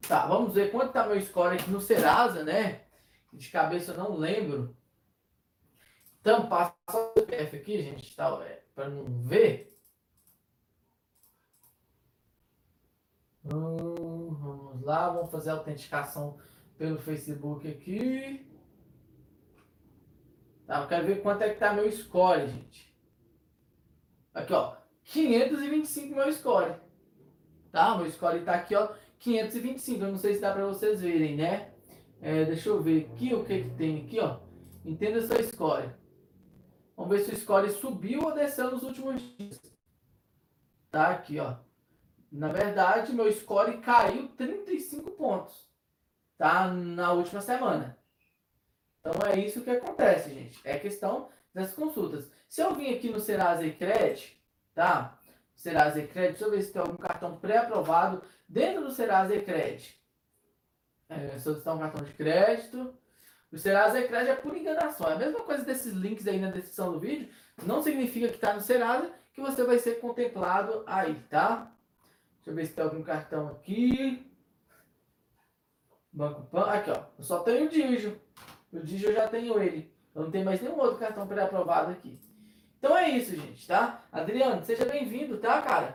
Tá, 0.07 0.27
vamos 0.27 0.55
ver 0.55 0.71
quanto 0.71 0.93
tá 0.93 1.07
meu 1.07 1.21
score 1.21 1.57
aqui 1.57 1.71
no 1.71 1.81
Serasa, 1.81 2.43
né? 2.43 2.83
De 3.33 3.51
cabeça 3.51 3.93
eu 3.93 3.99
não 3.99 4.17
lembro. 4.17 4.77
Então, 6.31 6.47
passa 6.47 6.77
o 6.93 7.21
CPF 7.21 7.57
aqui, 7.57 7.83
gente, 7.83 8.15
tá, 8.15 8.39
é, 8.45 8.63
para 8.75 8.91
não 8.91 9.07
ver. 9.23 9.75
Hum, 13.47 14.35
vamos 14.35 14.83
lá, 14.83 15.09
vamos 15.09 15.31
fazer 15.31 15.49
a 15.49 15.55
autenticação 15.55 16.39
pelo 16.77 16.99
Facebook 16.99 17.67
aqui. 17.67 18.47
Tá, 20.67 20.83
eu 20.83 20.87
quero 20.87 21.07
ver 21.07 21.23
quanto 21.23 21.41
é 21.45 21.49
que 21.49 21.59
tá 21.59 21.73
meu 21.73 21.91
score, 21.91 22.47
gente. 22.47 22.95
Aqui, 24.35 24.53
ó. 24.53 24.77
525 25.05 26.15
meu 26.15 26.31
score. 26.31 26.75
Tá? 27.73 27.97
Meu 27.97 28.11
score 28.11 28.45
tá 28.45 28.53
aqui, 28.53 28.75
ó. 28.75 28.93
525. 29.19 30.05
Eu 30.05 30.11
não 30.11 30.19
sei 30.19 30.35
se 30.35 30.43
dá 30.43 30.53
para 30.53 30.67
vocês 30.67 31.01
verem, 31.01 31.37
né? 31.37 31.73
É, 32.21 32.45
deixa 32.45 32.69
eu 32.69 32.83
ver 32.83 33.07
aqui 33.07 33.35
o 33.35 33.47
que 33.47 33.63
que 33.63 33.71
tem 33.77 34.03
aqui, 34.03 34.21
ó. 34.21 34.41
Entenda 34.85 35.27
seu 35.27 35.43
score. 35.43 35.91
Vamos 36.99 37.17
ver 37.17 37.25
se 37.25 37.33
o 37.33 37.39
score 37.39 37.71
subiu 37.71 38.25
ou 38.25 38.35
desceu 38.35 38.73
nos 38.73 38.83
últimos 38.83 39.23
dias. 39.37 39.61
Tá 40.91 41.11
aqui, 41.13 41.39
ó. 41.39 41.55
Na 42.31 42.49
verdade, 42.49 43.15
meu 43.15 43.33
score 43.33 43.79
caiu 43.79 44.27
35 44.31 45.13
pontos, 45.13 45.55
tá? 46.37 46.67
Na 46.67 47.13
última 47.13 47.41
semana. 47.41 47.97
Então 48.99 49.13
é 49.31 49.39
isso 49.39 49.63
que 49.63 49.71
acontece, 49.71 50.35
gente. 50.35 50.61
É 50.65 50.77
questão 50.77 51.29
das 51.55 51.73
consultas. 51.73 52.29
Se 52.49 52.63
eu 52.63 52.75
vim 52.75 52.93
aqui 52.93 53.11
no 53.11 53.21
Serasa 53.21 53.65
e 53.65 53.73
Credit, 53.73 54.37
tá? 54.75 55.21
Serasa 55.55 56.01
e 56.01 56.09
Credit, 56.09 56.33
deixa 56.33 56.45
eu 56.47 56.51
ver 56.51 56.63
se 56.63 56.73
tem 56.73 56.83
algum 56.83 56.97
cartão 56.97 57.39
pré-aprovado 57.39 58.25
dentro 58.49 58.83
do 58.83 58.91
Serasa 58.91 59.37
e 59.37 59.45
Credit. 59.45 59.97
É, 61.09 61.39
solicitar 61.39 61.77
um 61.77 61.79
cartão 61.79 62.05
de 62.05 62.13
crédito. 62.13 62.93
O 63.51 63.59
Serasa 63.59 64.03
Credit 64.03 64.31
é 64.31 64.37
por 64.37 64.57
enganação. 64.57 65.09
É 65.09 65.15
a 65.15 65.19
mesma 65.19 65.41
coisa 65.41 65.65
desses 65.65 65.95
links 65.95 66.27
aí 66.27 66.39
na 66.39 66.51
descrição 66.51 66.93
do 66.93 67.01
vídeo. 67.01 67.29
Não 67.65 67.83
significa 67.83 68.29
que 68.29 68.35
está 68.35 68.53
no 68.53 68.61
Serasa 68.61 69.11
que 69.33 69.41
você 69.41 69.65
vai 69.65 69.79
ser 69.79 70.01
contemplado 70.01 70.83
aí, 70.87 71.15
tá? 71.31 71.73
Deixa 72.37 72.51
eu 72.51 72.55
ver 72.55 72.67
se 72.67 72.73
tem 72.73 72.85
algum 72.85 73.03
cartão 73.03 73.49
aqui. 73.49 74.27
Banco 76.13 76.43
Pan. 76.51 76.65
Aqui, 76.65 76.91
ó. 76.91 77.05
Eu 77.17 77.25
só 77.25 77.41
tenho 77.41 77.67
o 77.67 77.69
Digio. 77.69 78.21
O 78.73 78.81
Digio 78.81 79.11
eu 79.11 79.15
já 79.15 79.29
tenho 79.29 79.61
ele. 79.63 79.93
Eu 80.15 80.23
não 80.23 80.31
tenho 80.31 80.45
mais 80.45 80.61
nenhum 80.61 80.79
outro 80.79 80.99
cartão 80.99 81.27
pré-aprovado 81.27 81.93
aqui. 81.93 82.19
Então 82.79 82.97
é 82.97 83.09
isso, 83.11 83.35
gente, 83.35 83.67
tá? 83.67 84.05
Adriano, 84.13 84.65
seja 84.65 84.85
bem-vindo, 84.85 85.39
tá, 85.39 85.63
cara? 85.63 85.95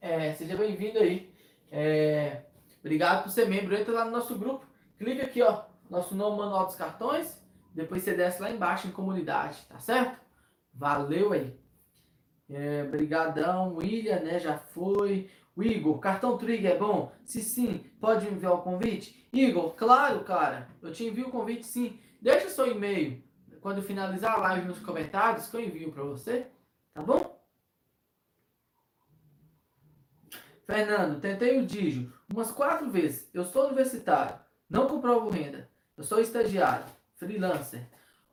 É, 0.00 0.32
seja 0.34 0.56
bem-vindo 0.56 0.98
aí. 0.98 1.32
É, 1.70 2.42
obrigado 2.80 3.24
por 3.24 3.30
ser 3.30 3.48
membro. 3.48 3.76
Entra 3.76 3.92
lá 3.92 4.04
no 4.04 4.10
nosso 4.10 4.38
grupo. 4.38 4.66
Clica 4.98 5.24
aqui, 5.24 5.42
ó. 5.42 5.64
Nosso 5.94 6.12
novo 6.16 6.38
manual 6.38 6.66
dos 6.66 6.74
cartões. 6.74 7.40
Depois 7.72 8.02
você 8.02 8.14
desce 8.14 8.42
lá 8.42 8.50
embaixo 8.50 8.88
em 8.88 8.90
comunidade, 8.90 9.64
tá 9.68 9.78
certo? 9.78 10.20
Valeu 10.72 11.32
aí. 11.32 11.56
É, 12.50 12.82
brigadão, 12.82 13.76
William, 13.76 14.18
né? 14.18 14.40
Já 14.40 14.58
foi. 14.58 15.30
O 15.54 15.62
Igor, 15.62 16.00
cartão 16.00 16.36
Trigger 16.36 16.72
é 16.72 16.76
bom? 16.76 17.12
Se 17.24 17.40
sim, 17.42 17.78
pode 18.00 18.26
enviar 18.26 18.54
o 18.54 18.62
convite? 18.62 19.28
Igor, 19.32 19.72
claro, 19.76 20.24
cara. 20.24 20.68
Eu 20.82 20.90
te 20.90 21.04
envio 21.04 21.28
o 21.28 21.30
convite 21.30 21.64
sim. 21.64 22.00
Deixa 22.20 22.48
seu 22.48 22.66
e-mail 22.66 23.22
quando 23.60 23.80
finalizar 23.80 24.34
a 24.34 24.40
live 24.40 24.66
nos 24.66 24.80
comentários 24.80 25.48
que 25.48 25.56
eu 25.56 25.60
envio 25.60 25.92
para 25.92 26.02
você. 26.02 26.48
Tá 26.92 27.02
bom? 27.02 27.40
Fernando, 30.66 31.20
tentei 31.20 31.60
o 31.60 31.64
Digio 31.64 32.12
umas 32.28 32.50
quatro 32.50 32.90
vezes. 32.90 33.30
Eu 33.32 33.44
sou 33.44 33.66
universitário. 33.66 34.40
Não 34.68 34.88
comprovo 34.88 35.30
renda. 35.30 35.72
Eu 35.96 36.04
sou 36.04 36.20
estagiário. 36.20 36.86
Freelancer. 37.16 37.86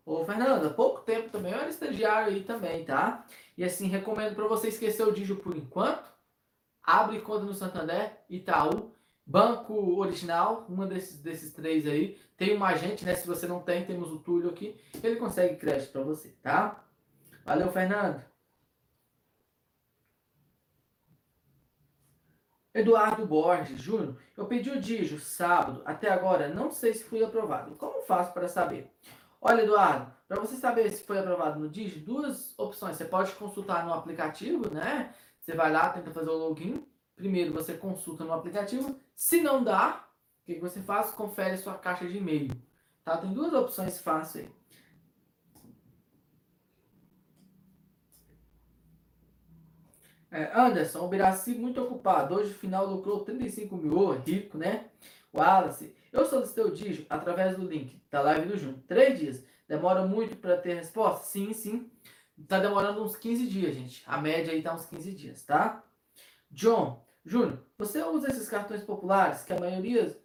Ô, 0.05 0.25
Fernando, 0.25 0.67
há 0.67 0.69
pouco 0.71 1.01
tempo 1.01 1.29
também 1.29 1.51
eu 1.51 1.59
era 1.59 1.69
estagiário 1.69 2.33
aí 2.33 2.43
também, 2.43 2.83
tá? 2.83 3.25
E 3.57 3.63
assim, 3.63 3.87
recomendo 3.87 4.35
para 4.35 4.47
você 4.47 4.69
esquecer 4.69 5.03
o 5.03 5.11
Digio 5.11 5.37
por 5.37 5.55
enquanto. 5.55 6.09
Abre 6.83 7.21
conta 7.21 7.45
no 7.45 7.53
Santander, 7.53 8.17
Itaú, 8.27 8.95
Banco 9.23 9.73
Original, 9.99 10.65
uma 10.67 10.87
desses, 10.87 11.21
desses 11.21 11.53
três 11.53 11.87
aí. 11.87 12.19
Tem 12.35 12.55
uma 12.55 12.69
agente, 12.69 13.05
né? 13.05 13.13
Se 13.13 13.27
você 13.27 13.45
não 13.45 13.61
tem, 13.61 13.85
temos 13.85 14.11
o 14.11 14.17
Túlio 14.17 14.49
aqui. 14.49 14.75
Ele 15.03 15.17
consegue 15.17 15.57
crédito 15.57 15.91
para 15.91 16.01
você, 16.01 16.29
tá? 16.41 16.83
Valeu, 17.45 17.71
Fernando. 17.71 18.30
Eduardo 22.73 23.25
Borges 23.25 23.81
Júnior, 23.81 24.15
eu 24.37 24.45
pedi 24.45 24.69
o 24.69 24.79
Digio 24.79 25.19
sábado, 25.19 25.81
até 25.83 26.09
agora 26.09 26.47
não 26.47 26.71
sei 26.71 26.93
se 26.93 27.03
fui 27.03 27.23
aprovado. 27.23 27.75
Como 27.75 28.01
faço 28.03 28.31
para 28.33 28.47
saber? 28.47 28.89
Olha, 29.41 29.63
Eduardo, 29.63 30.11
para 30.27 30.39
você 30.39 30.55
saber 30.55 30.89
se 30.91 31.03
foi 31.03 31.19
aprovado 31.19 31.59
no 31.59 31.67
Digio, 31.67 32.05
duas 32.05 32.57
opções. 32.57 32.95
Você 32.95 33.05
pode 33.05 33.33
consultar 33.33 33.85
no 33.85 33.93
aplicativo, 33.93 34.73
né? 34.73 35.13
Você 35.39 35.53
vai 35.53 35.71
lá, 35.71 35.89
tenta 35.89 36.11
fazer 36.11 36.29
o 36.29 36.37
login. 36.37 36.85
Primeiro 37.15 37.51
você 37.51 37.73
consulta 37.73 38.23
no 38.23 38.33
aplicativo. 38.33 38.97
Se 39.15 39.41
não 39.41 39.63
dá, 39.63 40.07
o 40.41 40.45
que 40.45 40.59
você 40.59 40.81
faz? 40.81 41.11
Confere 41.11 41.57
sua 41.57 41.73
caixa 41.73 42.07
de 42.07 42.17
e-mail. 42.17 42.51
Tá? 43.03 43.17
Tem 43.17 43.33
duas 43.33 43.53
opções 43.53 43.99
fáceis 43.99 44.45
aí. 44.45 44.60
É, 50.31 50.49
Anderson, 50.57 50.99
o 51.03 51.09
Biraci 51.09 51.53
muito 51.53 51.81
ocupado. 51.81 52.35
Hoje, 52.35 52.53
final, 52.53 52.87
lucrou 52.87 53.19
35 53.19 53.75
mil. 53.75 54.11
Rico, 54.11 54.57
né? 54.57 54.85
Wallace, 55.33 55.93
eu 56.11 56.25
solicitei 56.25 56.63
o 56.63 56.71
dígito 56.71 57.05
através 57.09 57.57
do 57.57 57.65
link 57.65 58.01
da 58.09 58.21
live 58.21 58.47
do 58.47 58.57
Júnior. 58.57 58.79
Três 58.87 59.19
dias. 59.19 59.43
Demora 59.67 60.05
muito 60.05 60.37
para 60.37 60.57
ter 60.57 60.75
resposta? 60.75 61.25
Sim, 61.25 61.53
sim. 61.53 61.91
Tá 62.47 62.59
demorando 62.59 63.03
uns 63.03 63.15
15 63.15 63.45
dias, 63.45 63.75
gente. 63.75 64.03
A 64.05 64.17
média 64.17 64.53
aí 64.53 64.61
tá 64.61 64.73
uns 64.73 64.85
15 64.85 65.13
dias, 65.13 65.43
tá? 65.43 65.83
John, 66.49 67.05
Júnior, 67.25 67.59
você 67.77 68.01
usa 68.03 68.29
esses 68.29 68.49
cartões 68.49 68.83
populares 68.83 69.43
que 69.43 69.53
a 69.53 69.59
maioria, 69.59 70.17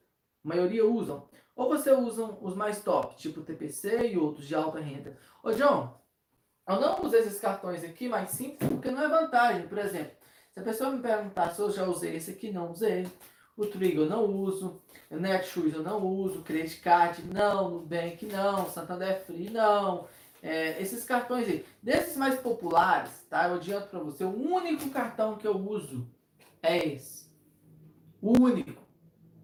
maioria 0.42 0.86
usam? 0.86 1.28
Ou 1.54 1.68
você 1.68 1.90
usa 1.90 2.24
os 2.40 2.54
mais 2.54 2.82
top, 2.82 3.16
tipo 3.16 3.42
TPC 3.42 4.08
e 4.08 4.18
outros 4.18 4.46
de 4.46 4.54
alta 4.54 4.80
renda? 4.80 5.16
Ô, 5.42 5.52
John, 5.52 6.00
eu 6.68 6.80
não 6.80 7.04
usei 7.04 7.20
esses 7.20 7.38
cartões 7.38 7.84
aqui 7.84 8.08
mais 8.08 8.30
simples 8.30 8.68
porque 8.68 8.90
não 8.90 9.02
é 9.02 9.08
vantagem. 9.08 9.68
Por 9.68 9.78
exemplo, 9.78 10.12
se 10.52 10.60
a 10.60 10.62
pessoa 10.62 10.90
me 10.90 11.00
perguntar 11.00 11.50
se 11.50 11.60
eu 11.60 11.70
já 11.70 11.84
usei 11.86 12.16
esse 12.16 12.32
aqui, 12.32 12.50
não 12.50 12.72
usei. 12.72 13.06
O 13.56 13.66
Trigo 13.66 14.02
eu 14.02 14.08
não 14.08 14.24
uso. 14.24 14.82
O 15.10 15.16
Netshoes 15.16 15.74
eu 15.74 15.82
não 15.82 16.04
uso. 16.04 16.42
Credit 16.42 16.80
Card 16.80 17.22
não. 17.24 17.70
Nubank 17.70 18.26
não. 18.26 18.68
Santander 18.68 19.24
Free 19.24 19.50
não. 19.50 20.08
É, 20.42 20.80
esses 20.82 21.04
cartões 21.04 21.48
aí. 21.48 21.64
Desses 21.80 22.16
mais 22.16 22.40
populares, 22.40 23.12
tá? 23.30 23.48
Eu 23.48 23.54
adianto 23.54 23.88
para 23.88 24.00
você. 24.00 24.24
O 24.24 24.30
único 24.30 24.90
cartão 24.90 25.36
que 25.36 25.46
eu 25.46 25.56
uso 25.56 26.06
é 26.62 26.84
esse. 26.84 27.30
O 28.20 28.42
único. 28.42 28.82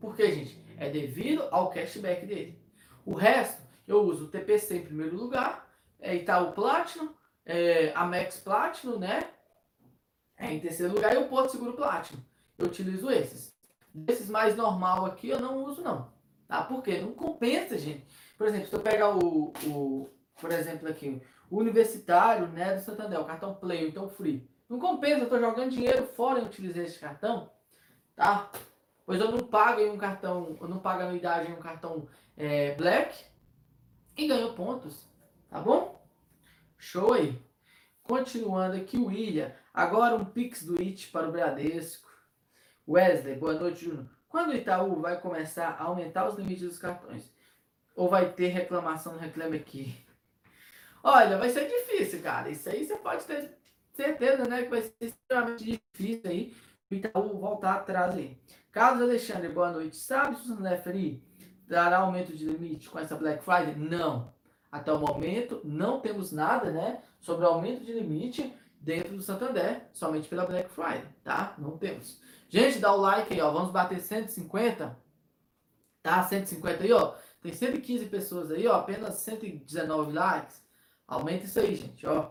Por 0.01 0.16
quê, 0.16 0.33
gente? 0.33 0.64
É 0.77 0.91
devido 0.91 1.45
ao 1.53 1.70
cashback 1.70 2.27
dele. 2.27 2.59
O 3.07 3.14
resto, 3.14 3.62
eu 3.87 4.03
uso 4.03 4.25
o 4.25 4.29
TPC 4.29 4.79
em 4.79 4.85
primeiro 4.85 5.16
lugar 5.16 5.72
é 6.03 6.16
Itaú 6.16 6.53
Platinum, 6.53 7.14
é, 7.46 7.92
Amex 7.94 8.40
Platinum, 8.40 8.98
né? 8.98 9.30
É, 10.36 10.53
em 10.53 10.61
terceiro 10.61 10.92
lugar, 10.92 11.14
e 11.14 11.18
o 11.18 11.28
Porto 11.28 11.53
Seguro 11.53 11.72
Platinum. 11.72 12.20
Eu 12.59 12.66
utilizo 12.66 13.11
esses. 13.11 13.53
Desses 13.94 14.28
mais 14.28 14.57
normal 14.57 15.07
aqui, 15.07 15.28
eu 15.28 15.40
não 15.40 15.64
uso, 15.64 15.82
não. 15.82 16.12
Tá? 16.48 16.62
Por 16.64 16.82
quê? 16.82 16.98
Não 17.00 17.12
compensa, 17.12 17.78
gente. 17.78 18.07
Por 18.36 18.46
exemplo, 18.46 18.68
se 18.68 18.74
eu 18.74 18.80
pegar 18.80 19.16
o, 19.16 19.53
o 19.64 20.11
por 20.40 20.50
exemplo, 20.50 20.88
aqui, 20.88 21.22
o 21.48 21.59
universitário, 21.59 22.48
né, 22.48 22.74
do 22.74 22.82
Santander, 22.82 23.20
o 23.20 23.24
cartão 23.24 23.55
Play, 23.55 23.88
então 23.88 24.09
Free. 24.09 24.50
Não 24.68 24.78
compensa, 24.78 25.18
eu 25.18 25.24
estou 25.24 25.38
jogando 25.38 25.70
dinheiro 25.70 26.07
fora 26.07 26.40
em 26.40 26.46
utilizar 26.46 26.84
esse 26.84 26.98
cartão, 26.98 27.50
tá? 28.16 28.50
Pois 29.05 29.20
eu 29.20 29.30
não 29.30 29.46
pago 29.46 29.80
em 29.80 29.90
um 29.90 29.98
cartão, 29.98 30.57
eu 30.61 30.68
não 30.68 30.78
pago 30.78 31.03
anuidade 31.03 31.50
em 31.50 31.55
um 31.55 31.61
cartão 31.61 32.09
é, 32.36 32.74
Black 32.74 33.24
e 34.16 34.26
ganho 34.26 34.55
pontos. 34.55 35.12
Tá 35.53 35.61
bom? 35.61 36.03
Show 36.78 37.12
aí. 37.12 37.38
Continuando 38.03 38.74
aqui, 38.74 38.96
o 38.96 39.09
William. 39.09 39.53
Agora 39.74 40.16
um 40.16 40.24
Pix 40.24 40.62
do 40.62 40.80
IT 40.80 41.09
para 41.09 41.28
o 41.28 41.30
Bradesco. 41.30 42.09
Wesley, 42.88 43.36
boa 43.36 43.53
noite, 43.53 43.84
Júnior. 43.84 44.07
Quando 44.30 44.48
o 44.48 44.55
Itaú 44.55 44.98
vai 45.03 45.20
começar 45.20 45.76
a 45.78 45.82
aumentar 45.82 46.26
os 46.26 46.38
limites 46.38 46.62
dos 46.62 46.78
cartões? 46.78 47.30
Ou 47.94 48.09
vai 48.09 48.32
ter 48.32 48.48
reclamação 48.48 49.12
no 49.12 49.18
Reclame 49.18 49.59
Aqui? 49.59 49.94
Olha, 51.03 51.36
vai 51.36 51.50
ser 51.50 51.68
difícil, 51.68 52.22
cara. 52.22 52.48
Isso 52.48 52.70
aí 52.70 52.86
você 52.86 52.96
pode 52.96 53.26
ter 53.26 53.55
certeza, 53.92 54.48
né? 54.48 54.62
Que 54.62 54.70
vai 54.70 54.80
ser 54.80 54.94
extremamente 55.03 55.82
difícil 55.92 56.30
aí 56.30 56.57
o 56.90 56.94
Itaú 56.94 57.38
voltar 57.38 57.74
atrás 57.74 58.14
aí. 58.14 58.40
Carlos 58.70 59.03
Alexandre, 59.03 59.50
boa 59.50 59.70
noite. 59.70 59.98
Sabe 59.98 60.34
se 60.34 60.50
o 60.50 60.82
Free 60.82 61.22
dará 61.68 61.98
aumento 61.98 62.34
de 62.34 62.46
limite 62.46 62.88
com 62.88 62.98
essa 62.98 63.16
Black 63.16 63.44
Friday? 63.44 63.76
Não. 63.76 64.32
Até 64.73 64.91
o 64.91 64.99
momento, 64.99 65.61
não 65.62 66.01
temos 66.01 66.33
nada, 66.33 66.70
né, 66.70 67.03
sobre 67.20 67.45
aumento 67.45 67.85
de 67.85 67.93
limite 67.93 68.57
dentro 68.81 69.14
do 69.14 69.20
Santander, 69.23 69.87
somente 69.93 70.27
pela 70.27 70.47
Black 70.47 70.70
Friday, 70.70 71.05
tá? 71.23 71.55
Não 71.59 71.77
temos. 71.77 72.18
Gente, 72.49 72.79
dá 72.79 72.91
o 72.95 73.01
like 73.01 73.35
aí, 73.35 73.41
ó. 73.43 73.53
Vamos 73.53 73.70
bater 73.70 74.01
150, 74.01 74.99
tá? 76.03 76.23
150 76.23 76.85
aí, 76.85 76.93
ó. 76.93 77.14
Tem 77.43 77.53
115 77.53 78.07
pessoas 78.07 78.51
aí, 78.51 78.66
ó. 78.66 78.77
Apenas 78.77 79.16
119 79.16 80.12
likes. 80.12 80.62
Aumenta 81.07 81.45
isso 81.45 81.61
aí, 81.61 81.75
gente, 81.77 82.07
ó. 82.07 82.31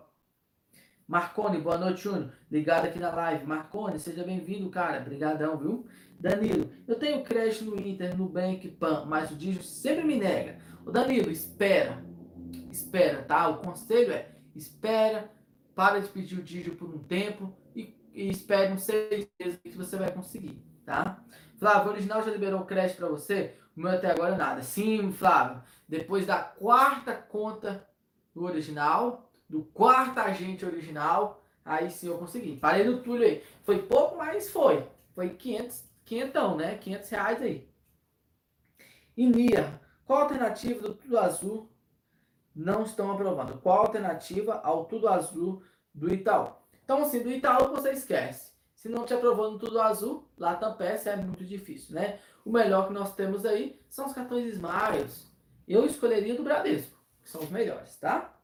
Marcone, 1.08 1.60
boa 1.60 1.78
noite, 1.78 2.02
Júnior. 2.02 2.34
Ligado 2.50 2.86
aqui 2.86 2.98
na 2.98 3.14
live. 3.14 3.46
Marcone, 3.46 4.00
seja 4.00 4.24
bem-vindo, 4.24 4.70
cara. 4.70 5.00
Obrigadão, 5.00 5.58
viu? 5.58 5.86
Danilo, 6.20 6.72
eu 6.88 6.96
tenho 6.96 7.24
crédito 7.24 7.66
no 7.66 7.80
Inter, 7.80 8.18
no 8.18 8.28
Bank, 8.28 8.68
PAN, 8.72 9.06
mas 9.06 9.32
o 9.32 9.36
dígito 9.36 9.64
sempre 9.64 10.04
me 10.04 10.16
nega. 10.18 10.58
O 10.86 10.92
Danilo, 10.92 11.32
espera 11.32 12.11
espera, 12.72 13.22
tá? 13.24 13.47
O 13.47 13.58
conselho 13.58 14.12
é 14.14 14.30
espera, 14.56 15.32
para 15.76 15.99
de 15.99 16.08
pedir 16.10 16.38
o 16.38 16.43
dígito 16.43 16.76
por 16.76 16.89
um 16.89 16.99
tempo 16.99 17.56
e, 17.76 17.95
e 18.14 18.30
espere 18.30 18.74
uns 18.74 18.84
seis 18.84 19.28
meses 19.39 19.60
que 19.60 19.78
você 19.78 19.95
vai 19.97 20.12
conseguir, 20.12 20.62
tá? 20.86 21.24
Flávio, 21.58 21.89
o 21.89 21.93
original 21.93 22.24
já 22.24 22.32
liberou 22.32 22.66
crédito 22.66 22.97
para 22.97 23.08
você? 23.08 23.56
O 23.76 23.82
meu 23.82 23.91
até 23.91 24.12
agora 24.12 24.36
nada. 24.36 24.62
Sim, 24.62 25.12
Flávio. 25.12 25.62
Depois 25.88 26.26
da 26.26 26.39
quarta 26.39 27.14
conta 27.14 27.88
do 28.34 28.43
original, 28.43 29.32
do 29.47 29.64
quarto 29.64 30.20
agente 30.20 30.66
original, 30.66 31.43
aí 31.64 31.89
sim 31.89 32.08
eu 32.08 32.18
consegui. 32.18 32.58
Parei 32.58 32.84
no 32.84 33.02
Túlio 33.02 33.28
aí. 33.28 33.43
Foi 33.64 33.82
pouco, 33.82 34.18
mas 34.18 34.49
foi. 34.49 34.88
Foi 35.14 35.30
500, 35.30 35.84
500 36.06 36.58
né? 36.58 36.76
500 36.78 37.10
reais 37.10 37.41
aí. 37.41 37.70
E 39.16 39.26
Nia, 39.26 39.80
qual 40.06 40.20
a 40.20 40.24
alternativa 40.24 40.82
do 40.82 40.93
Tudo 40.93 41.18
Azul 41.18 41.70
não 42.56 42.84
estão 42.84 43.12
aprovando. 43.12 43.60
Qual 43.60 43.78
a 43.78 43.82
alternativa 43.82 44.60
ao 44.64 44.86
tudo 44.86 45.08
azul 45.08 45.64
do 45.93 46.14
Itaú? 46.14 46.54
Então, 46.84 47.02
assim, 47.02 47.24
do 47.24 47.32
Itaú 47.32 47.70
você 47.70 47.91
esquece. 47.91 48.52
Se 48.76 48.89
não 48.89 49.06
te 49.06 49.14
aprovando 49.14 49.60
tudo 49.60 49.80
azul, 49.80 50.28
lá 50.38 50.56
Tampes 50.56 51.06
é 51.06 51.16
muito 51.16 51.45
difícil, 51.45 51.93
né? 51.95 52.20
O 52.43 52.52
melhor 52.52 52.88
que 52.88 52.93
nós 52.93 53.14
temos 53.16 53.45
aí 53.45 53.80
são 53.88 54.08
os 54.08 54.14
cartões 54.14 54.54
Smiles. 54.54 55.32
Eu 55.68 55.86
escolheria 55.86 56.36
do 56.36 56.43
Bradesco, 56.43 56.99
que 57.22 57.30
são 57.30 57.41
os 57.41 57.49
melhores, 57.49 57.95
tá? 57.97 58.36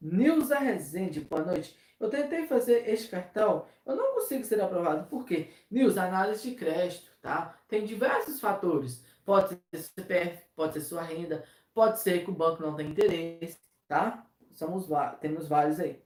Nilza 0.00 0.58
Rezende, 0.58 1.20
boa 1.20 1.42
noite. 1.42 1.76
Eu 1.98 2.08
tentei 2.08 2.46
fazer 2.46 2.88
este 2.88 3.08
cartão, 3.08 3.66
eu 3.84 3.94
não 3.94 4.14
consigo 4.14 4.44
ser 4.44 4.60
aprovado. 4.60 5.08
Por 5.08 5.24
quê? 5.24 5.50
Nilza, 5.70 6.02
análise 6.02 6.48
de 6.48 6.56
crédito, 6.56 7.10
tá? 7.20 7.58
Tem 7.68 7.84
diversos 7.84 8.40
fatores. 8.40 9.04
Pode 9.24 9.58
ser 9.72 9.82
CPF, 9.82 10.44
pode 10.54 10.74
ser 10.74 10.80
sua 10.80 11.02
renda, 11.02 11.44
Pode 11.74 12.00
ser 12.00 12.24
que 12.24 12.30
o 12.30 12.34
banco 12.34 12.62
não 12.62 12.74
tenha 12.74 12.90
interesse, 12.90 13.58
tá? 13.88 14.26
Somos, 14.52 14.86
temos 15.20 15.48
vários 15.48 15.80
aí. 15.80 16.02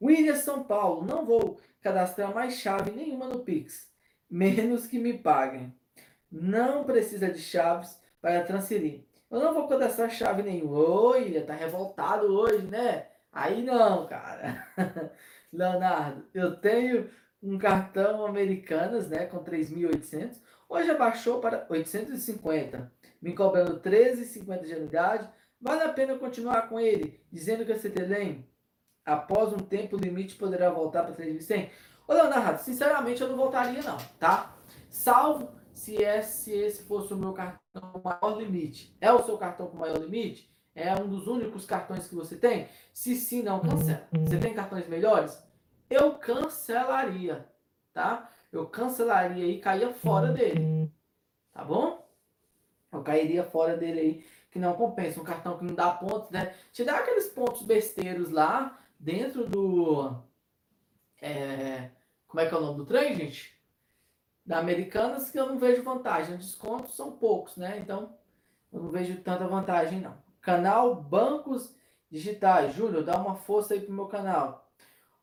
William 0.00 0.36
São 0.36 0.62
Paulo, 0.62 1.06
não 1.06 1.24
vou 1.24 1.58
cadastrar 1.80 2.34
mais 2.34 2.54
chave 2.54 2.90
nenhuma 2.90 3.26
no 3.28 3.40
Pix, 3.40 3.90
menos 4.28 4.86
que 4.86 4.98
me 4.98 5.16
paguem. 5.16 5.74
Não 6.30 6.84
precisa 6.84 7.30
de 7.30 7.38
chaves 7.38 7.98
para 8.20 8.44
transferir. 8.44 9.04
Eu 9.30 9.40
não 9.40 9.54
vou 9.54 9.66
cadastrar 9.66 10.10
chave 10.10 10.42
nenhuma. 10.42 10.78
Oi, 10.78 11.22
William, 11.22 11.46
tá 11.46 11.54
revoltado 11.54 12.26
hoje, 12.26 12.66
né? 12.66 13.06
Aí 13.32 13.62
não, 13.62 14.06
cara. 14.06 14.66
Leonardo, 15.52 16.26
eu 16.34 16.56
tenho 16.56 17.10
um 17.42 17.58
cartão 17.58 18.26
Americanas, 18.26 19.08
né, 19.08 19.26
com 19.26 19.42
3.800. 19.42 20.40
Hoje 20.68 20.90
abaixou 20.90 21.40
para 21.40 21.66
850 21.68 22.92
me 23.20 23.34
cobrando 23.34 23.80
13,50 23.80 24.64
de 24.64 24.72
anuidade, 24.74 25.28
vale 25.60 25.82
a 25.82 25.92
pena 25.92 26.18
continuar 26.18 26.68
com 26.68 26.78
ele, 26.78 27.20
dizendo 27.30 27.64
que 27.64 27.72
a 27.72 27.78
CTLEM, 27.78 28.46
após 29.04 29.52
um 29.52 29.58
tempo 29.58 29.96
limite, 29.96 30.36
poderá 30.36 30.70
voltar 30.70 31.04
para 31.04 31.14
3.100? 31.14 31.70
Ô, 32.08 32.12
Leonardo, 32.12 32.60
sinceramente 32.62 33.20
eu 33.20 33.28
não 33.28 33.36
voltaria 33.36 33.82
não, 33.82 33.96
tá? 34.18 34.54
Salvo 34.88 35.50
se 35.74 35.96
esse, 35.96 36.52
esse 36.52 36.84
fosse 36.84 37.12
o 37.12 37.16
meu 37.16 37.32
cartão 37.32 37.82
com 37.92 38.00
maior 38.00 38.38
limite. 38.38 38.96
É 39.00 39.12
o 39.12 39.22
seu 39.24 39.36
cartão 39.36 39.66
com 39.66 39.76
maior 39.76 39.98
limite? 39.98 40.50
É 40.74 40.94
um 40.94 41.08
dos 41.08 41.26
únicos 41.26 41.64
cartões 41.66 42.06
que 42.06 42.14
você 42.14 42.36
tem? 42.36 42.68
Se 42.92 43.14
sim, 43.16 43.42
não, 43.42 43.60
cancela. 43.60 44.06
Você 44.12 44.38
tem 44.38 44.54
cartões 44.54 44.86
melhores? 44.88 45.42
Eu 45.88 46.12
cancelaria, 46.14 47.46
tá? 47.92 48.30
Eu 48.52 48.66
cancelaria 48.66 49.46
e 49.46 49.60
caía 49.60 49.92
fora 49.92 50.32
dele. 50.32 50.90
Tá 51.52 51.64
bom? 51.64 52.05
Eu 52.92 53.02
cairia 53.02 53.44
fora 53.44 53.76
dele 53.76 54.00
aí, 54.00 54.26
que 54.50 54.58
não 54.58 54.74
compensa. 54.74 55.20
Um 55.20 55.24
cartão 55.24 55.58
que 55.58 55.64
não 55.64 55.74
dá 55.74 55.90
pontos, 55.90 56.30
né? 56.30 56.54
Te 56.72 56.84
dá 56.84 56.98
aqueles 56.98 57.28
pontos 57.28 57.62
besteiros 57.62 58.30
lá 58.30 58.78
dentro 58.98 59.46
do. 59.46 60.16
É, 61.20 61.90
como 62.26 62.40
é 62.40 62.48
que 62.48 62.54
é 62.54 62.58
o 62.58 62.60
nome 62.60 62.78
do 62.78 62.86
trem, 62.86 63.14
gente? 63.16 63.56
Da 64.44 64.58
Americanas, 64.58 65.30
que 65.30 65.38
eu 65.38 65.46
não 65.46 65.58
vejo 65.58 65.82
vantagem. 65.82 66.36
Os 66.36 66.46
descontos 66.46 66.94
são 66.94 67.12
poucos, 67.12 67.56
né? 67.56 67.78
Então, 67.78 68.14
eu 68.72 68.82
não 68.82 68.90
vejo 68.90 69.20
tanta 69.22 69.46
vantagem, 69.46 70.00
não. 70.00 70.16
Canal 70.40 70.94
Bancos 70.94 71.74
Digitais. 72.10 72.74
Júlio, 72.74 73.04
dá 73.04 73.16
uma 73.16 73.34
força 73.34 73.74
aí 73.74 73.80
pro 73.80 73.92
meu 73.92 74.06
canal. 74.06 74.70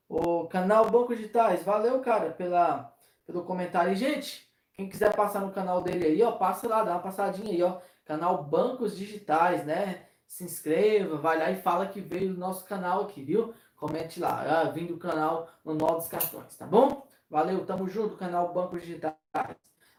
O 0.10 0.48
canal 0.48 0.90
Bancos 0.90 1.18
Digitais, 1.18 1.64
valeu, 1.64 2.02
cara, 2.02 2.32
pela, 2.32 2.94
pelo 3.26 3.44
comentário. 3.44 3.94
E, 3.94 3.96
gente, 3.96 4.53
quem 4.74 4.90
quiser 4.90 5.16
passar 5.16 5.42
no 5.42 5.52
canal 5.52 5.82
dele 5.82 6.06
aí, 6.06 6.24
ó, 6.24 6.32
passa 6.34 6.68
lá, 6.68 6.84
dá 6.84 6.92
uma 6.94 7.02
passadinha 7.02 7.52
aí, 7.52 7.62
ó. 7.62 7.80
Canal 8.06 8.44
Bancos 8.44 8.98
Digitais, 8.98 9.66
né? 9.66 10.08
Se 10.28 10.44
inscreva, 10.44 11.18
vai 11.18 11.38
lá 11.38 11.52
e 11.52 11.62
fala 11.62 11.88
que 11.88 12.02
veio 12.02 12.34
do 12.34 12.40
nosso 12.40 12.66
canal 12.66 13.04
aqui, 13.04 13.24
viu? 13.24 13.54
Comente 13.76 14.20
lá, 14.20 14.62
ah, 14.62 14.72
vim 14.72 14.86
do 14.86 14.98
canal 14.98 15.48
Manual 15.64 15.98
dos 15.98 16.08
Cartões, 16.08 16.56
tá 16.56 16.66
bom? 16.66 17.08
Valeu, 17.30 17.66
tamo 17.66 17.88
junto, 17.88 18.18
canal 18.18 18.52
Bancos 18.54 18.82
Digitais. 18.82 19.16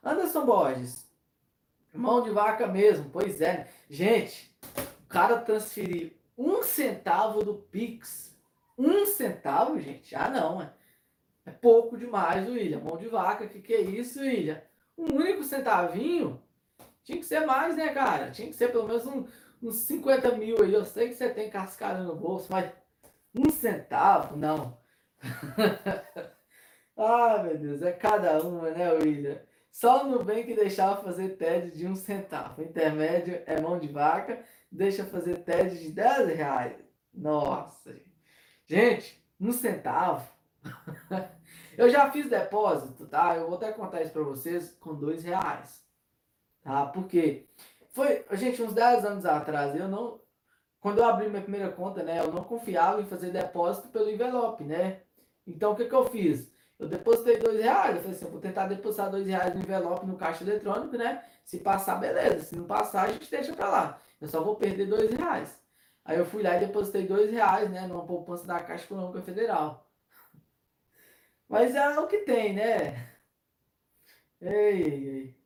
Anderson 0.03 0.45
Borges, 0.45 1.09
mão 1.93 2.22
de 2.22 2.31
vaca 2.31 2.66
mesmo, 2.66 3.09
pois 3.11 3.41
é. 3.41 3.68
Gente, 3.89 4.55
o 5.05 5.09
cara 5.09 5.39
transferiu 5.39 6.12
um 6.37 6.62
centavo 6.62 7.45
do 7.45 7.55
Pix. 7.55 8.35
Um 8.77 9.07
centavo, 9.07 9.79
gente? 9.81 10.14
Ah, 10.16 10.29
não, 10.29 10.61
é, 10.61 10.72
é 11.47 11.51
pouco 11.51 11.97
demais, 11.97 12.49
William. 12.49 12.80
Mão 12.80 12.97
de 12.97 13.09
vaca, 13.09 13.47
que 13.47 13.61
que 13.61 13.74
é 13.74 13.80
isso, 13.80 14.20
William? 14.20 14.61
Um 14.97 15.14
único 15.14 15.45
centavinho? 15.45 16.40
Tinha 17.03 17.18
que 17.18 17.26
ser 17.26 17.40
mais, 17.45 17.76
né, 17.76 17.92
cara? 17.92 18.30
Tinha 18.30 18.49
que 18.49 18.55
ser 18.55 18.72
pelo 18.72 18.88
menos 18.88 19.07
um, 19.07 19.26
uns 19.62 19.76
50 19.76 20.32
mil 20.36 20.62
aí. 20.62 20.72
Eu 20.72 20.84
sei 20.84 21.09
que 21.09 21.14
você 21.14 21.28
tem 21.28 21.51
cascada 21.51 22.03
no 22.03 22.16
bolso, 22.16 22.49
mas 22.51 22.72
um 23.34 23.51
centavo? 23.51 24.36
Não. 24.36 24.78
ah, 26.97 27.42
meu 27.42 27.59
Deus, 27.59 27.82
é 27.82 27.92
cada 27.92 28.40
uma, 28.42 28.70
né, 28.70 28.92
William? 28.92 29.38
Só 29.70 30.22
bem 30.22 30.47
que 30.47 30.55
deixava 30.55 31.03
fazer 31.03 31.30
TED 31.30 31.76
de 31.76 31.86
um 31.86 31.97
centavo. 31.97 32.62
O 32.62 32.64
intermédio 32.64 33.42
é 33.45 33.61
mão 33.61 33.78
de 33.78 33.88
vaca, 33.88 34.42
deixa 34.70 35.05
fazer 35.05 35.38
TED 35.38 35.78
de 35.78 35.90
10 35.90 36.28
reais. 36.28 36.76
Nossa. 37.12 37.95
Gente, 38.66 39.20
um 39.40 39.53
centavo. 39.53 40.34
eu 41.77 41.89
já 41.89 42.11
fiz 42.11 42.29
depósito, 42.29 43.07
tá? 43.07 43.37
Eu 43.37 43.47
vou 43.47 43.57
até 43.57 43.73
contar 43.73 44.03
isso 44.03 44.12
para 44.12 44.23
vocês 44.23 44.77
com 44.81 44.95
dois 44.95 45.23
reais. 45.23 45.85
Tá? 46.62 46.87
Porque 46.87 47.47
foi, 47.91 48.25
gente, 48.33 48.62
uns 48.62 48.75
10 48.75 49.05
anos 49.05 49.27
atrás, 49.27 49.75
eu 49.77 49.89
não. 49.89 50.21
Quando 50.81 50.99
eu 50.99 51.05
abri 51.05 51.29
minha 51.29 51.43
primeira 51.43 51.71
conta, 51.71 52.03
né? 52.03 52.21
Eu 52.21 52.33
não 52.33 52.45
confiava 52.45 53.01
em 53.01 53.07
fazer 53.07 53.31
depósito 53.31 53.89
pelo 53.89 54.11
envelope, 54.11 54.65
né? 54.65 55.03
Então 55.47 55.73
o 55.73 55.77
que, 55.77 55.87
que 55.87 55.95
eu 55.95 56.07
fiz? 56.07 56.53
Eu 56.79 56.89
depositei 56.89 57.39
dois 57.39 57.61
reais. 57.61 57.97
Eu 57.97 58.03
falei 58.03 58.17
assim, 58.17 58.25
eu 58.25 58.31
vou 58.31 58.41
tentar 58.41 58.67
depositar 58.67 59.11
dois 59.11 59.27
reais 59.27 59.55
no 59.55 59.61
envelope 59.61 60.07
no 60.07 60.17
caixa 60.17 60.45
eletrônico, 60.45 60.97
né? 60.97 61.23
Se 61.45 61.59
passar, 61.59 61.97
beleza. 61.97 62.45
Se 62.45 62.57
não 62.57 62.65
passar, 62.67 63.03
a 63.03 63.12
gente 63.12 63.31
deixa 63.31 63.55
pra 63.55 63.69
lá. 63.69 63.99
Eu 64.21 64.29
só 64.29 64.43
vou 64.43 64.57
perder 64.57 64.87
dois 64.87 65.11
reais. 65.11 65.57
Aí 66.05 66.19
eu 66.19 66.27
fui 66.27 66.43
lá 66.43 66.57
e 66.57 66.61
depositei 66.61 67.07
dois 67.07 67.31
reais, 67.31 67.71
né? 67.71 67.87
Numa 67.87 68.05
poupança 68.05 68.47
da 68.47 68.61
Caixa 68.61 68.85
Econômica 68.85 69.23
Federal. 69.23 69.84
Mas 71.49 71.74
é 71.74 71.99
o 71.99 72.07
que 72.07 72.18
tem, 72.18 72.55
né? 72.55 73.14
Ei, 74.40 74.82
ei. 74.82 75.45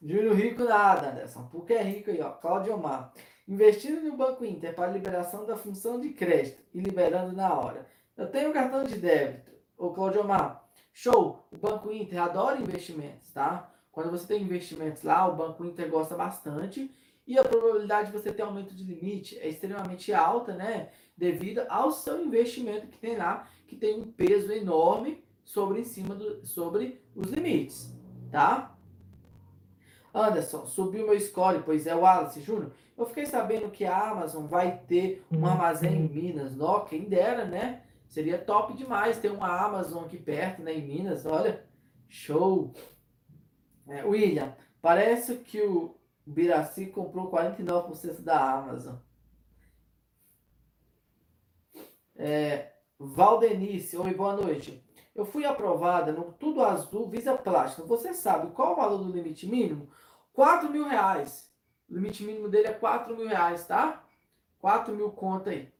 Júlio 0.00 0.34
Rico 0.34 0.64
nada, 0.64 1.10
Anderson. 1.10 1.48
Porque 1.50 1.72
é 1.72 1.82
rico 1.82 2.10
aí, 2.10 2.20
ó. 2.20 2.30
Cláudio 2.30 2.74
Omar. 2.74 3.12
Investindo 3.48 4.02
no 4.02 4.16
Banco 4.16 4.44
Inter 4.44 4.74
para 4.74 4.90
liberação 4.90 5.46
da 5.46 5.56
função 5.56 6.00
de 6.00 6.10
crédito 6.10 6.62
e 6.72 6.80
liberando 6.80 7.32
na 7.32 7.52
hora. 7.54 7.86
Eu 8.16 8.30
tenho 8.30 8.52
cartão 8.52 8.84
de 8.84 8.96
débito. 8.96 9.50
Ô, 9.76 9.90
Cláudio 9.90 10.20
Omar. 10.20 10.62
Show. 10.92 11.46
O 11.50 11.56
Banco 11.56 11.90
Inter 11.90 12.22
adora 12.22 12.60
investimentos, 12.60 13.30
tá? 13.32 13.70
Quando 13.90 14.10
você 14.10 14.26
tem 14.26 14.42
investimentos 14.42 15.02
lá, 15.02 15.26
o 15.26 15.36
Banco 15.36 15.64
Inter 15.64 15.88
gosta 15.88 16.14
bastante. 16.14 16.94
E 17.26 17.38
a 17.38 17.44
probabilidade 17.44 18.10
de 18.10 18.18
você 18.18 18.32
ter 18.32 18.42
aumento 18.42 18.74
de 18.74 18.84
limite 18.84 19.38
é 19.38 19.48
extremamente 19.48 20.12
alta, 20.12 20.54
né? 20.54 20.90
Devido 21.16 21.64
ao 21.68 21.90
seu 21.90 22.22
investimento 22.22 22.86
que 22.86 22.98
tem 22.98 23.16
lá, 23.16 23.48
que 23.74 23.80
tem 23.80 24.00
um 24.00 24.12
peso 24.12 24.52
enorme 24.52 25.22
sobre 25.44 25.80
em 25.80 25.84
cima 25.84 26.14
do, 26.14 26.46
sobre 26.46 27.02
os 27.14 27.30
limites, 27.30 27.92
tá? 28.30 28.76
Anderson, 30.14 30.64
subiu 30.64 31.06
meu 31.06 31.20
score, 31.20 31.62
pois 31.64 31.86
é 31.86 31.94
o 31.94 32.00
Wallace 32.00 32.40
Júnior. 32.40 32.70
Eu 32.96 33.04
fiquei 33.06 33.26
sabendo 33.26 33.70
que 33.70 33.84
a 33.84 34.10
Amazon 34.10 34.46
vai 34.46 34.78
ter 34.86 35.24
um 35.30 35.44
armazém 35.44 35.92
em 35.92 36.08
Minas. 36.08 36.54
Nó, 36.54 36.80
quem 36.80 37.08
dera, 37.08 37.44
né? 37.44 37.82
Seria 38.08 38.38
top 38.38 38.74
demais 38.74 39.18
ter 39.18 39.32
uma 39.32 39.48
Amazon 39.48 40.04
aqui 40.04 40.16
perto, 40.16 40.62
né, 40.62 40.72
em 40.72 40.86
Minas. 40.86 41.26
Olha, 41.26 41.64
show. 42.08 42.72
É, 43.88 44.04
William, 44.04 44.54
parece 44.80 45.38
que 45.38 45.60
o 45.60 45.96
Biraci 46.24 46.86
comprou 46.86 47.28
49% 47.28 48.20
da 48.20 48.54
Amazon. 48.54 48.94
É, 52.14 52.73
Valdenice, 52.98 53.96
oi, 53.96 54.14
boa 54.14 54.34
noite. 54.36 54.82
Eu 55.14 55.24
fui 55.24 55.44
aprovada 55.44 56.12
no 56.12 56.32
Tudo 56.32 56.62
Azul 56.62 57.08
Visa 57.08 57.36
Plástico. 57.36 57.88
Você 57.88 58.14
sabe 58.14 58.52
qual 58.52 58.72
o 58.72 58.76
valor 58.76 58.98
do 58.98 59.12
limite 59.12 59.48
mínimo? 59.48 59.90
4 60.32 60.70
mil 60.70 60.86
reais. 60.86 61.52
O 61.90 61.94
limite 61.94 62.22
mínimo 62.22 62.48
dele 62.48 62.68
é 62.68 62.72
4 62.72 63.16
mil 63.16 63.26
reais, 63.26 63.66
tá? 63.66 64.04
4 64.60 64.94
mil 64.94 65.10
conta 65.10 65.50
aí. 65.50 65.72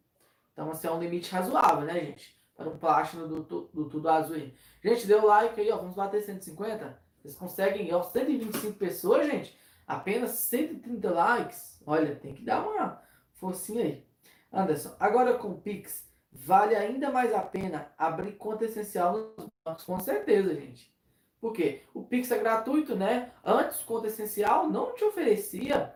Então, 0.52 0.70
assim, 0.70 0.88
é 0.88 0.90
um 0.90 0.98
limite 0.98 1.30
razoável, 1.30 1.82
né, 1.82 2.00
gente? 2.00 2.36
Para 2.56 2.68
um 2.68 2.78
plástico 2.78 3.26
do, 3.26 3.42
do, 3.42 3.70
do 3.72 3.88
Tudo 3.88 4.08
Azul 4.08 4.36
aí. 4.36 4.54
Gente, 4.82 5.06
deu 5.06 5.24
like 5.24 5.60
aí, 5.60 5.70
ó. 5.70 5.76
Vamos 5.76 5.94
bater 5.94 6.20
150. 6.20 7.00
Vocês 7.22 7.36
conseguem, 7.36 7.94
ó, 7.94 8.02
125 8.02 8.76
pessoas, 8.76 9.26
gente. 9.26 9.56
Apenas 9.86 10.32
130 10.32 11.10
likes. 11.10 11.80
Olha, 11.86 12.16
tem 12.16 12.34
que 12.34 12.42
dar 12.42 12.66
uma 12.66 13.00
forcinha 13.34 13.84
aí. 13.84 14.06
Anderson, 14.52 14.94
agora 15.00 15.38
com 15.38 15.48
o 15.48 15.60
Pix, 15.60 16.08
vale 16.34 16.74
ainda 16.74 17.10
mais 17.10 17.32
a 17.32 17.40
pena 17.40 17.92
abrir 17.96 18.32
conta 18.32 18.64
essencial 18.64 19.34
nos 19.38 19.48
bancos, 19.64 19.84
com 19.84 19.98
certeza, 20.00 20.54
gente. 20.54 20.92
Por 21.40 21.52
quê? 21.52 21.82
O 21.94 22.02
Pix 22.02 22.30
é 22.30 22.38
gratuito, 22.38 22.96
né? 22.96 23.30
Antes, 23.44 23.82
conta 23.82 24.08
essencial 24.08 24.68
não 24.68 24.94
te 24.94 25.04
oferecia, 25.04 25.94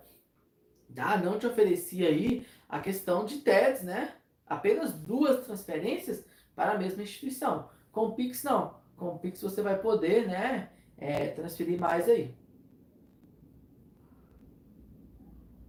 tá? 0.95 1.16
não 1.16 1.39
te 1.39 1.47
oferecia 1.47 2.09
aí 2.09 2.47
a 2.68 2.78
questão 2.80 3.24
de 3.24 3.39
TEDs, 3.39 3.82
né? 3.82 4.14
Apenas 4.47 4.93
duas 4.93 5.45
transferências 5.45 6.24
para 6.55 6.72
a 6.72 6.78
mesma 6.78 7.03
instituição. 7.03 7.70
Com 7.91 8.07
o 8.07 8.14
Pix, 8.14 8.45
não. 8.45 8.78
Com 8.97 9.09
o 9.14 9.18
Pix 9.18 9.41
você 9.41 9.62
vai 9.62 9.78
poder, 9.78 10.26
né? 10.26 10.70
É, 10.97 11.28
transferir 11.28 11.78
mais 11.78 12.09
aí. 12.09 12.34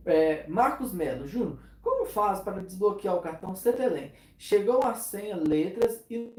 É, 0.05 0.47
Marcos 0.47 0.91
Melo, 0.91 1.27
Júnior, 1.27 1.59
como 1.89 2.05
faz 2.05 2.39
para 2.39 2.61
desbloquear 2.61 3.15
o 3.15 3.21
cartão 3.21 3.53
CTLEM? 3.53 4.11
Chegou 4.37 4.83
a 4.83 4.93
senha, 4.93 5.35
letras 5.35 6.05
e 6.09 6.31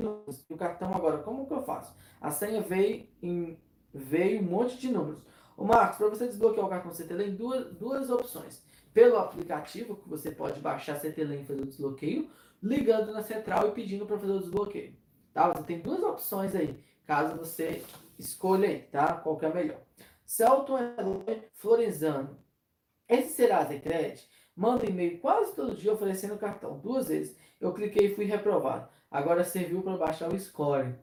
o 0.49 0.57
cartão 0.57 0.95
agora, 0.95 1.19
como 1.19 1.47
que 1.47 1.53
eu 1.53 1.63
faço? 1.63 1.93
A 2.21 2.31
senha 2.31 2.63
veio 2.63 3.09
em 3.21 3.59
veio 3.93 4.41
um 4.41 4.45
monte 4.45 4.79
de 4.79 4.89
números. 4.89 5.21
O 5.57 5.65
Marcos, 5.65 5.99
para 5.99 6.09
você 6.09 6.27
desbloquear 6.27 6.65
o 6.65 6.69
cartão 6.69 6.93
CTLEM, 6.93 7.35
duas, 7.35 7.75
duas 7.75 8.09
opções. 8.09 8.63
Pelo 8.95 9.19
aplicativo, 9.19 9.97
que 9.97 10.09
você 10.09 10.31
pode 10.31 10.61
baixar 10.61 11.01
CTLEM 11.01 11.43
e 11.43 11.45
fazer 11.45 11.63
o 11.63 11.67
desbloqueio, 11.67 12.31
ligando 12.63 13.13
na 13.13 13.23
central 13.23 13.69
e 13.69 13.73
pedindo 13.73 14.07
para 14.07 14.19
fazer 14.19 14.33
o 14.33 14.39
desbloqueio. 14.39 14.95
Tá? 15.35 15.53
Você 15.53 15.65
tem 15.65 15.81
duas 15.81 16.03
opções 16.03 16.55
aí, 16.55 16.81
caso 17.05 17.37
você 17.37 17.83
escolha 18.19 18.69
aí, 18.69 18.83
tá? 18.83 19.15
Qual 19.15 19.37
que 19.37 19.47
é 19.47 19.53
melhor. 19.53 19.81
Celton 20.25 20.79
Florenzano. 21.55 22.39
Esse 23.09 23.35
Serasa 23.35 23.77
Credit 23.81 24.30
manda 24.57 24.87
e-mail 24.87 25.19
quase 25.21 25.55
todo 25.55 25.77
dia 25.77 25.93
oferecendo 25.93 26.39
cartão. 26.39 26.79
Duas 26.79 27.09
vezes. 27.09 27.37
Eu 27.61 27.73
cliquei 27.73 28.07
e 28.07 28.15
fui 28.15 28.25
reprovado. 28.25 28.89
Agora 29.11 29.45
serviu 29.45 29.83
para 29.83 29.97
baixar 29.97 30.33
o 30.33 30.39
score. 30.39 30.95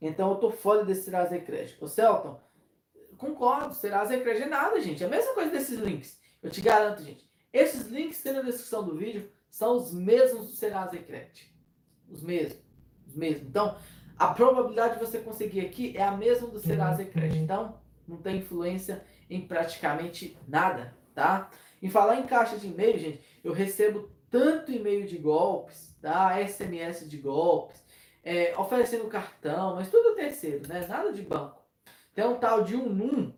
Então 0.00 0.30
eu 0.30 0.36
tô 0.36 0.50
fora 0.50 0.84
desse 0.84 1.02
Serasa 1.02 1.38
Crédito. 1.38 1.84
Ô 1.84 1.88
Celton, 1.88 2.40
concordo, 3.18 3.74
Serasa 3.74 4.18
Crédito 4.18 4.46
é 4.46 4.48
nada, 4.48 4.80
gente. 4.80 5.02
É 5.02 5.06
a 5.06 5.10
mesma 5.10 5.34
coisa 5.34 5.50
desses 5.50 5.78
links. 5.78 6.18
Eu 6.42 6.50
te 6.50 6.60
garanto, 6.60 7.02
gente. 7.02 7.28
Esses 7.52 7.86
links 7.88 8.18
que 8.18 8.22
tem 8.22 8.32
na 8.32 8.42
descrição 8.42 8.84
do 8.84 8.96
vídeo 8.96 9.30
são 9.50 9.76
os 9.76 9.92
mesmos 9.92 10.46
do 10.46 10.52
Serasa 10.52 10.96
Crédito. 10.96 11.50
Os 12.08 12.22
mesmos. 12.22 12.62
Os 13.06 13.14
mesmos. 13.14 13.48
Então, 13.48 13.76
a 14.18 14.28
probabilidade 14.28 14.94
de 14.94 15.00
você 15.00 15.18
conseguir 15.18 15.60
aqui 15.60 15.96
é 15.96 16.02
a 16.02 16.16
mesma 16.16 16.48
do 16.48 16.60
Serasa 16.60 17.04
Crédito. 17.04 17.42
Então, 17.42 17.80
não 18.06 18.16
tem 18.18 18.38
influência 18.38 19.04
em 19.28 19.46
praticamente 19.46 20.38
nada, 20.48 20.96
tá? 21.14 21.50
Em 21.82 21.88
falar 21.88 22.16
em 22.16 22.26
caixa 22.26 22.56
de 22.56 22.66
e-mail, 22.66 22.98
gente, 22.98 23.20
eu 23.42 23.52
recebo 23.52 24.10
tanto 24.30 24.70
e-mail 24.70 25.06
de 25.06 25.16
golpes, 25.16 25.96
tá? 26.00 26.36
SMS 26.46 27.08
de 27.08 27.16
golpes, 27.16 27.82
é, 28.22 28.56
oferecendo 28.58 29.08
cartão, 29.08 29.76
mas 29.76 29.90
tudo 29.90 30.14
terceiro, 30.14 30.68
né? 30.68 30.86
Nada 30.86 31.12
de 31.12 31.22
banco. 31.22 31.60
Tem 32.14 32.24
um 32.24 32.38
tal 32.38 32.62
de 32.62 32.76
um 32.76 32.88
num, 32.88 33.32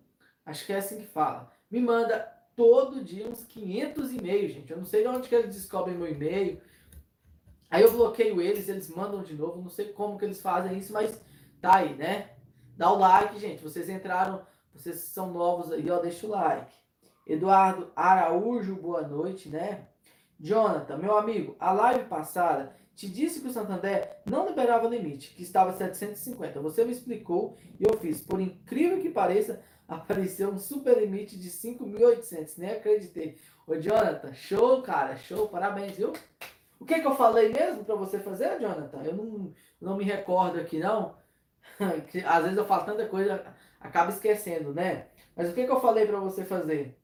acho 0.45 0.67
que 0.67 0.73
é 0.73 0.77
assim 0.77 0.99
que 0.99 1.07
fala. 1.07 1.51
Me 1.71 1.81
manda 1.81 2.19
todo 2.57 3.03
dia 3.03 3.27
uns 3.27 3.45
500 3.45 4.13
e-mails, 4.13 4.53
gente. 4.53 4.71
Eu 4.71 4.79
não 4.79 4.85
sei 4.85 5.03
de 5.03 5.09
onde 5.09 5.29
que 5.29 5.35
eles 5.35 5.55
descobrem 5.55 5.97
meu 5.97 6.11
e-mail. 6.11 6.61
Aí 7.71 7.83
eu 7.83 7.93
bloqueio 7.93 8.41
eles, 8.41 8.69
eles 8.69 8.89
mandam 8.89 9.23
de 9.23 9.35
novo. 9.35 9.63
Não 9.63 9.71
sei 9.71 9.93
como 9.93 10.19
que 10.19 10.25
eles 10.25 10.43
fazem 10.43 10.77
isso, 10.77 10.93
mas 10.93 11.19
tá 11.61 11.77
aí, 11.77 11.95
né? 11.95 12.31
Dá 12.77 12.91
o 12.91 12.99
like, 12.99 13.39
gente. 13.39 13.63
Vocês 13.63 13.89
entraram, 13.89 14.45
vocês 14.75 14.97
são 14.97 15.33
novos 15.33 15.73
aí, 15.73 15.91
ó, 15.91 15.99
deixa 15.99 16.27
o 16.27 16.31
like. 16.31 16.82
Eduardo 17.27 17.93
Araújo, 17.95 18.75
boa 18.75 19.03
noite, 19.03 19.49
né? 19.49 19.87
Jonathan, 20.41 20.97
meu 20.97 21.17
amigo, 21.17 21.55
a 21.61 21.71
live 21.71 22.07
passada 22.07 22.75
te 22.97 23.09
disse 23.09 23.41
que 23.41 23.47
o 23.47 23.53
Santander 23.53 24.17
não 24.29 24.49
liberava 24.49 24.89
limite, 24.89 25.33
que 25.35 25.43
estava 25.43 25.73
750. 25.73 26.61
Você 26.61 26.85
me 26.85 26.91
explicou 26.91 27.57
e 27.79 27.85
eu 27.85 27.97
fiz. 27.99 28.21
Por 28.21 28.41
incrível 28.41 29.01
que 29.01 29.09
pareça, 29.09 29.63
apareceu 29.87 30.51
um 30.51 30.59
super 30.59 30.99
limite 30.99 31.39
de 31.39 31.49
5.800. 31.49 32.59
Nem 32.59 32.71
acreditei. 32.73 33.39
Ô, 33.69 33.77
Jonathan, 33.77 34.35
show, 34.35 34.83
cara, 34.83 35.17
show, 35.17 35.49
parabéns, 35.49 35.97
viu? 35.97 36.13
O 36.81 36.85
que, 36.85 37.01
que 37.01 37.07
eu 37.07 37.15
falei 37.15 37.53
mesmo 37.53 37.85
para 37.85 37.95
você 37.95 38.19
fazer, 38.19 38.61
Jonathan? 38.61 39.01
Eu 39.05 39.15
não, 39.15 39.53
não 39.81 39.97
me 39.97 40.03
recordo 40.03 40.59
aqui, 40.59 40.81
não. 40.81 41.15
às 42.27 42.43
vezes 42.43 42.59
eu 42.59 42.67
falo 42.67 42.85
tanta 42.85 43.07
coisa, 43.07 43.47
acaba 43.81 44.11
esquecendo, 44.11 44.75
né? 44.75 45.07
Mas 45.37 45.51
o 45.51 45.55
que, 45.55 45.65
que 45.65 45.71
eu 45.71 45.81
falei 45.81 46.05
para 46.05 46.19
você 46.19 46.45
fazer? 46.45 47.01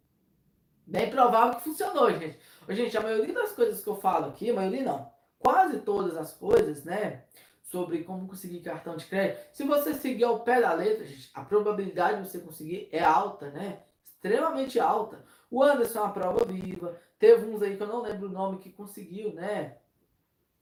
Bem 0.88 1.10
provável 1.10 1.56
que 1.56 1.64
funcionou, 1.64 2.10
gente. 2.10 2.38
Gente, 2.70 2.96
a 2.96 3.02
maioria 3.02 3.34
das 3.34 3.52
coisas 3.52 3.82
que 3.82 3.88
eu 3.88 3.96
falo 3.96 4.30
aqui, 4.30 4.50
a 4.50 4.54
maioria 4.54 4.82
não, 4.82 5.12
quase 5.38 5.80
todas 5.80 6.16
as 6.16 6.32
coisas, 6.32 6.82
né? 6.82 7.24
Sobre 7.62 8.02
como 8.04 8.26
conseguir 8.26 8.60
cartão 8.60 8.96
de 8.96 9.04
crédito. 9.04 9.38
Se 9.52 9.64
você 9.64 9.92
seguir 9.92 10.24
ao 10.24 10.40
pé 10.40 10.62
da 10.62 10.72
letra, 10.72 11.04
gente, 11.04 11.30
a 11.34 11.44
probabilidade 11.44 12.22
de 12.22 12.28
você 12.30 12.38
conseguir 12.38 12.88
é 12.90 13.04
alta, 13.04 13.50
né? 13.50 13.82
Extremamente 14.02 14.80
alta. 14.80 15.22
O 15.50 15.62
Anderson 15.62 15.98
é 15.98 16.02
uma 16.04 16.12
prova 16.12 16.46
viva. 16.46 16.98
Teve 17.18 17.44
uns 17.44 17.62
aí 17.62 17.76
que 17.76 17.82
eu 17.82 17.86
não 17.86 18.00
lembro 18.00 18.26
o 18.26 18.32
nome 18.32 18.58
que 18.58 18.70
conseguiu, 18.70 19.34
né? 19.34 19.76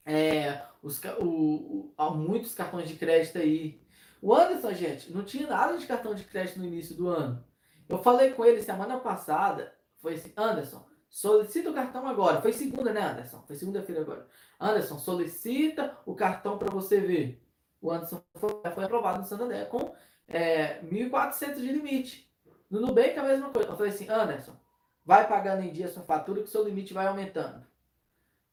É, 0.04 0.60
os, 0.82 1.00
o, 1.20 1.92
o, 1.96 2.10
muitos 2.14 2.52
cartões 2.52 2.88
de 2.88 2.96
crédito 2.96 3.38
aí. 3.38 3.80
O 4.20 4.34
Anderson, 4.34 4.72
gente, 4.72 5.12
não 5.12 5.24
tinha 5.24 5.46
nada 5.46 5.78
de 5.78 5.86
cartão 5.86 6.16
de 6.16 6.24
crédito 6.24 6.58
no 6.58 6.66
início 6.66 6.96
do 6.96 7.08
ano. 7.08 7.44
Eu 7.88 8.02
falei 8.02 8.32
com 8.32 8.44
ele 8.44 8.60
semana 8.60 8.98
passada. 8.98 9.75
Foi 10.06 10.14
assim, 10.14 10.32
Anderson, 10.36 10.86
solicita 11.10 11.68
o 11.68 11.74
cartão 11.74 12.06
agora. 12.06 12.40
Foi 12.40 12.52
segunda, 12.52 12.92
né, 12.92 13.00
Anderson? 13.00 13.42
Foi 13.44 13.56
segunda-feira 13.56 14.02
agora. 14.02 14.24
Anderson, 14.60 15.00
solicita 15.00 15.98
o 16.06 16.14
cartão 16.14 16.56
para 16.56 16.70
você 16.70 17.00
ver. 17.00 17.44
O 17.82 17.90
Anderson 17.90 18.22
foi, 18.36 18.50
foi, 18.72 18.84
aprovado 18.84 19.18
no 19.18 19.24
Santander 19.24 19.66
com 19.66 19.96
é, 20.28 20.80
1.400 20.82 21.56
de 21.56 21.72
limite. 21.72 22.32
No 22.70 22.80
Nubank 22.80 23.18
a 23.18 23.24
mesma 23.24 23.50
coisa. 23.50 23.68
Eu 23.68 23.76
falei 23.76 23.90
assim, 23.90 24.08
Anderson, 24.08 24.52
vai 25.04 25.26
pagando 25.26 25.62
em 25.62 25.72
dia 25.72 25.88
sua 25.88 26.04
fatura 26.04 26.40
que 26.40 26.50
seu 26.50 26.62
limite 26.62 26.94
vai 26.94 27.08
aumentando. 27.08 27.66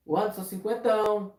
O 0.03 0.17
Anderson, 0.17 0.45
50, 0.45 1.31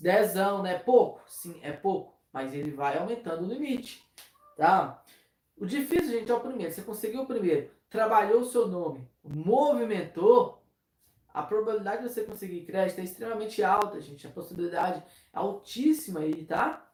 10, 0.00 0.34
né? 0.62 0.80
Pouco? 0.80 1.22
Sim, 1.26 1.58
é 1.62 1.72
pouco. 1.72 2.12
Mas 2.30 2.52
ele 2.52 2.72
vai 2.72 2.98
aumentando 2.98 3.46
o 3.46 3.48
limite. 3.48 4.06
Tá? 4.54 5.02
O 5.56 5.64
difícil, 5.64 6.10
gente, 6.10 6.30
é 6.30 6.34
o 6.34 6.40
primeiro. 6.40 6.70
Você 6.70 6.82
conseguiu 6.82 7.22
o 7.22 7.26
primeiro, 7.26 7.70
trabalhou 7.92 8.40
o 8.40 8.46
seu 8.46 8.66
nome, 8.66 9.06
movimentou, 9.22 10.64
a 11.32 11.42
probabilidade 11.42 12.02
de 12.02 12.08
você 12.08 12.24
conseguir 12.24 12.64
crédito 12.64 12.98
é 12.98 13.04
extremamente 13.04 13.62
alta, 13.62 14.00
gente. 14.00 14.26
A 14.26 14.30
possibilidade 14.30 14.98
é 15.00 15.04
altíssima 15.32 16.20
aí, 16.20 16.44
tá? 16.44 16.90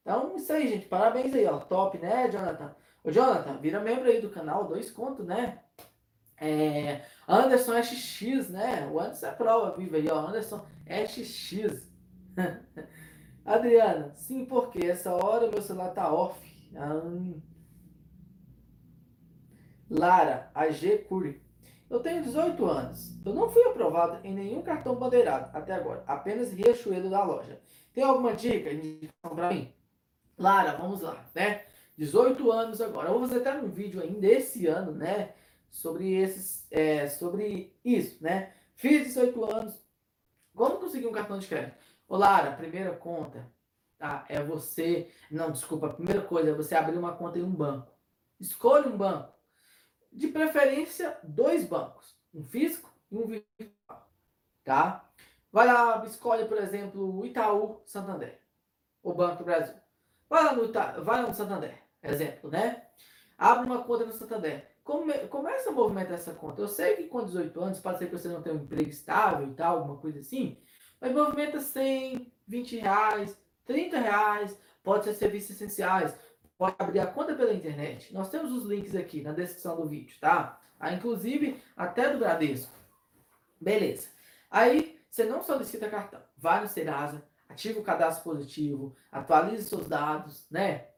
Então, 0.00 0.36
isso 0.36 0.52
aí, 0.52 0.68
gente. 0.68 0.86
Parabéns 0.86 1.34
aí, 1.34 1.46
ó. 1.46 1.58
Top, 1.58 1.98
né, 1.98 2.30
Jonathan? 2.30 2.74
Ô, 3.04 3.10
Jonathan, 3.10 3.58
vira 3.58 3.80
membro 3.80 4.08
aí 4.08 4.20
do 4.20 4.30
canal, 4.30 4.66
dois 4.66 4.90
contos, 4.90 5.26
né? 5.26 5.60
É, 6.40 7.02
Anderson 7.26 7.80
SX, 7.82 8.48
né? 8.48 8.88
O 8.92 8.98
Anderson 8.98 9.26
é 9.26 9.32
prova 9.32 9.76
viva 9.76 9.96
aí, 9.96 10.08
ó. 10.08 10.26
Anderson 10.26 10.64
SX. 10.86 11.86
Adriana, 13.44 14.12
sim, 14.14 14.44
porque 14.44 14.86
essa 14.86 15.12
hora 15.12 15.50
meu 15.50 15.62
celular 15.62 15.90
tá 15.90 16.12
off. 16.12 16.38
Hum. 16.74 17.40
Lara, 19.90 20.50
AG 20.54 21.06
Curi. 21.08 21.42
Eu 21.88 22.00
tenho 22.00 22.22
18 22.22 22.64
anos. 22.66 23.18
Eu 23.24 23.32
não 23.32 23.48
fui 23.48 23.62
aprovado 23.64 24.24
em 24.26 24.34
nenhum 24.34 24.62
cartão 24.62 24.94
bandeirado 24.94 25.50
até 25.56 25.72
agora. 25.72 26.04
Apenas 26.06 26.52
Riachuelo 26.52 27.08
da 27.08 27.24
loja. 27.24 27.60
Tem 27.94 28.04
alguma 28.04 28.34
dica, 28.34 28.70
para 29.22 29.48
mim? 29.48 29.72
Lara, 30.36 30.76
vamos 30.76 31.00
lá, 31.00 31.24
né? 31.34 31.64
18 31.96 32.52
anos 32.52 32.80
agora. 32.80 33.08
Eu 33.08 33.18
vou 33.18 33.26
fazer 33.26 33.38
até 33.38 33.54
um 33.54 33.68
vídeo 33.68 34.02
ainda 34.02 34.26
esse 34.26 34.66
ano, 34.66 34.92
né? 34.92 35.34
Sobre 35.70 36.12
esses, 36.12 36.66
é, 36.70 37.08
sobre 37.08 37.74
isso, 37.84 38.22
né? 38.22 38.52
Fiz 38.74 39.06
18 39.06 39.44
anos. 39.44 39.74
Como 40.54 40.76
conseguir 40.76 41.06
um 41.06 41.12
cartão 41.12 41.38
de 41.38 41.46
crédito? 41.46 41.76
Ô, 42.06 42.16
Lara, 42.16 42.52
primeira 42.52 42.92
conta, 42.94 43.50
tá? 43.96 44.26
É 44.28 44.42
você. 44.42 45.10
Não, 45.30 45.50
desculpa. 45.50 45.86
A 45.86 45.94
primeira 45.94 46.20
coisa 46.20 46.50
é 46.50 46.54
você 46.54 46.74
abrir 46.74 46.98
uma 46.98 47.16
conta 47.16 47.38
em 47.38 47.42
um 47.42 47.50
banco. 47.50 47.90
Escolha 48.38 48.88
um 48.88 48.96
banco 48.96 49.37
de 50.12 50.28
preferência, 50.28 51.18
dois 51.22 51.64
bancos, 51.64 52.16
um 52.34 52.44
físico 52.44 52.92
e 53.10 53.16
um 53.16 53.26
virtual, 53.26 54.10
tá? 54.64 55.08
Vai 55.50 55.66
lá, 55.66 56.04
escolhe, 56.06 56.44
por 56.46 56.58
exemplo, 56.58 57.18
o 57.18 57.24
Itaú 57.24 57.80
Santander, 57.86 58.40
o 59.02 59.14
Banco 59.14 59.44
Brasil. 59.44 59.74
Vai 60.28 60.44
lá 60.44 60.54
no, 60.54 60.64
Ita... 60.64 61.00
vai 61.00 61.22
no 61.22 61.32
Santander, 61.32 61.82
exemplo, 62.02 62.50
né? 62.50 62.86
Abre 63.36 63.66
uma 63.66 63.82
conta 63.82 64.04
no 64.04 64.12
Santander. 64.12 64.68
Come... 64.84 65.12
Começa 65.28 65.70
a 65.70 65.72
movimentar 65.72 66.14
essa 66.14 66.34
conta. 66.34 66.60
Eu 66.60 66.68
sei 66.68 66.96
que 66.96 67.04
com 67.04 67.24
18 67.24 67.60
anos 67.60 67.80
pode 67.80 67.98
ser 67.98 68.06
que 68.06 68.18
você 68.18 68.28
não 68.28 68.42
tenha 68.42 68.54
um 68.54 68.62
emprego 68.62 68.90
estável 68.90 69.48
e 69.48 69.54
tal, 69.54 69.78
alguma 69.78 69.98
coisa 69.98 70.20
assim, 70.20 70.60
mas 71.00 71.12
movimenta 71.12 71.60
100, 71.60 72.32
20 72.46 72.76
reais, 72.76 73.38
30 73.64 73.98
reais, 73.98 74.60
pode 74.82 75.04
ser 75.04 75.14
serviços 75.14 75.50
essenciais, 75.50 76.14
pode 76.58 76.74
abrir 76.78 76.98
a 76.98 77.06
conta 77.06 77.34
pela 77.34 77.54
internet. 77.54 78.12
Nós 78.12 78.28
temos 78.28 78.52
os 78.52 78.64
links 78.64 78.94
aqui 78.96 79.22
na 79.22 79.32
descrição 79.32 79.76
do 79.76 79.88
vídeo, 79.88 80.16
tá? 80.20 80.60
Ah, 80.78 80.92
inclusive 80.92 81.62
até 81.76 82.12
do 82.12 82.18
Bradesco. 82.18 82.72
Beleza. 83.60 84.08
Aí 84.50 85.00
você 85.08 85.24
não 85.24 85.42
solicita 85.42 85.88
cartão. 85.88 86.20
Vai 86.36 86.60
no 86.60 86.68
Serasa, 86.68 87.24
ativa 87.48 87.78
o 87.78 87.84
cadastro 87.84 88.24
positivo, 88.24 88.94
atualize 89.10 89.68
seus 89.68 89.88
dados, 89.88 90.46
né? 90.50 90.88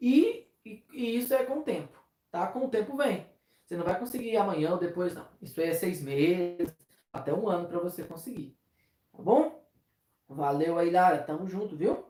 E, 0.00 0.46
e, 0.64 0.84
e, 0.92 1.16
isso 1.18 1.34
é 1.34 1.44
com 1.44 1.58
o 1.58 1.62
tempo, 1.62 1.98
tá? 2.30 2.46
Com 2.46 2.66
o 2.66 2.70
tempo 2.70 2.96
vem. 2.96 3.26
Você 3.64 3.76
não 3.76 3.84
vai 3.84 3.98
conseguir 3.98 4.36
amanhã 4.36 4.72
ou 4.72 4.78
depois, 4.78 5.14
não. 5.14 5.26
Isso 5.42 5.60
aí 5.60 5.68
é 5.68 5.74
seis 5.74 6.00
meses, 6.00 6.74
até 7.12 7.32
um 7.32 7.48
ano 7.48 7.66
para 7.68 7.80
você 7.80 8.04
conseguir. 8.04 8.56
Tá 9.12 9.22
bom? 9.22 9.66
Valeu 10.28 10.78
aí, 10.78 10.90
Lara. 10.90 11.22
Tamo 11.22 11.48
junto, 11.48 11.76
viu? 11.76 12.04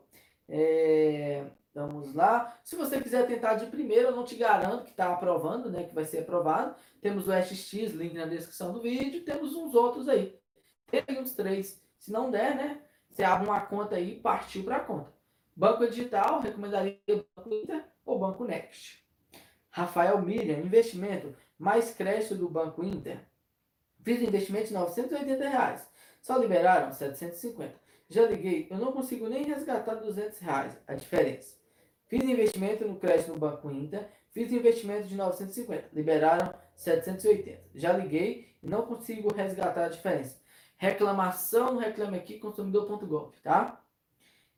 É... 0.47 1.45
Vamos 1.73 2.13
lá. 2.13 2.59
Se 2.63 2.75
você 2.75 2.99
quiser 2.99 3.27
tentar 3.27 3.55
de 3.55 3.67
primeira, 3.67 4.09
eu 4.09 4.15
não 4.15 4.25
te 4.25 4.35
garanto 4.35 4.85
que 4.85 4.91
está 4.91 5.13
aprovando, 5.13 5.69
né? 5.69 5.83
Que 5.83 5.93
vai 5.93 6.05
ser 6.05 6.19
aprovado. 6.19 6.75
Temos 7.01 7.27
o 7.27 7.31
SX, 7.31 7.93
link 7.93 8.13
na 8.15 8.25
descrição 8.25 8.73
do 8.73 8.81
vídeo. 8.81 9.23
Temos 9.23 9.55
uns 9.55 9.73
outros 9.75 10.09
aí. 10.09 10.39
Tem 10.87 11.19
uns 11.19 11.33
três. 11.33 11.81
Se 11.97 12.11
não 12.11 12.31
der, 12.31 12.55
né? 12.55 12.81
Você 13.09 13.23
abre 13.23 13.47
uma 13.47 13.61
conta 13.61 13.95
aí 13.95 14.13
e 14.13 14.19
partiu 14.19 14.63
para 14.63 14.77
a 14.77 14.81
conta. 14.81 15.13
Banco 15.55 15.85
Digital, 15.87 16.39
recomendaria 16.39 16.99
o 17.09 17.25
Banco 17.35 17.53
Inter 17.53 17.85
ou 18.05 18.19
Banco 18.19 18.45
Next. 18.45 19.05
Rafael 19.69 20.21
Miriam, 20.21 20.59
investimento 20.59 21.35
mais 21.57 21.93
crédito 21.93 22.35
do 22.35 22.49
Banco 22.49 22.83
Inter. 22.83 23.19
Fiz 24.01 24.21
investimento 24.21 24.67
de 24.67 24.73
980 24.73 25.49
reais. 25.49 25.87
Só 26.21 26.37
liberaram 26.37 26.93
750. 26.93 27.75
Já 28.07 28.25
liguei, 28.25 28.67
eu 28.71 28.77
não 28.77 28.91
consigo 28.91 29.27
nem 29.27 29.43
resgatar 29.43 29.95
200 29.95 30.39
reais, 30.39 30.77
a 30.87 30.95
diferença. 30.95 31.58
Fiz 32.09 32.23
investimento 32.23 32.85
no 32.85 32.95
crédito 32.95 33.33
no 33.33 33.37
Banco 33.37 33.69
Inter, 33.69 34.09
fiz 34.31 34.51
investimento 34.51 35.07
de 35.07 35.15
950, 35.15 35.89
liberaram 35.93 36.51
780. 36.75 37.61
Já 37.75 37.93
liguei 37.93 38.55
e 38.63 38.67
não 38.67 38.81
consigo 38.81 39.31
resgatar 39.31 39.85
a 39.85 39.89
diferença. 39.89 40.41
Reclamação, 40.75 41.77
reclame 41.77 42.17
aqui, 42.17 42.39
consumidor.gov, 42.39 43.35
tá? 43.43 43.79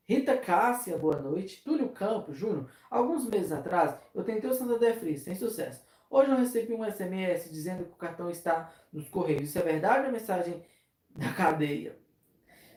Rita 0.07 0.37
Cássia, 0.37 0.97
boa 0.97 1.19
noite. 1.19 1.61
Túlio 1.61 1.89
Campos, 1.89 2.37
Júnior, 2.37 2.71
alguns 2.89 3.25
meses 3.25 3.51
atrás 3.51 3.95
eu 4.15 4.23
tentei 4.23 4.49
o 4.49 4.53
Santander 4.53 4.97
Free, 4.97 5.17
sem 5.17 5.35
sucesso. 5.35 5.85
Hoje 6.09 6.31
eu 6.31 6.37
recebi 6.37 6.73
um 6.73 6.89
SMS 6.89 7.51
dizendo 7.51 7.83
que 7.83 7.91
o 7.91 7.97
cartão 7.97 8.29
está 8.29 8.71
nos 8.93 9.09
correios. 9.09 9.43
Isso 9.43 9.59
é 9.59 9.61
verdade 9.61 10.03
ou 10.03 10.05
é 10.05 10.11
mensagem 10.11 10.65
da 11.09 11.33
cadeia? 11.33 11.99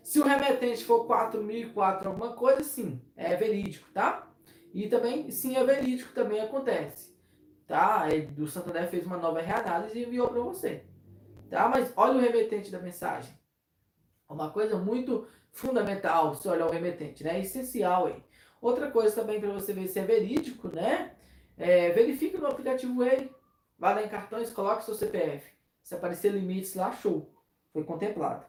Se 0.02 0.18
o 0.18 0.24
remetente 0.24 0.84
for 0.84 1.06
4.004 1.06 2.06
alguma 2.06 2.32
coisa, 2.32 2.64
sim, 2.64 3.00
é 3.16 3.36
verídico, 3.36 3.88
tá? 3.92 4.33
E 4.74 4.88
também, 4.88 5.30
sim, 5.30 5.56
é 5.56 5.62
verídico, 5.62 6.12
também 6.12 6.40
acontece. 6.40 7.14
Tá? 7.64 8.08
O 8.36 8.48
Santander 8.48 8.90
fez 8.90 9.06
uma 9.06 9.16
nova 9.16 9.40
reanálise 9.40 9.96
e 9.96 10.04
enviou 10.04 10.28
para 10.28 10.40
você. 10.40 10.84
Tá? 11.48 11.68
Mas 11.68 11.92
olha 11.96 12.18
o 12.18 12.20
remetente 12.20 12.72
da 12.72 12.80
mensagem. 12.80 13.32
Uma 14.28 14.50
coisa 14.50 14.76
muito 14.76 15.28
fundamental 15.52 16.34
se 16.34 16.48
olhar 16.48 16.66
o 16.66 16.72
remetente, 16.72 17.22
né? 17.22 17.38
Essencial 17.40 18.06
aí. 18.06 18.20
Outra 18.60 18.90
coisa 18.90 19.14
também 19.14 19.40
para 19.40 19.52
você 19.52 19.72
ver 19.72 19.86
se 19.86 20.00
é 20.00 20.04
verídico, 20.04 20.68
né? 20.68 21.14
É, 21.56 21.90
verifique 21.90 22.36
no 22.36 22.48
aplicativo 22.48 22.96
Way. 22.96 23.30
Vá 23.78 23.92
lá 23.92 24.02
em 24.02 24.08
cartões, 24.08 24.52
coloque 24.52 24.84
seu 24.84 24.94
CPF. 24.94 25.52
Se 25.84 25.94
aparecer 25.94 26.32
limites 26.32 26.74
lá, 26.74 26.90
show. 26.90 27.32
Foi 27.72 27.84
contemplado. 27.84 28.44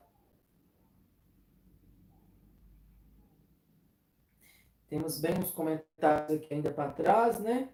Temos 4.95 5.19
bem 5.19 5.37
uns 5.37 5.51
comentários 5.51 6.37
aqui 6.37 6.53
ainda 6.53 6.71
para 6.71 6.89
trás, 6.89 7.37
né? 7.37 7.67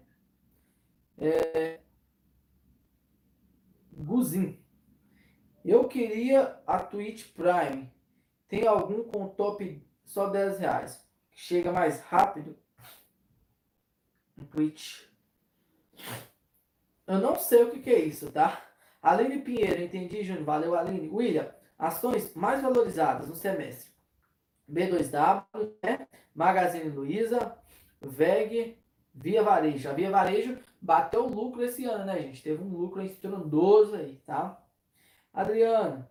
É... 1.16 1.78
Guzin. 3.92 4.60
Eu 5.64 5.86
queria 5.86 6.60
a 6.66 6.80
Twitch 6.80 7.32
Prime. 7.32 7.88
Tem 8.48 8.66
algum 8.66 9.04
com 9.04 9.28
top 9.28 9.88
só 10.04 10.30
10 10.30 10.58
reais? 10.58 11.08
Chega 11.30 11.70
mais 11.70 12.00
rápido? 12.00 12.58
Twitch. 14.50 15.04
Eu 17.06 17.18
não 17.18 17.36
sei 17.36 17.62
o 17.62 17.70
que, 17.70 17.78
que 17.78 17.90
é 17.90 18.00
isso, 18.00 18.32
tá? 18.32 18.68
Aline 19.00 19.42
Pinheiro, 19.42 19.80
entendi, 19.80 20.24
Júnior. 20.24 20.44
Valeu, 20.44 20.74
Aline. 20.74 21.08
William, 21.08 21.54
ações 21.78 22.34
mais 22.34 22.60
valorizadas 22.60 23.28
no 23.28 23.36
semestre. 23.36 23.91
B2W, 24.72 25.44
né? 25.82 26.08
Magazine 26.34 26.88
Luiza, 26.88 27.56
VEG, 28.00 28.78
Via 29.14 29.42
Varejo. 29.42 29.90
A 29.90 29.92
Via 29.92 30.10
Varejo 30.10 30.58
bateu 30.80 31.26
lucro 31.26 31.62
esse 31.62 31.84
ano, 31.84 32.06
né, 32.06 32.20
gente? 32.20 32.42
Teve 32.42 32.62
um 32.62 32.68
lucro 32.68 33.02
estrondoso 33.02 33.96
aí, 33.96 34.16
tá? 34.24 34.58
Adriano, 35.32 36.08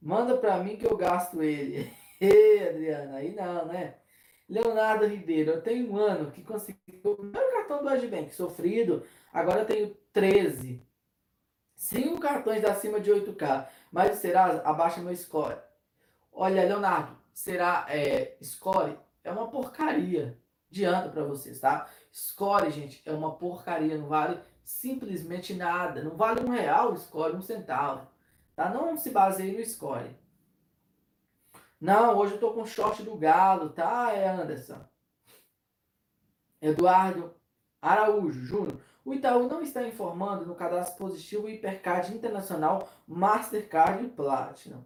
manda 0.00 0.36
para 0.36 0.58
mim 0.58 0.76
que 0.76 0.86
eu 0.86 0.96
gasto 0.96 1.42
ele. 1.42 1.90
Ei, 2.20 2.68
Adriana, 2.68 3.16
aí 3.16 3.34
não, 3.34 3.66
né? 3.66 3.96
Leonardo 4.48 5.06
Ribeiro, 5.06 5.52
eu 5.52 5.62
tenho 5.62 5.90
um 5.90 5.96
ano 5.96 6.30
que 6.30 6.42
consegui 6.42 7.00
o 7.02 7.16
primeiro 7.16 7.52
cartão 7.52 7.82
do 7.82 7.88
Agibank 7.88 8.32
sofrido, 8.32 9.04
agora 9.32 9.60
eu 9.60 9.66
tenho 9.66 9.96
13. 10.12 10.80
Cinco 11.74 12.20
cartões 12.20 12.64
acima 12.64 13.00
de 13.00 13.10
8K, 13.10 13.68
mas 13.90 14.16
será 14.18 14.62
abaixa 14.62 15.00
meu 15.00 15.14
score. 15.16 15.58
Olha, 16.32 16.64
Leonardo, 16.64 17.16
será 17.36 17.84
é, 17.90 18.38
score 18.42 18.98
é 19.22 19.30
uma 19.30 19.48
porcaria. 19.48 20.40
Adianta 20.70 21.10
para 21.10 21.22
vocês, 21.22 21.60
tá? 21.60 21.86
Score, 22.10 22.70
gente, 22.70 23.02
é 23.04 23.12
uma 23.12 23.36
porcaria, 23.36 23.98
não 23.98 24.08
vale 24.08 24.40
simplesmente 24.64 25.52
nada. 25.52 26.02
Não 26.02 26.16
vale 26.16 26.40
um 26.40 26.48
real 26.48 26.96
score, 26.96 27.36
um 27.36 27.42
centavo. 27.42 28.08
Tá? 28.54 28.70
Não 28.70 28.96
se 28.96 29.10
baseie 29.10 29.56
no 29.56 29.64
score. 29.66 30.16
Não, 31.78 32.16
hoje 32.16 32.34
eu 32.34 32.40
tô 32.40 32.54
com 32.54 32.64
short 32.64 33.02
do 33.02 33.14
Galo, 33.16 33.68
tá, 33.68 34.12
é 34.14 34.26
Anderson? 34.26 34.80
Eduardo 36.60 37.34
Araújo 37.82 38.46
Júnior. 38.46 38.80
O 39.04 39.12
Itaú 39.12 39.46
não 39.46 39.60
está 39.60 39.86
informando 39.86 40.46
no 40.46 40.54
cadastro 40.54 40.96
positivo 40.96 41.50
Hipercard 41.50 42.14
Internacional 42.14 42.88
Mastercard 43.06 44.08
Platinum. 44.08 44.82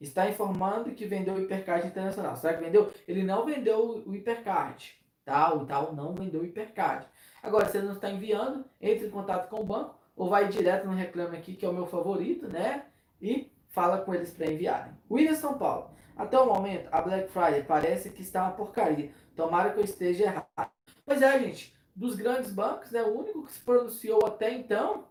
Está 0.00 0.28
informando 0.28 0.92
que 0.92 1.04
vendeu 1.04 1.34
o 1.34 1.40
Hipercard 1.40 1.86
Internacional. 1.86 2.34
Será 2.36 2.54
que 2.54 2.64
vendeu? 2.64 2.90
Ele 3.06 3.22
não 3.22 3.44
vendeu 3.44 4.02
o 4.06 4.14
Hipercard. 4.14 4.98
Tá? 5.24 5.54
O 5.54 5.64
Itaú 5.64 5.94
não 5.94 6.14
vendeu 6.14 6.40
o 6.40 6.44
Hipercard. 6.44 7.06
Agora, 7.42 7.68
se 7.68 7.76
ele 7.76 7.86
não 7.86 7.94
está 7.94 8.10
enviando, 8.10 8.64
entre 8.80 9.06
em 9.06 9.10
contato 9.10 9.48
com 9.50 9.60
o 9.60 9.64
banco 9.64 9.98
ou 10.16 10.28
vai 10.28 10.48
direto 10.48 10.86
no 10.86 10.94
Reclame 10.94 11.36
Aqui, 11.36 11.54
que 11.54 11.64
é 11.64 11.68
o 11.68 11.72
meu 11.72 11.86
favorito, 11.86 12.48
né? 12.48 12.86
E 13.20 13.52
fala 13.68 13.98
com 13.98 14.14
eles 14.14 14.32
para 14.32 14.50
enviarem. 14.50 14.92
William 15.10 15.34
São 15.34 15.58
Paulo. 15.58 15.90
Até 16.16 16.38
o 16.38 16.46
momento, 16.46 16.88
a 16.92 17.00
Black 17.00 17.30
Friday 17.30 17.62
parece 17.62 18.10
que 18.10 18.22
está 18.22 18.42
uma 18.42 18.52
porcaria. 18.52 19.10
Tomara 19.36 19.70
que 19.70 19.80
eu 19.80 19.84
esteja 19.84 20.24
errado. 20.24 20.70
Pois 21.04 21.22
é, 21.22 21.38
gente. 21.40 21.74
Dos 21.94 22.16
grandes 22.16 22.52
bancos, 22.52 22.90
né, 22.90 23.02
o 23.02 23.18
único 23.18 23.44
que 23.44 23.52
se 23.52 23.60
pronunciou 23.60 24.26
até 24.26 24.52
então 24.52 25.08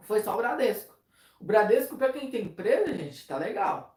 foi 0.00 0.22
só 0.22 0.34
o 0.34 0.36
Bradesco. 0.36 0.96
O 1.40 1.44
Bradesco, 1.44 1.96
para 1.96 2.12
quem 2.12 2.30
tem 2.30 2.44
empresa, 2.44 2.92
gente, 2.94 3.26
tá 3.26 3.36
legal. 3.36 3.93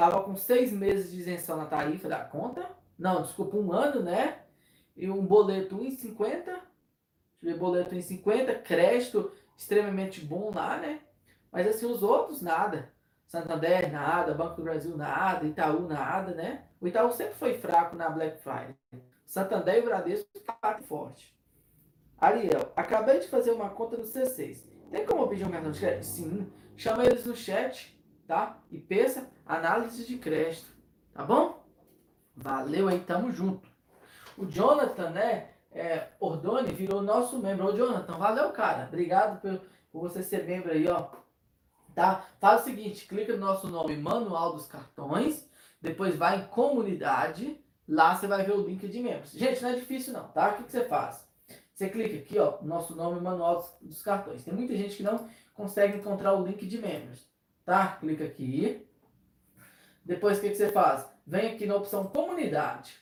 Tava 0.00 0.22
com 0.22 0.34
seis 0.34 0.72
meses 0.72 1.10
de 1.10 1.18
isenção 1.18 1.58
na 1.58 1.66
tarifa 1.66 2.08
da 2.08 2.24
conta. 2.24 2.66
Não, 2.98 3.20
desculpa, 3.20 3.58
um 3.58 3.70
ano, 3.70 4.02
né? 4.02 4.38
E 4.96 5.10
um 5.10 5.26
boleto 5.26 5.76
1,50. 5.76 6.16
Deixa 6.16 6.56
eu 7.42 7.52
ver, 7.52 7.58
boleto 7.58 7.94
1,50. 7.94 8.62
Crédito 8.62 9.30
extremamente 9.54 10.24
bom 10.24 10.50
lá, 10.54 10.78
né? 10.78 11.00
Mas 11.52 11.66
assim, 11.66 11.84
os 11.84 12.02
outros, 12.02 12.40
nada. 12.40 12.90
Santander, 13.26 13.92
nada. 13.92 14.32
Banco 14.32 14.56
do 14.56 14.62
Brasil, 14.62 14.96
nada. 14.96 15.46
Itaú, 15.46 15.86
nada, 15.86 16.32
né? 16.32 16.64
O 16.80 16.88
Itaú 16.88 17.12
sempre 17.12 17.34
foi 17.34 17.58
fraco 17.58 17.94
na 17.94 18.08
Black 18.08 18.40
Friday. 18.40 18.74
Santander 19.26 19.76
e 19.76 19.82
Bradesco 19.82 20.30
estavam 20.34 20.82
forte. 20.82 21.38
Ariel, 22.18 22.72
acabei 22.74 23.18
de 23.18 23.28
fazer 23.28 23.50
uma 23.50 23.68
conta 23.68 23.98
no 23.98 24.04
C6. 24.04 24.64
Tem 24.90 25.04
como 25.04 25.28
pedir 25.28 25.46
um 25.46 25.50
cartão 25.50 25.70
de 25.70 25.78
crédito? 25.78 26.06
Sim. 26.06 26.50
Chama 26.74 27.04
eles 27.04 27.26
no 27.26 27.36
chat, 27.36 27.99
tá? 28.30 28.60
E 28.70 28.78
pensa, 28.78 29.28
análise 29.44 30.06
de 30.06 30.16
crédito. 30.16 30.68
Tá 31.12 31.24
bom? 31.24 31.64
Valeu 32.36 32.86
aí, 32.86 33.00
tamo 33.00 33.32
junto. 33.32 33.68
O 34.38 34.46
Jonathan, 34.46 35.10
né? 35.10 35.48
É, 35.72 36.06
Ordone 36.20 36.72
virou 36.72 37.02
nosso 37.02 37.40
membro. 37.40 37.66
Ô, 37.66 37.76
Jonathan, 37.76 38.16
valeu, 38.16 38.50
cara. 38.52 38.86
Obrigado 38.86 39.40
por, 39.40 39.60
por 39.90 40.00
você 40.02 40.22
ser 40.22 40.44
membro 40.44 40.70
aí, 40.70 40.86
ó. 40.86 41.08
Tá? 41.92 42.24
Faz 42.38 42.60
o 42.60 42.64
seguinte, 42.66 43.08
clica 43.08 43.32
no 43.32 43.40
nosso 43.40 43.66
nome 43.66 43.96
Manual 43.96 44.52
dos 44.52 44.68
Cartões, 44.68 45.44
depois 45.82 46.14
vai 46.14 46.38
em 46.38 46.46
Comunidade, 46.46 47.60
lá 47.86 48.14
você 48.14 48.28
vai 48.28 48.44
ver 48.44 48.52
o 48.52 48.64
link 48.64 48.86
de 48.86 49.00
membros. 49.00 49.32
Gente, 49.32 49.60
não 49.60 49.70
é 49.70 49.74
difícil 49.74 50.12
não, 50.12 50.28
tá? 50.28 50.50
O 50.50 50.56
que, 50.56 50.62
que 50.62 50.70
você 50.70 50.84
faz? 50.84 51.28
Você 51.74 51.88
clica 51.88 52.16
aqui, 52.16 52.38
ó, 52.38 52.62
nosso 52.62 52.94
nome 52.94 53.20
Manual 53.20 53.56
dos, 53.56 53.74
dos 53.80 54.02
Cartões. 54.02 54.44
Tem 54.44 54.54
muita 54.54 54.76
gente 54.76 54.96
que 54.96 55.02
não 55.02 55.28
consegue 55.52 55.98
encontrar 55.98 56.34
o 56.34 56.46
link 56.46 56.64
de 56.64 56.78
membros, 56.78 57.28
tá? 57.64 57.96
Clica 57.96 58.24
aqui. 58.24 58.86
Depois, 60.04 60.38
o 60.38 60.40
que, 60.40 60.50
que 60.50 60.56
você 60.56 60.70
faz? 60.70 61.06
Vem 61.26 61.52
aqui 61.52 61.66
na 61.66 61.76
opção 61.76 62.06
Comunidade. 62.08 63.00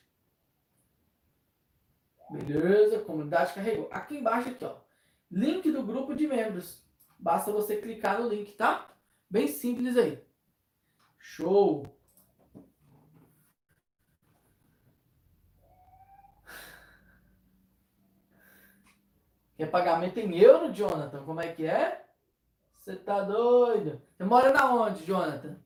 Beleza, 2.31 2.99
comunidade 3.01 3.55
carregou. 3.55 3.89
Aqui 3.91 4.19
embaixo, 4.19 4.51
aqui, 4.51 4.65
ó. 4.65 4.77
Link 5.31 5.71
do 5.71 5.83
grupo 5.83 6.15
de 6.15 6.27
membros. 6.27 6.83
Basta 7.19 7.51
você 7.51 7.77
clicar 7.77 8.21
no 8.21 8.29
link, 8.29 8.53
tá? 8.53 8.87
Bem 9.31 9.49
simples 9.49 9.97
aí. 9.97 10.23
Show! 11.19 11.87
É 19.59 19.67
pagamento 19.67 20.21
em 20.21 20.39
euro, 20.39 20.73
Jonathan? 20.73 21.25
Como 21.25 21.41
é 21.41 21.53
que 21.53 21.67
é? 21.67 22.08
Você 22.89 22.97
tá 22.97 23.21
doido? 23.21 24.01
Você 24.17 24.25
mora 24.25 24.51
na 24.51 24.75
onde, 24.75 25.05
Jonathan? 25.05 25.59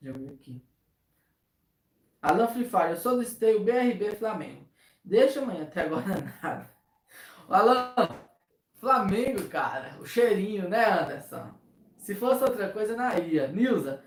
Deixa 0.00 0.18
eu 0.18 0.26
ver 0.26 0.32
aqui. 0.32 0.64
Alan 2.22 2.48
Free 2.48 2.64
Fire, 2.64 2.92
eu 2.92 2.96
solicitei 2.96 3.54
o 3.54 3.64
BRB 3.64 4.16
Flamengo. 4.16 4.66
Deixa 5.04 5.42
amanhã, 5.42 5.64
até 5.64 5.82
agora 5.82 6.06
nada. 6.42 6.70
Alan, 7.50 7.94
Flamengo, 8.76 9.46
cara, 9.50 10.00
o 10.00 10.06
cheirinho, 10.06 10.66
né, 10.66 10.86
Anderson? 10.86 11.52
Se 11.98 12.14
fosse 12.14 12.42
outra 12.42 12.72
coisa, 12.72 12.96
não 12.96 13.14
ia. 13.18 13.46
Nilza, 13.48 14.02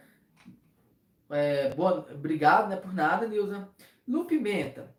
é, 1.29 1.75
boa, 1.75 2.11
obrigado, 2.11 2.69
né, 2.69 2.75
por 2.75 2.91
nada, 2.91 3.27
Nilza. 3.27 3.69
Lu 4.07 4.25
Pimenta, 4.25 4.95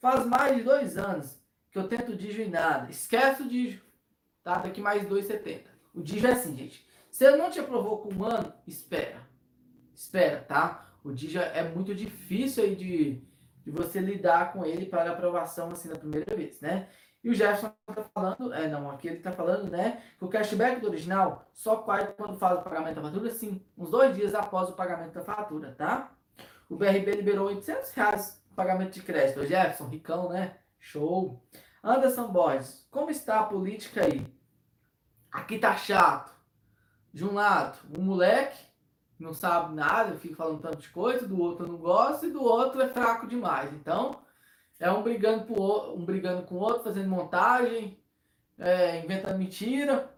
faz 0.00 0.26
mais 0.26 0.56
de 0.56 0.64
dois 0.64 0.98
anos 0.98 1.38
que 1.78 1.84
eu 1.84 1.88
tento 1.88 2.12
o 2.12 2.16
Digio 2.16 2.44
e 2.44 2.48
nada. 2.48 2.90
Esquece 2.90 3.42
o 3.42 3.48
Digio, 3.48 3.80
tá? 4.42 4.58
Daqui 4.58 4.80
mais 4.80 5.04
2,70. 5.04 5.62
O 5.94 6.02
Digio 6.02 6.28
é 6.28 6.32
assim, 6.32 6.56
gente. 6.56 6.84
Se 7.10 7.24
ele 7.24 7.36
não 7.36 7.50
te 7.50 7.60
aprovou 7.60 7.98
com 7.98 8.12
um 8.12 8.24
ano, 8.24 8.52
espera. 8.66 9.20
Espera, 9.94 10.40
tá? 10.40 10.92
O 11.04 11.12
Digio 11.12 11.40
é 11.40 11.62
muito 11.62 11.94
difícil 11.94 12.64
aí 12.64 12.74
de, 12.74 13.22
de 13.64 13.70
você 13.70 14.00
lidar 14.00 14.52
com 14.52 14.64
ele 14.64 14.86
para 14.86 15.12
aprovação 15.12 15.70
assim 15.70 15.88
na 15.88 15.96
primeira 15.96 16.34
vez, 16.34 16.60
né? 16.60 16.88
E 17.22 17.30
o 17.30 17.34
Jefferson 17.34 17.72
está 17.88 18.02
falando, 18.14 18.52
é, 18.52 18.68
não, 18.68 18.90
aqui 18.90 19.08
ele 19.08 19.16
está 19.18 19.32
falando, 19.32 19.68
né, 19.68 20.00
que 20.16 20.24
o 20.24 20.28
cashback 20.28 20.80
do 20.80 20.86
original 20.86 21.50
só 21.52 21.78
cai 21.78 22.12
quando 22.12 22.38
faz 22.38 22.60
o 22.60 22.62
pagamento 22.62 22.94
da 22.94 23.02
fatura, 23.02 23.30
sim, 23.32 23.60
uns 23.76 23.90
dois 23.90 24.14
dias 24.14 24.36
após 24.36 24.68
o 24.68 24.74
pagamento 24.74 25.14
da 25.14 25.22
fatura, 25.22 25.72
tá? 25.72 26.12
O 26.68 26.76
BRB 26.76 27.10
liberou 27.10 27.48
800 27.48 27.90
reais 27.90 28.40
pagamento 28.58 28.94
de 28.94 29.02
crédito. 29.02 29.38
O 29.38 29.46
Jefferson, 29.46 29.86
ricão, 29.86 30.30
né? 30.30 30.56
Show. 30.80 31.40
Anderson 31.82 32.28
Borges, 32.28 32.86
como 32.90 33.10
está 33.10 33.40
a 33.40 33.44
política 33.44 34.04
aí? 34.04 34.26
Aqui 35.30 35.58
tá 35.58 35.76
chato. 35.76 36.32
De 37.12 37.24
um 37.24 37.34
lado, 37.34 37.78
um 37.96 38.02
moleque 38.02 38.68
não 39.18 39.34
sabe 39.34 39.74
nada, 39.74 40.16
fica 40.16 40.36
falando 40.36 40.60
tanto 40.60 40.78
de 40.78 40.88
coisa, 40.90 41.26
do 41.26 41.40
outro 41.40 41.66
não 41.66 41.76
gosta 41.76 42.26
e 42.26 42.30
do 42.30 42.42
outro 42.42 42.80
é 42.80 42.88
fraco 42.88 43.26
demais. 43.26 43.72
Então, 43.72 44.20
é 44.78 44.90
um 44.90 45.02
brigando, 45.02 45.44
pro, 45.44 45.94
um 45.94 46.04
brigando 46.04 46.42
com 46.42 46.54
o 46.54 46.60
outro, 46.60 46.84
fazendo 46.84 47.08
montagem, 47.08 47.98
é, 48.56 49.00
inventando 49.04 49.38
mentira. 49.38 50.14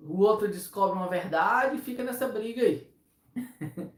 O 0.00 0.20
outro 0.22 0.48
descobre 0.48 0.96
uma 0.96 1.08
verdade 1.08 1.76
e 1.76 1.80
fica 1.80 2.02
nessa 2.02 2.26
briga 2.26 2.62
aí. 2.62 2.90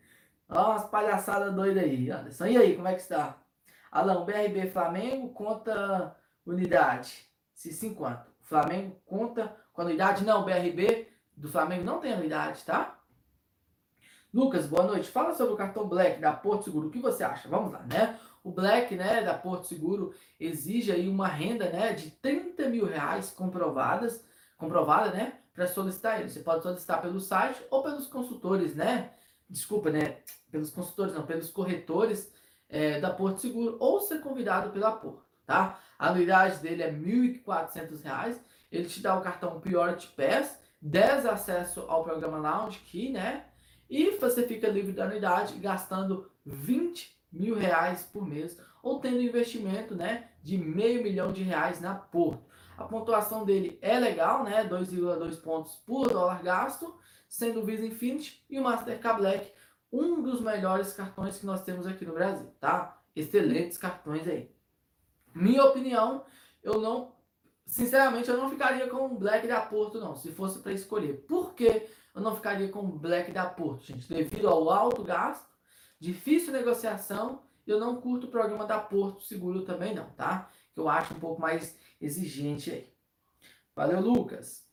Olha 0.49 0.69
umas 0.69 0.85
palhaçadas 0.87 1.55
doidas 1.55 1.85
aí, 1.85 2.11
Anderson. 2.11 2.47
E 2.47 2.57
aí, 2.57 2.77
como 2.77 2.89
é 2.89 2.95
que 2.95 3.01
está? 3.01 3.39
Alão, 3.91 4.25
BRB 4.25 4.71
Flamengo 4.71 5.33
conta 5.33 6.17
unidade. 6.47 7.27
Se 7.55 7.73
sim, 7.73 7.95
quanto? 7.95 8.31
Flamengo 8.43 9.01
conta 9.07 9.57
com 9.73 9.83
a 9.83 9.85
unidade? 9.85 10.25
Não, 10.25 10.45
BRB 10.45 11.09
do 11.37 11.49
Flamengo 11.49 11.85
não 11.85 12.01
tem 12.01 12.15
unidade, 12.15 12.63
tá? 12.65 12.99
Lucas, 14.33 14.67
boa 14.67 14.85
noite. 14.85 15.11
Fala 15.11 15.35
sobre 15.35 15.55
o 15.55 15.57
cartão 15.57 15.89
Black 15.89 16.21
da 16.21 16.33
Porto 16.33 16.65
Seguro. 16.65 16.89
O 16.89 16.91
que 16.91 16.99
você 16.99 17.23
acha? 17.23 17.49
Vamos 17.49 17.73
lá, 17.73 17.83
né? 17.83 18.19
O 18.43 18.51
Black, 18.51 18.95
né, 18.95 19.23
da 19.23 19.33
Porto 19.33 19.67
Seguro 19.67 20.13
exige 20.39 20.93
aí 20.93 21.09
uma 21.09 21.29
renda, 21.29 21.71
né, 21.71 21.95
de 21.95 22.11
30 22.11 22.69
mil 22.69 22.85
reais 22.85 23.31
comprovadas, 23.31 24.23
comprovada, 24.59 25.11
né, 25.13 25.39
para 25.55 25.67
solicitar 25.67 26.21
ele. 26.21 26.29
Você 26.29 26.41
pode 26.41 26.63
solicitar 26.63 27.01
pelo 27.01 27.21
site 27.21 27.63
ou 27.71 27.83
pelos 27.83 28.07
consultores, 28.07 28.75
né? 28.75 29.13
Desculpa, 29.49 29.91
né? 29.91 30.19
Pelos 30.51 30.71
consultores, 30.71 31.15
não, 31.15 31.25
pelos 31.25 31.51
corretores 31.51 32.33
é, 32.69 33.01
da 33.01 33.11
Porto 33.11 33.41
Seguro 33.41 33.77
ou 33.79 34.01
ser 34.01 34.21
convidado 34.21 34.71
pela 34.71 34.93
Porto, 34.93 35.25
tá? 35.47 35.79
A 35.99 36.09
anuidade 36.09 36.59
dele 36.59 36.83
é 36.83 36.91
R$ 36.91 37.43
1.400. 37.45 38.39
Ele 38.71 38.89
te 38.89 39.01
dá 39.01 39.17
o 39.17 39.23
cartão 39.23 39.61
Priority 39.61 40.09
Pass, 40.09 40.59
10 40.81 41.27
acesso 41.27 41.81
ao 41.89 42.05
programa 42.05 42.39
Lounge 42.39 42.79
Key, 42.81 43.11
né? 43.11 43.47
E 43.89 44.13
você 44.19 44.47
fica 44.47 44.69
livre 44.69 44.93
da 44.93 45.05
anuidade 45.05 45.55
gastando 45.59 46.31
20 46.45 47.17
mil 47.33 47.55
reais 47.55 48.03
por 48.03 48.27
mês 48.27 48.59
ou 48.83 49.01
tendo 49.01 49.21
investimento 49.21 49.95
né, 49.95 50.29
de 50.43 50.59
meio 50.59 51.03
milhão 51.03 51.33
de 51.33 51.43
reais 51.43 51.81
na 51.81 51.95
Porto. 51.95 52.45
A 52.77 52.85
pontuação 52.85 53.45
dele 53.45 53.79
é 53.81 53.99
legal, 53.99 54.45
né? 54.45 54.65
2,2 54.65 55.41
pontos 55.41 55.77
por 55.87 56.09
dólar 56.09 56.43
gasto, 56.43 56.99
sendo 57.29 57.61
o 57.61 57.65
Visa 57.65 57.87
Infinity 57.87 58.45
e 58.51 58.59
o 58.59 58.63
Mastercard 58.63 59.21
Black 59.21 59.53
um 59.95 60.21
dos 60.21 60.41
melhores 60.41 60.93
cartões 60.93 61.39
que 61.39 61.47
nós 61.47 61.63
temos 61.63 61.87
aqui 61.87 62.05
no 62.05 62.15
Brasil, 62.15 62.53
tá? 62.59 63.01
Excelentes 63.15 63.79
cartões 63.79 64.27
aí. 64.27 64.54
Minha 65.35 65.65
opinião, 65.65 66.25
eu 66.63 66.81
não, 66.81 67.13
sinceramente, 67.67 68.31
eu 68.31 68.37
não 68.37 68.49
ficaria 68.49 68.89
com 68.89 69.07
o 69.07 69.19
Black 69.19 69.47
da 69.49 69.61
Porto 69.61 69.99
não, 69.99 70.15
se 70.15 70.31
fosse 70.31 70.61
para 70.61 70.73
escolher. 70.73 71.25
Por 71.27 71.55
que 71.55 71.89
eu 72.15 72.23
não 72.23 72.37
ficaria 72.37 72.69
com 72.69 72.81
o 72.81 72.99
Black 72.99 73.33
da 73.33 73.47
Porto, 73.47 73.85
gente? 73.85 74.09
Devido 74.09 74.49
ao 74.49 74.71
alto 74.71 75.03
gasto, 75.03 75.49
difícil 75.99 76.53
negociação, 76.53 77.43
eu 77.67 77.81
não 77.81 78.01
curto 78.01 78.27
o 78.27 78.31
programa 78.31 78.67
da 78.67 78.79
Porto 78.79 79.25
Seguro 79.25 79.63
também 79.65 79.95
não, 79.95 80.11
tá? 80.11 80.51
Que 80.73 80.81
eu 80.81 80.89
acho 80.89 81.15
um 81.15 81.19
pouco 81.21 81.41
mais 81.41 81.77
exigente 82.01 82.71
aí. 82.71 82.95
Valeu, 83.75 84.01
Lucas. 84.01 84.65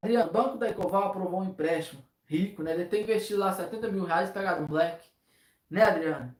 Adriano, 0.00 0.30
Banco 0.30 0.58
da 0.58 0.70
Ecoval 0.70 1.04
aprovou 1.04 1.40
um 1.40 1.44
empréstimo 1.44 2.04
rico, 2.26 2.62
né? 2.62 2.74
Ele 2.74 2.84
tem 2.84 3.02
investido 3.02 3.40
lá 3.40 3.52
70 3.52 3.88
mil 3.88 4.04
reais 4.04 4.30
e 4.30 4.32
pegado 4.32 4.62
um 4.62 4.66
black. 4.66 5.08
Né, 5.68 5.82
Adriano? 5.82 6.34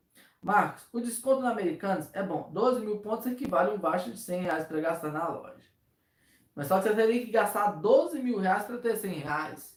Marcos, 0.46 0.86
o 0.92 1.00
desconto 1.00 1.42
na 1.42 1.50
Americanas 1.50 2.08
é 2.12 2.22
bom. 2.22 2.48
12 2.52 2.80
mil 2.84 3.00
pontos 3.00 3.26
equivale 3.26 3.72
a 3.72 3.74
um 3.74 3.78
baixo 3.78 4.12
de 4.12 4.16
100 4.16 4.42
reais 4.42 4.64
para 4.64 4.80
gastar 4.80 5.10
na 5.10 5.26
loja. 5.26 5.66
Mas 6.54 6.68
só 6.68 6.78
que 6.78 6.84
você 6.88 6.94
teria 6.94 7.26
que 7.26 7.32
gastar 7.32 7.72
12 7.72 8.22
mil 8.22 8.38
reais 8.38 8.62
para 8.62 8.78
ter 8.78 8.96
100 8.96 9.10
reais. 9.18 9.76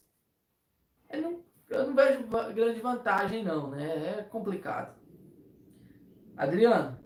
Eu 1.10 1.22
não, 1.24 1.44
eu 1.70 1.88
não 1.88 1.96
vejo 1.96 2.24
grande 2.54 2.82
vantagem, 2.82 3.44
não, 3.44 3.72
né? 3.72 4.20
É 4.20 4.22
complicado. 4.22 4.96
Adriano, 6.38 7.00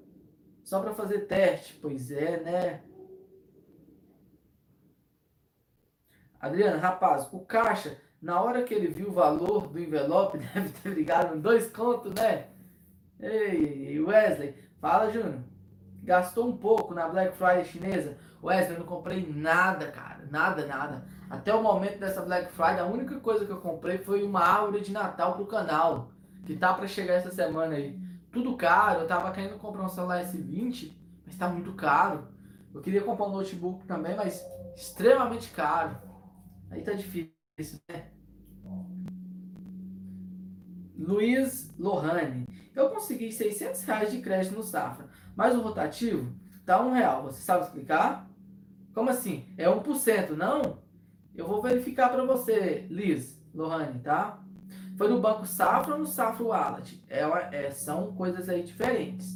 só 0.65 0.81
para 0.81 0.93
fazer 0.93 1.21
teste, 1.21 1.75
pois 1.75 2.11
é, 2.11 2.41
né? 2.41 2.83
Adriano, 6.37 6.81
rapaz, 6.81 7.31
o 7.31 7.39
caixa, 7.39 7.97
na 8.21 8.41
hora 8.41 8.63
que 8.63 8.73
ele 8.73 8.87
viu 8.87 9.07
o 9.07 9.13
valor 9.13 9.67
do 9.67 9.79
envelope, 9.79 10.37
deve 10.53 10.69
ter 10.81 10.89
ligado 10.89 11.37
em 11.37 11.39
dois 11.39 11.71
contos, 11.71 12.13
né? 12.13 12.52
Ei, 13.23 14.01
Wesley, 14.01 14.53
fala, 14.81 15.09
Júnior. 15.09 15.39
Gastou 16.03 16.49
um 16.49 16.57
pouco 16.57 16.93
na 16.93 17.07
Black 17.07 17.37
Friday 17.37 17.63
chinesa? 17.63 18.17
Wesley, 18.43 18.73
eu 18.73 18.79
não 18.79 18.85
comprei 18.85 19.25
nada, 19.33 19.89
cara. 19.91 20.27
Nada, 20.29 20.65
nada. 20.65 21.05
Até 21.29 21.53
o 21.53 21.63
momento 21.63 21.99
dessa 21.99 22.21
Black 22.21 22.51
Friday, 22.51 22.79
a 22.79 22.85
única 22.85 23.17
coisa 23.21 23.45
que 23.45 23.51
eu 23.51 23.61
comprei 23.61 23.97
foi 23.97 24.23
uma 24.23 24.41
árvore 24.41 24.81
de 24.81 24.91
Natal 24.91 25.35
pro 25.35 25.45
canal. 25.45 26.11
Que 26.45 26.57
tá 26.57 26.73
para 26.73 26.85
chegar 26.85 27.13
essa 27.13 27.31
semana 27.31 27.75
aí. 27.75 27.97
Tudo 28.29 28.57
caro. 28.57 28.99
Eu 28.99 29.07
tava 29.07 29.31
querendo 29.31 29.57
comprar 29.57 29.83
um 29.83 29.89
celular 29.89 30.21
S20, 30.21 30.91
mas 31.25 31.37
tá 31.37 31.47
muito 31.47 31.71
caro. 31.71 32.27
Eu 32.73 32.81
queria 32.81 33.03
comprar 33.03 33.27
um 33.27 33.31
notebook 33.31 33.85
também, 33.85 34.17
mas 34.17 34.45
extremamente 34.75 35.49
caro. 35.51 35.97
Aí 36.69 36.81
tá 36.81 36.91
difícil, 36.91 37.79
né? 37.87 38.07
Luiz 40.97 41.73
Lohane. 41.77 42.47
Eu 42.75 42.89
consegui 42.89 43.31
600 43.31 43.83
reais 43.83 44.11
de 44.11 44.19
crédito 44.19 44.55
no 44.55 44.63
Safra, 44.63 45.07
mas 45.35 45.55
o 45.55 45.61
rotativo 45.61 46.33
tá 46.65 46.83
um 46.83 46.93
real. 46.93 47.23
Você 47.23 47.41
sabe 47.41 47.65
explicar? 47.65 48.29
Como 48.93 49.09
assim? 49.09 49.45
É 49.57 49.65
1%, 49.65 50.31
não? 50.31 50.79
Eu 51.35 51.47
vou 51.47 51.61
verificar 51.61 52.09
para 52.09 52.23
você, 52.25 52.85
Liz 52.89 53.41
Lohane, 53.53 53.99
tá? 53.99 54.39
Foi 54.95 55.07
no 55.07 55.19
Banco 55.19 55.45
Safra 55.47 55.93
ou 55.93 55.99
no 55.99 56.05
Safra 56.05 56.45
Wallet? 56.45 57.03
É, 57.09 57.21
é, 57.51 57.71
são 57.71 58.13
coisas 58.13 58.47
aí 58.47 58.61
diferentes. 58.63 59.35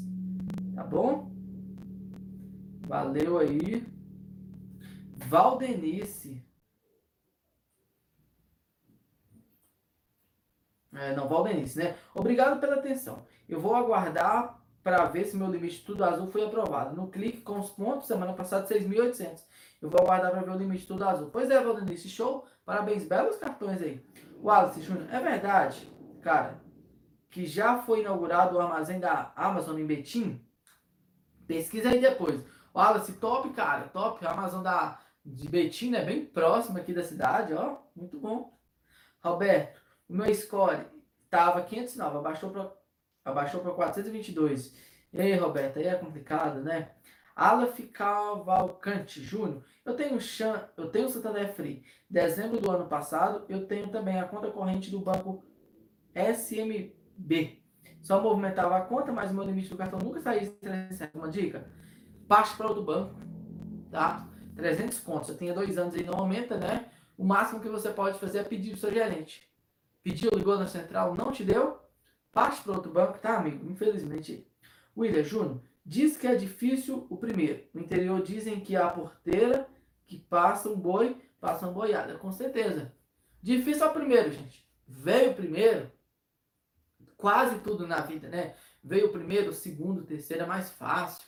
Tá 0.75 0.83
bom? 0.83 1.31
Valeu 2.87 3.39
aí. 3.39 3.83
Valdenice. 5.15 6.46
É, 10.99 11.15
não, 11.15 11.27
Valdenice, 11.27 11.77
né? 11.77 11.95
Obrigado 12.13 12.59
pela 12.59 12.75
atenção. 12.75 13.25
Eu 13.47 13.59
vou 13.59 13.75
aguardar 13.75 14.59
para 14.83 15.05
ver 15.05 15.25
se 15.25 15.35
meu 15.35 15.51
limite 15.51 15.83
tudo 15.85 16.03
azul 16.03 16.27
foi 16.27 16.45
aprovado. 16.45 16.95
No 16.95 17.07
clique 17.07 17.41
com 17.41 17.59
os 17.59 17.69
pontos, 17.69 18.07
semana 18.07 18.33
passada 18.33 18.67
6.800. 18.67 19.41
Eu 19.81 19.89
vou 19.89 20.01
aguardar 20.01 20.31
para 20.31 20.41
ver 20.41 20.51
o 20.51 20.57
limite 20.57 20.87
tudo 20.87 21.03
azul. 21.03 21.29
Pois 21.31 21.49
é, 21.49 21.61
Valdenice, 21.61 22.09
show. 22.09 22.45
Parabéns, 22.65 23.05
belos 23.05 23.37
cartões 23.37 23.81
aí. 23.81 24.03
Wallace 24.41 24.81
Júnior, 24.81 25.07
é 25.11 25.19
verdade, 25.19 25.91
cara, 26.21 26.61
que 27.29 27.45
já 27.45 27.79
foi 27.79 28.01
inaugurado 28.01 28.55
o 28.55 28.59
armazém 28.59 28.99
da 28.99 29.31
Amazon 29.35 29.79
em 29.79 29.85
Betim? 29.85 30.45
Pesquisa 31.47 31.89
aí 31.89 31.99
depois. 31.99 32.43
Wallace, 32.73 33.13
top, 33.13 33.49
cara, 33.51 33.87
top. 33.87 34.25
A 34.25 34.31
Amazon 34.31 34.61
da, 34.61 34.99
de 35.25 35.47
Betim, 35.49 35.91
né? 35.91 36.03
Bem 36.03 36.25
próximo 36.25 36.77
aqui 36.77 36.93
da 36.93 37.03
cidade, 37.03 37.53
ó. 37.53 37.77
Muito 37.95 38.19
bom. 38.19 38.57
Roberto, 39.23 39.81
o 40.09 40.13
meu 40.13 40.33
score 40.33 40.85
tava 41.29 41.61
509, 41.61 42.17
abaixou 42.17 42.49
para 42.49 42.71
abaixou 43.23 43.59
para 43.61 43.71
422. 43.73 44.73
E 45.11 45.21
aí, 45.21 45.35
Roberto, 45.35 45.77
aí 45.77 45.87
é 45.87 45.95
complicado, 45.95 46.61
né? 46.61 46.91
Aleph 47.35 47.79
Cavalcante 47.91 49.21
Júnior. 49.21 49.63
Eu 49.85 49.95
tenho 49.95 50.19
Chan, 50.19 50.67
eu 50.75 50.89
tenho 50.89 51.09
Santander 51.09 51.53
Free. 51.53 51.83
Dezembro 52.09 52.59
do 52.59 52.71
ano 52.71 52.87
passado, 52.87 53.45
eu 53.47 53.67
tenho 53.67 53.89
também 53.89 54.19
a 54.19 54.25
conta 54.25 54.49
corrente 54.49 54.89
do 54.89 54.99
banco 54.99 55.45
SMB. 56.15 57.61
Só 58.01 58.21
movimentava 58.21 58.77
a 58.77 58.81
conta, 58.81 59.11
mas 59.11 59.31
o 59.31 59.33
meu 59.33 59.43
limite 59.43 59.69
do 59.69 59.77
cartão 59.77 59.99
nunca 59.99 60.19
saía 60.21 60.51
Uma 61.13 61.29
dica? 61.29 61.69
Parte 62.27 62.55
para 62.55 62.67
outro 62.67 62.83
banco, 62.83 63.19
tá? 63.91 64.27
300 64.55 64.99
contos. 65.01 65.29
Eu 65.29 65.37
tinha 65.37 65.53
dois 65.53 65.77
anos 65.77 65.95
e 65.95 66.03
não 66.03 66.15
aumenta, 66.15 66.57
né? 66.57 66.89
O 67.17 67.23
máximo 67.23 67.59
que 67.59 67.69
você 67.69 67.89
pode 67.89 68.19
fazer 68.19 68.39
é 68.39 68.43
pedir 68.43 68.71
para 68.71 68.77
o 68.77 68.79
seu 68.79 68.93
gerente. 68.93 69.46
Pediu, 70.07 70.31
ligou 70.33 70.57
na 70.57 70.67
central, 70.67 71.13
não 71.13 71.33
te 71.33 71.43
deu? 71.43 71.77
Parte 72.31 72.61
para 72.61 72.71
outro 72.71 72.89
banco, 72.89 73.19
tá, 73.19 73.35
amigo? 73.35 73.69
Infelizmente. 73.69 74.47
William 74.95 75.21
Júnior, 75.21 75.61
Diz 75.85 76.15
que 76.15 76.25
é 76.25 76.33
difícil 76.33 77.05
o 77.09 77.17
primeiro. 77.17 77.65
No 77.73 77.81
interior 77.81 78.21
dizem 78.21 78.61
que 78.61 78.73
a 78.73 78.87
porteira 78.87 79.67
que 80.05 80.17
passa 80.17 80.69
um 80.69 80.79
boi, 80.79 81.17
passa 81.41 81.65
uma 81.65 81.73
boiada. 81.73 82.17
Com 82.17 82.31
certeza. 82.31 82.93
Difícil 83.43 83.83
é 83.83 83.87
o 83.89 83.93
primeiro, 83.93 84.31
gente. 84.31 84.65
Veio 84.87 85.31
o 85.31 85.35
primeiro, 85.35 85.91
quase 87.17 87.59
tudo 87.59 87.85
na 87.85 87.99
vida, 87.99 88.29
né? 88.29 88.55
Veio 88.81 89.07
o 89.07 89.11
primeiro, 89.11 89.49
o 89.49 89.53
segundo, 89.53 90.03
o 90.03 90.05
terceiro 90.05 90.43
é 90.43 90.45
mais 90.45 90.69
fácil. 90.69 91.25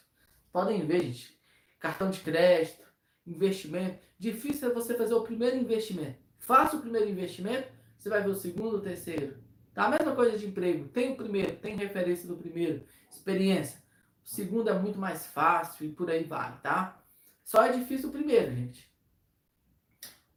Podem 0.54 0.86
ver, 0.86 1.02
gente. 1.02 1.38
Cartão 1.80 2.10
de 2.10 2.22
crédito, 2.22 2.88
investimento. 3.28 4.00
Difícil 4.18 4.70
é 4.70 4.74
você 4.74 4.94
fazer 4.94 5.16
o 5.16 5.24
primeiro 5.24 5.58
investimento. 5.58 6.18
Faça 6.38 6.78
o 6.78 6.82
primeiro 6.82 7.10
investimento, 7.10 7.68
você 8.00 8.10
vai 8.10 8.24
ver 8.24 8.30
o 8.30 8.36
segundo, 8.36 8.78
o 8.78 8.82
terceiro. 8.82 9.38
Tá? 9.74 9.86
A 9.86 9.90
mesma 9.90 10.16
coisa 10.16 10.38
de 10.38 10.48
emprego. 10.48 10.88
Tem 10.88 11.12
o 11.12 11.18
primeiro, 11.18 11.58
tem 11.58 11.76
referência 11.76 12.28
do 12.28 12.38
primeiro, 12.38 12.86
experiência. 13.12 13.78
O 14.26 14.30
segundo 14.30 14.70
é 14.70 14.80
muito 14.80 14.98
mais 14.98 15.28
fácil 15.28 15.86
e 15.86 15.90
por 15.90 16.10
aí 16.10 16.24
vai, 16.24 16.58
tá? 16.62 17.04
Só 17.44 17.64
é 17.66 17.72
difícil 17.72 18.10
o 18.10 18.12
primeiro, 18.12 18.56
gente. 18.56 18.90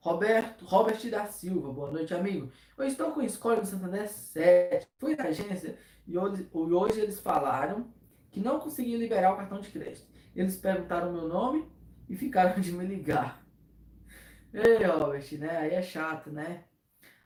Roberto, 0.00 0.64
Robert 0.64 1.08
da 1.08 1.26
Silva, 1.26 1.72
boa 1.72 1.90
noite, 1.92 2.12
amigo. 2.12 2.50
Eu 2.76 2.86
estou 2.86 3.12
com 3.12 3.22
escola 3.22 3.56
no 3.56 3.66
Santander 3.66 4.08
7. 4.08 4.88
Fui 4.98 5.14
na 5.14 5.24
agência 5.24 5.78
e 6.06 6.18
hoje, 6.18 6.48
hoje 6.52 7.00
eles 7.00 7.20
falaram 7.20 7.92
que 8.32 8.40
não 8.40 8.58
conseguiam 8.58 8.98
liberar 8.98 9.34
o 9.34 9.36
cartão 9.36 9.60
de 9.60 9.70
crédito. 9.70 10.10
Eles 10.34 10.56
perguntaram 10.56 11.12
meu 11.12 11.28
nome 11.28 11.70
e 12.08 12.16
ficaram 12.16 12.58
de 12.60 12.72
me 12.72 12.84
ligar. 12.84 13.40
Ei, 14.52 14.82
Robert, 14.84 15.38
né? 15.38 15.58
Aí 15.58 15.74
é 15.74 15.82
chato, 15.82 16.30
né? 16.30 16.64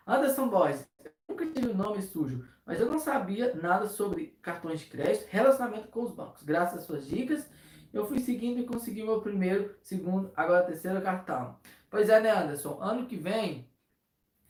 Anderson 0.06 0.48
Boys, 0.48 0.86
eu 1.04 1.10
nunca 1.28 1.46
tive 1.46 1.68
o 1.68 1.72
um 1.72 1.76
nome 1.76 2.02
sujo. 2.02 2.46
Mas 2.64 2.80
eu 2.80 2.90
não 2.90 2.98
sabia 2.98 3.54
nada 3.54 3.88
sobre 3.88 4.38
cartões 4.42 4.80
de 4.80 4.86
crédito, 4.86 5.26
relacionamento 5.28 5.88
com 5.88 6.02
os 6.02 6.12
bancos. 6.12 6.42
Graças 6.42 6.80
às 6.80 6.84
suas 6.84 7.06
dicas, 7.06 7.48
eu 7.92 8.06
fui 8.06 8.18
seguindo 8.18 8.60
e 8.60 8.66
consegui 8.66 9.02
meu 9.02 9.20
primeiro, 9.20 9.76
segundo, 9.82 10.32
agora 10.36 10.64
terceiro 10.64 11.00
cartão. 11.00 11.58
Pois 11.88 12.08
é, 12.08 12.20
né, 12.20 12.30
Anderson? 12.30 12.78
Ano 12.80 13.06
que 13.06 13.16
vem 13.16 13.68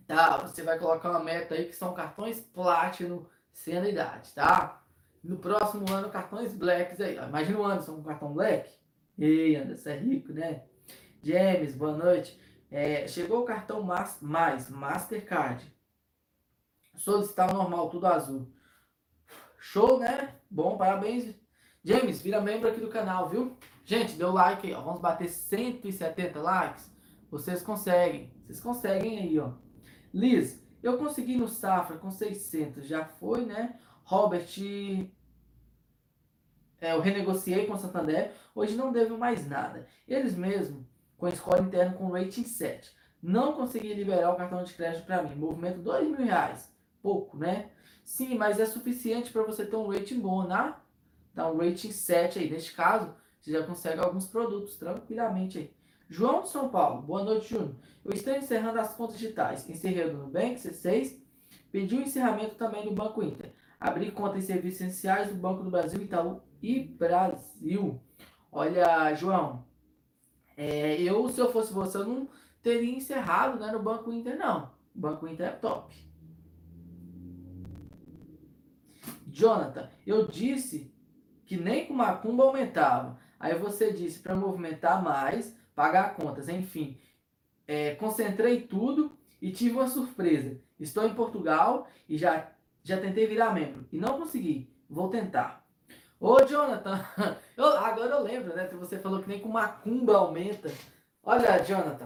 Tá, 0.06 0.36
você 0.38 0.62
vai 0.62 0.78
colocar 0.78 1.10
uma 1.10 1.22
meta 1.22 1.54
aí 1.54 1.64
que 1.64 1.74
são 1.74 1.92
cartões 1.92 2.38
Platinum 2.38 3.26
sem 3.52 3.76
anuidade, 3.76 4.32
tá? 4.34 4.80
No 5.22 5.36
próximo 5.36 5.84
ano, 5.92 6.10
cartões 6.10 6.54
Blacks 6.54 7.00
aí. 7.00 7.16
Imagina 7.16 7.58
o 7.58 7.64
Anderson 7.64 7.96
com 7.96 8.02
cartão 8.04 8.32
Black. 8.32 8.70
Ei, 9.18 9.56
Anderson, 9.56 9.90
é 9.90 9.96
rico, 9.96 10.32
né? 10.32 10.62
James, 11.24 11.74
boa 11.74 11.96
noite. 11.96 12.38
É, 12.70 13.06
chegou 13.06 13.42
o 13.42 13.44
cartão 13.44 13.82
mais, 13.82 14.20
mais 14.20 14.68
Mastercard. 14.68 15.64
Solicitar 16.94 17.52
normal, 17.52 17.90
tudo 17.90 18.06
azul. 18.06 18.50
Show, 19.58 19.98
né? 19.98 20.34
Bom, 20.50 20.76
parabéns. 20.76 21.34
James, 21.84 22.20
vira 22.20 22.40
membro 22.40 22.68
aqui 22.68 22.80
do 22.80 22.88
canal, 22.88 23.28
viu? 23.28 23.56
Gente, 23.84 24.16
deu 24.16 24.32
like 24.32 24.66
aí, 24.66 24.74
ó. 24.74 24.80
Vamos 24.80 25.00
bater 25.00 25.28
170 25.28 26.40
likes. 26.40 26.90
Vocês 27.30 27.62
conseguem. 27.62 28.32
Vocês 28.44 28.60
conseguem 28.60 29.18
aí, 29.18 29.38
ó. 29.38 29.52
Liz, 30.12 30.64
eu 30.82 30.98
consegui 30.98 31.36
no 31.36 31.48
Safra 31.48 31.96
com 31.96 32.10
600. 32.10 32.86
Já 32.86 33.04
foi, 33.04 33.44
né? 33.44 33.78
Robert, 34.04 34.48
é, 36.80 36.92
eu 36.92 37.00
renegociei 37.00 37.66
com 37.66 37.74
o 37.74 37.78
Santander. 37.78 38.32
Hoje 38.54 38.76
não 38.76 38.92
devo 38.92 39.18
mais 39.18 39.48
nada. 39.48 39.86
Eles 40.06 40.36
mesmo, 40.36 40.85
com 41.16 41.30
score 41.30 41.62
interno 41.62 41.96
com 41.96 42.10
rating 42.10 42.44
7. 42.44 42.90
Não 43.22 43.54
consegui 43.54 43.92
liberar 43.94 44.32
o 44.32 44.36
cartão 44.36 44.62
de 44.62 44.72
crédito 44.74 45.04
para 45.04 45.22
mim. 45.22 45.34
Movimento 45.34 45.80
2 45.80 46.08
mil 46.08 46.26
reais. 46.26 46.72
Pouco, 47.02 47.36
né? 47.36 47.70
Sim, 48.04 48.36
mas 48.36 48.60
é 48.60 48.66
suficiente 48.66 49.32
para 49.32 49.42
você 49.42 49.64
ter 49.66 49.76
um 49.76 49.88
rating 49.88 50.20
bom, 50.20 50.46
né? 50.46 50.74
Dá 51.34 51.50
um 51.50 51.56
rating 51.56 51.90
7 51.90 52.38
aí. 52.38 52.50
Neste 52.50 52.72
caso, 52.72 53.14
você 53.40 53.50
já 53.52 53.66
consegue 53.66 54.00
alguns 54.00 54.26
produtos 54.26 54.76
tranquilamente 54.76 55.58
aí. 55.58 55.74
João 56.08 56.42
de 56.42 56.50
São 56.50 56.68
Paulo, 56.68 57.02
boa 57.02 57.24
noite, 57.24 57.50
Júnior. 57.50 57.74
Eu 58.04 58.12
estou 58.12 58.32
encerrando 58.34 58.78
as 58.78 58.94
contas 58.94 59.18
digitais. 59.18 59.68
Encerrei 59.68 60.08
do 60.08 60.18
Nubank, 60.18 60.54
C6. 60.54 61.16
Pedi 61.72 61.96
o 61.96 62.02
encerramento 62.02 62.54
também 62.54 62.84
do 62.84 62.92
Banco 62.92 63.22
Inter. 63.22 63.52
Abri 63.80 64.12
conta 64.12 64.38
em 64.38 64.42
serviços 64.42 64.80
essenciais 64.80 65.28
do 65.28 65.34
Banco 65.34 65.64
do 65.64 65.70
Brasil, 65.70 66.00
Itaú 66.00 66.40
e 66.62 66.80
Brasil. 66.80 68.00
Olha, 68.52 69.12
João, 69.14 69.65
é, 70.56 71.00
eu, 71.00 71.28
se 71.28 71.40
eu 71.40 71.52
fosse 71.52 71.72
você, 71.72 71.98
eu 71.98 72.06
não 72.06 72.28
teria 72.62 72.96
encerrado 72.96 73.58
né, 73.60 73.70
no 73.70 73.82
Banco 73.82 74.12
Inter, 74.12 74.38
não. 74.38 74.70
O 74.94 74.98
Banco 74.98 75.28
Inter 75.28 75.48
é 75.48 75.52
top. 75.52 75.94
Jonathan, 79.26 79.90
eu 80.06 80.26
disse 80.26 80.90
que 81.44 81.56
nem 81.56 81.86
com 81.86 81.92
macumba 81.92 82.44
aumentava. 82.44 83.18
Aí 83.38 83.54
você 83.54 83.92
disse 83.92 84.18
para 84.20 84.34
movimentar 84.34 85.02
mais, 85.02 85.54
pagar 85.74 86.14
contas, 86.14 86.48
enfim. 86.48 86.98
É, 87.68 87.94
concentrei 87.96 88.62
tudo 88.62 89.12
e 89.40 89.52
tive 89.52 89.76
uma 89.76 89.88
surpresa. 89.88 90.58
Estou 90.80 91.06
em 91.06 91.14
Portugal 91.14 91.86
e 92.08 92.16
já, 92.16 92.50
já 92.82 92.98
tentei 92.98 93.26
virar 93.26 93.52
membro 93.52 93.86
e 93.92 93.98
não 93.98 94.18
consegui. 94.18 94.70
Vou 94.88 95.08
tentar. 95.08 95.66
Ô, 96.18 96.42
Jonathan, 96.44 97.04
eu, 97.56 97.66
agora 97.78 98.16
eu 98.16 98.22
lembro, 98.22 98.54
né? 98.54 98.66
Que 98.66 98.74
você 98.74 98.98
falou 98.98 99.22
que 99.22 99.28
nem 99.28 99.40
com 99.40 99.48
macumba 99.48 100.16
aumenta. 100.16 100.70
Olha, 101.22 101.58
Jonathan, 101.58 102.04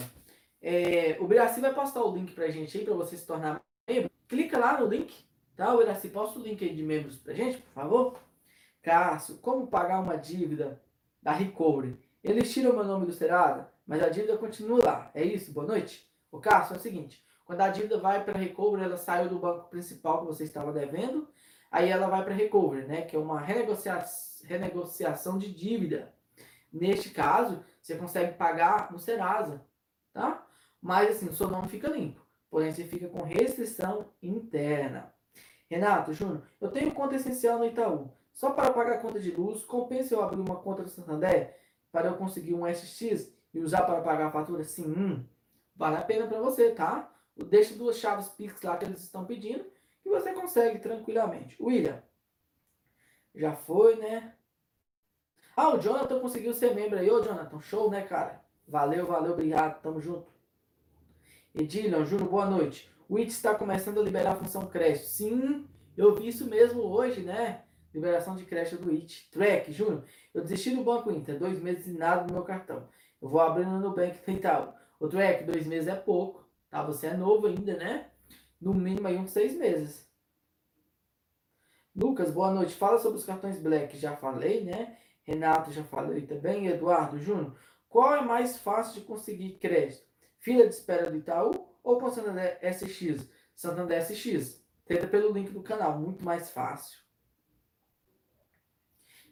é, 0.63 1.17
o 1.21 1.27
Biraci 1.27 1.61
vai 1.61 1.75
postar 1.75 2.03
o 2.03 2.15
link 2.15 2.33
pra 2.33 2.51
gente 2.51 2.77
aí, 2.79 2.85
pra 2.85 2.95
você 2.95 3.17
se 3.17 3.27
tornar 3.27 3.61
membro. 3.89 4.11
Clica 4.29 4.59
lá 4.59 4.81
no 4.81 4.87
link, 4.87 5.25
tá? 5.57 5.75
O 5.75 5.79
Biraci, 5.79 6.09
posta 6.09 6.39
o 6.39 6.43
link 6.43 6.65
aí 6.65 6.75
de 6.75 6.83
membros 6.83 7.17
pra 7.17 7.35
gente, 7.35 7.59
por 7.59 7.73
favor. 7.73 8.21
Cássio, 8.83 9.37
como 9.39 9.67
pagar 9.67 10.01
uma 10.01 10.17
dívida 10.17 10.81
da 11.23 11.33
Recovery? 11.33 11.99
Eles 12.23 12.53
tiram 12.53 12.73
meu 12.73 12.85
nome 12.85 13.07
do 13.07 13.13
Serasa, 13.13 13.69
mas 13.87 14.03
a 14.03 14.09
dívida 14.09 14.37
continua 14.39 14.85
lá. 14.85 15.11
É 15.15 15.23
isso? 15.25 15.53
Boa 15.53 15.67
noite. 15.67 16.09
O 16.31 16.39
Cássio, 16.39 16.75
é 16.75 16.79
o 16.79 16.81
seguinte, 16.81 17.23
quando 17.45 17.61
a 17.61 17.69
dívida 17.69 17.99
vai 17.99 18.25
para 18.25 18.39
Recovery, 18.39 18.85
ela 18.85 18.97
saiu 18.97 19.29
do 19.29 19.39
banco 19.39 19.69
principal 19.69 20.21
que 20.21 20.27
você 20.27 20.45
estava 20.45 20.73
devendo 20.73 21.29
Aí 21.71 21.89
ela 21.89 22.09
vai 22.09 22.25
para 22.25 22.35
recovery, 22.35 22.87
né? 22.87 23.03
Que 23.03 23.15
é 23.15 23.19
uma 23.19 23.41
renegociação, 23.41 24.30
renegociação 24.47 25.39
de 25.39 25.53
dívida. 25.53 26.13
Neste 26.73 27.11
caso, 27.11 27.65
você 27.81 27.97
consegue 27.97 28.35
pagar 28.35 28.93
no 28.93 28.99
Serasa, 28.99 29.65
tá? 30.13 30.47
Mas 30.81 31.11
assim, 31.11 31.29
o 31.29 31.35
seu 31.35 31.49
nome 31.49 31.69
fica 31.69 31.89
limpo. 31.89 32.25
Porém, 32.49 32.73
você 32.73 32.85
fica 32.85 33.09
com 33.09 33.23
restrição 33.23 34.13
interna. 34.23 35.13
Renato, 35.69 36.13
Júnior, 36.13 36.43
eu 36.61 36.71
tenho 36.71 36.93
conta 36.93 37.15
essencial 37.15 37.59
no 37.59 37.65
Itaú. 37.65 38.11
Só 38.33 38.51
para 38.51 38.73
pagar 38.73 38.95
a 38.95 38.99
conta 38.99 39.21
de 39.21 39.31
luz, 39.31 39.65
compensa 39.65 40.15
eu 40.15 40.23
abrir 40.23 40.41
uma 40.41 40.57
conta 40.57 40.83
do 40.83 40.89
Santander 40.89 41.57
para 41.93 42.09
eu 42.09 42.17
conseguir 42.17 42.55
um 42.55 42.67
SX 42.67 43.33
e 43.53 43.61
usar 43.61 43.83
para 43.83 44.01
pagar 44.01 44.29
a 44.29 44.33
fatura? 44.33 44.65
Sim, 44.65 44.87
hum, 44.87 45.25
vale 45.75 45.97
a 45.97 46.03
pena 46.03 46.27
para 46.27 46.41
você, 46.41 46.71
tá? 46.71 47.13
Deixa 47.37 47.75
duas 47.75 47.99
chaves 47.99 48.29
Pix 48.29 48.63
lá 48.63 48.77
que 48.77 48.85
eles 48.85 49.03
estão 49.03 49.25
pedindo 49.25 49.65
que 50.03 50.09
você 50.09 50.33
consegue 50.33 50.79
tranquilamente. 50.79 51.57
William, 51.63 52.03
já 53.35 53.55
foi, 53.55 53.97
né? 53.97 54.35
Ah, 55.57 55.75
o 55.75 55.79
Jonathan 55.79 56.21
conseguiu 56.21 56.55
ser 56.55 56.75
membro 56.75 56.99
aí. 56.99 57.11
Ô, 57.11 57.23
Jonathan, 57.23 57.61
show, 57.61 57.91
né, 57.91 58.03
cara? 58.03 58.43
Valeu, 58.67 59.07
valeu, 59.07 59.33
obrigado, 59.33 59.81
tamo 59.83 60.01
junto. 60.01 60.31
Edilion, 61.55 62.05
Júnior, 62.05 62.29
boa 62.29 62.47
noite. 62.47 62.91
O 63.09 63.19
IT 63.19 63.31
está 63.31 63.55
começando 63.55 64.01
a 64.01 64.03
liberar 64.03 64.33
a 64.33 64.37
função 64.37 64.67
crédito. 64.67 65.07
Sim, 65.07 65.67
eu 65.97 66.15
vi 66.15 66.29
isso 66.29 66.49
mesmo 66.49 66.83
hoje, 66.83 67.23
né? 67.23 67.65
Liberação 67.93 68.37
de 68.37 68.45
crédito 68.45 68.81
do 68.83 68.91
IT. 68.91 69.29
Track, 69.31 69.73
Júnior, 69.73 70.05
eu 70.33 70.43
desisti 70.43 70.75
do 70.75 70.85
Banco 70.85 71.11
Inter, 71.11 71.39
dois 71.39 71.61
meses 71.61 71.89
e 71.89 71.93
nada 71.93 72.25
no 72.25 72.33
meu 72.33 72.43
cartão. 72.43 72.89
Eu 73.21 73.29
vou 73.29 73.41
abrir 73.41 73.67
no 73.67 73.81
Nubank 73.81 74.19
e 74.27 74.37
tal. 74.37 74.77
O 75.01 75.09
Track, 75.09 75.45
dois 75.45 75.67
meses 75.67 75.89
é 75.89 75.97
pouco, 75.97 76.49
tá? 76.71 76.83
Você 76.85 77.09
é 77.09 77.15
novo 77.15 77.47
ainda, 77.49 77.77
né? 77.77 78.11
no 78.61 78.75
mínimo 78.75 79.09
aí 79.09 79.17
uns 79.17 79.31
seis 79.31 79.57
meses. 79.57 80.09
Lucas, 81.95 82.31
boa 82.31 82.51
noite. 82.51 82.75
Fala 82.75 82.99
sobre 82.99 83.19
os 83.19 83.25
cartões 83.25 83.59
Black. 83.61 83.97
Já 83.99 84.17
falei, 84.17 84.65
né? 84.65 84.97
Renato, 85.23 85.73
já 85.73 85.85
falei 85.85 86.27
também. 86.27 86.67
Eduardo, 86.67 87.19
Júnior. 87.19 87.57
Qual 87.89 88.15
é 88.15 88.23
mais 88.23 88.59
fácil 88.59 89.01
de 89.01 89.07
conseguir 89.07 89.59
crédito? 89.59 90.07
Fila 90.39 90.67
de 90.67 90.75
espera 90.75 91.11
do 91.11 91.17
Itaú 91.17 91.51
ou 91.83 91.99
com 91.99 92.11
Santander 92.11 92.59
SX? 92.63 93.29
Santander 93.55 94.01
SX. 94.03 94.65
Tenta 94.87 95.07
pelo 95.07 95.33
link 95.33 95.51
do 95.51 95.63
canal. 95.63 95.99
Muito 95.99 96.25
mais 96.25 96.51
fácil. 96.51 96.99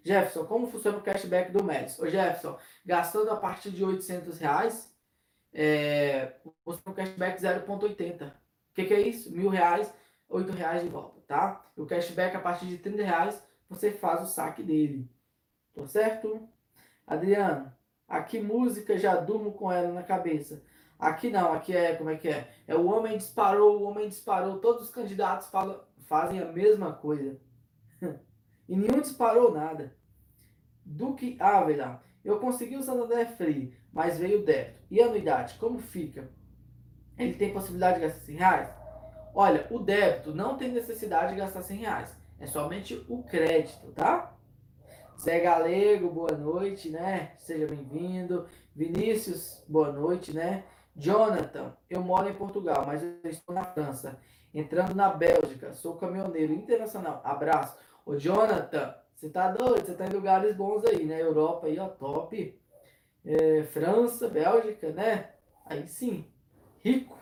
Jefferson, 0.04 0.46
como 0.46 0.66
funciona 0.66 0.98
o 0.98 1.02
cashback 1.02 1.52
do 1.52 1.62
Médici? 1.62 2.00
Ô 2.00 2.06
Jefferson, 2.09 2.59
gastando 2.84 3.30
a 3.30 3.36
partir 3.36 3.70
de 3.70 3.84
800 3.84 4.38
reais, 4.38 4.96
é, 5.52 6.34
você 6.64 6.80
tem 6.80 6.92
um 6.92 6.96
cashback 6.96 7.40
0,80 7.40 8.32
que, 8.78 8.84
que 8.86 8.94
é 8.94 9.00
isso? 9.00 9.32
Mil 9.32 9.48
reais, 9.48 9.93
oito 10.28 10.52
reais 10.52 10.82
de 10.82 10.89
volta, 10.89 11.18
tá? 11.28 11.64
O 11.76 11.86
cashback 11.86 12.36
a 12.36 12.40
partir 12.40 12.66
de 12.66 12.78
30 12.78 13.05
reais, 13.05 13.42
você 13.68 13.92
faz 13.92 14.22
o 14.22 14.26
saque 14.26 14.62
dele. 14.62 15.09
Tô 15.72 15.86
certo? 15.86 16.48
Adriano, 17.06 17.72
aqui 18.09 18.40
música 18.40 18.98
já 18.98 19.14
durmo 19.14 19.52
com 19.52 19.70
ela 19.70 19.92
na 19.92 20.02
cabeça. 20.02 20.64
Aqui 20.98 21.30
não, 21.30 21.52
aqui 21.52 21.76
é, 21.76 21.94
como 21.94 22.10
é 22.10 22.16
que 22.16 22.28
é? 22.28 22.52
É 22.66 22.74
o 22.74 22.86
homem 22.86 23.16
disparou, 23.16 23.78
o 23.78 23.84
homem 23.84 24.09
disparou. 24.09 24.59
Todos 24.59 24.82
os 24.82 24.90
candidatos 24.90 25.48
falam, 25.48 25.80
fazem 26.06 26.40
a 26.40 26.46
mesma 26.46 26.92
coisa. 26.92 27.38
e 28.68 28.76
nenhum 28.76 29.00
disparou 29.00 29.52
nada. 29.52 29.96
Duque 30.84 31.36
Ávila, 31.38 32.02
eu 32.24 32.40
consegui 32.40 32.76
o 32.76 32.82
Santander 32.82 33.30
Free, 33.36 33.76
mas 33.92 34.18
veio 34.18 34.44
débito. 34.44 34.80
E 34.90 35.00
a 35.00 35.06
anuidade, 35.06 35.55
como 35.59 35.78
fica? 35.78 36.28
ele 37.18 37.34
tem 37.34 37.52
possibilidade 37.52 37.96
de 37.96 38.06
gastar 38.06 38.20
100 38.20 38.36
reais? 38.36 38.77
Olha, 39.34 39.66
o 39.70 39.78
débito 39.78 40.34
não 40.34 40.56
tem 40.56 40.72
necessidade 40.72 41.32
de 41.32 41.38
gastar 41.38 41.62
100 41.62 41.76
reais. 41.76 42.16
É 42.40 42.46
somente 42.46 43.05
o 43.09 43.22
crédito, 43.22 43.92
tá? 43.92 44.34
Zé 45.20 45.40
Galego, 45.40 46.10
boa 46.10 46.32
noite, 46.32 46.90
né? 46.90 47.32
Seja 47.38 47.66
bem-vindo. 47.66 48.46
Vinícius, 48.74 49.64
boa 49.68 49.92
noite, 49.92 50.32
né? 50.32 50.64
Jonathan, 50.94 51.76
eu 51.90 52.00
moro 52.02 52.28
em 52.28 52.34
Portugal, 52.34 52.84
mas 52.86 53.02
estou 53.24 53.55
na 53.55 53.64
França. 53.64 54.18
Entrando 54.55 54.94
na 54.94 55.10
Bélgica, 55.10 55.74
sou 55.74 55.96
caminhoneiro 55.96 56.52
internacional. 56.52 57.20
Abraço. 57.24 57.76
Ô, 58.06 58.16
Jonathan, 58.16 58.94
você 59.14 59.28
tá 59.28 59.50
doido? 59.50 59.86
Você 59.86 59.94
tá 59.94 60.06
em 60.06 60.12
lugares 60.12 60.56
bons 60.56 60.84
aí, 60.84 61.05
né? 61.05 61.20
Europa 61.20 61.66
aí, 61.66 61.78
ó, 61.78 61.88
top. 61.88 62.59
É, 63.24 63.64
França, 63.64 64.28
Bélgica, 64.28 64.90
né? 64.90 65.30
Aí 65.66 65.86
sim 65.86 66.24
rico. 66.82 67.18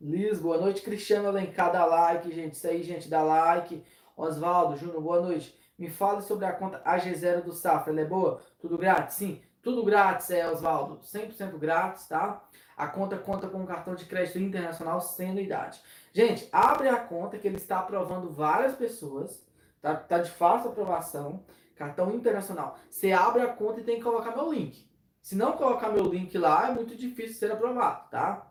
Liz, 0.00 0.40
boa 0.40 0.56
noite. 0.56 0.80
Cristiano 0.80 1.28
Alencar, 1.28 1.70
dá 1.70 1.84
like, 1.84 2.34
gente. 2.34 2.54
Isso 2.54 2.66
aí, 2.66 2.82
gente, 2.82 3.06
dá 3.06 3.22
like. 3.22 3.84
Oswaldo, 4.16 4.74
Júnior, 4.74 5.02
boa 5.02 5.20
noite. 5.20 5.54
Me 5.78 5.90
fale 5.90 6.22
sobre 6.22 6.46
a 6.46 6.52
conta 6.52 6.82
AG0 6.86 7.42
do 7.42 7.52
Safra. 7.52 7.92
Ela 7.92 8.00
é 8.00 8.04
boa? 8.06 8.40
Tudo 8.58 8.78
grátis? 8.78 9.16
Sim, 9.16 9.42
tudo 9.62 9.84
grátis, 9.84 10.30
é, 10.30 10.50
Oswaldo. 10.50 11.00
100% 11.00 11.58
grátis, 11.58 12.06
tá? 12.06 12.42
A 12.78 12.86
conta 12.86 13.18
conta 13.18 13.46
com 13.46 13.58
um 13.58 13.66
cartão 13.66 13.94
de 13.94 14.06
crédito 14.06 14.38
internacional 14.38 15.02
sem 15.02 15.32
anuidade. 15.32 15.82
Gente, 16.14 16.48
abre 16.50 16.88
a 16.88 16.96
conta 16.96 17.36
que 17.36 17.46
ele 17.46 17.56
está 17.56 17.80
aprovando 17.80 18.32
várias 18.32 18.74
pessoas. 18.74 19.46
Tá, 19.82 19.94
tá 19.94 20.16
de 20.16 20.30
fácil 20.30 20.70
aprovação. 20.70 21.44
Cartão 21.76 22.10
internacional. 22.10 22.78
Você 22.88 23.12
abre 23.12 23.42
a 23.42 23.48
conta 23.48 23.80
e 23.80 23.84
tem 23.84 23.96
que 23.96 24.02
colocar 24.02 24.34
meu 24.34 24.50
link. 24.50 24.88
Se 25.20 25.36
não 25.36 25.52
colocar 25.52 25.90
meu 25.90 26.04
link 26.04 26.38
lá, 26.38 26.70
é 26.70 26.74
muito 26.74 26.96
difícil 26.96 27.34
ser 27.34 27.52
aprovado, 27.52 28.08
tá? 28.08 28.49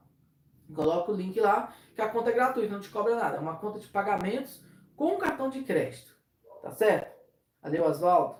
Coloca 0.74 1.12
o 1.12 1.16
link 1.16 1.40
lá, 1.40 1.74
que 1.96 2.02
a 2.02 2.10
conta 2.10 2.30
é 2.30 2.34
gratuita, 2.34 2.74
não 2.74 2.82
te 2.82 2.90
cobra 2.90 3.16
nada. 3.16 3.38
É 3.38 3.40
uma 3.40 3.58
conta 3.58 3.80
de 3.80 3.88
pagamentos 3.88 4.62
com 4.96 5.18
cartão 5.18 5.50
de 5.50 5.64
crédito. 5.64 6.16
Tá 6.62 6.72
certo? 6.72 7.18
Valeu, 7.62 7.86
Oswaldo. 7.86 8.38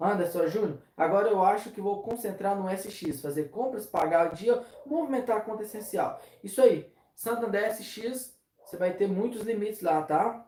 Anderson 0.00 0.46
Júnior, 0.46 0.78
agora 0.96 1.28
eu 1.28 1.42
acho 1.42 1.70
que 1.70 1.80
vou 1.80 2.02
concentrar 2.02 2.56
no 2.56 2.68
SX, 2.70 3.20
fazer 3.20 3.50
compras, 3.50 3.84
pagar 3.84 4.32
o 4.32 4.34
dia, 4.36 4.62
movimentar 4.86 5.38
a 5.38 5.40
conta 5.40 5.64
essencial. 5.64 6.22
Isso 6.42 6.62
aí. 6.62 6.92
Santander 7.16 7.74
SX, 7.74 8.38
você 8.64 8.76
vai 8.76 8.92
ter 8.92 9.08
muitos 9.08 9.42
limites 9.42 9.80
lá, 9.82 10.02
tá? 10.02 10.46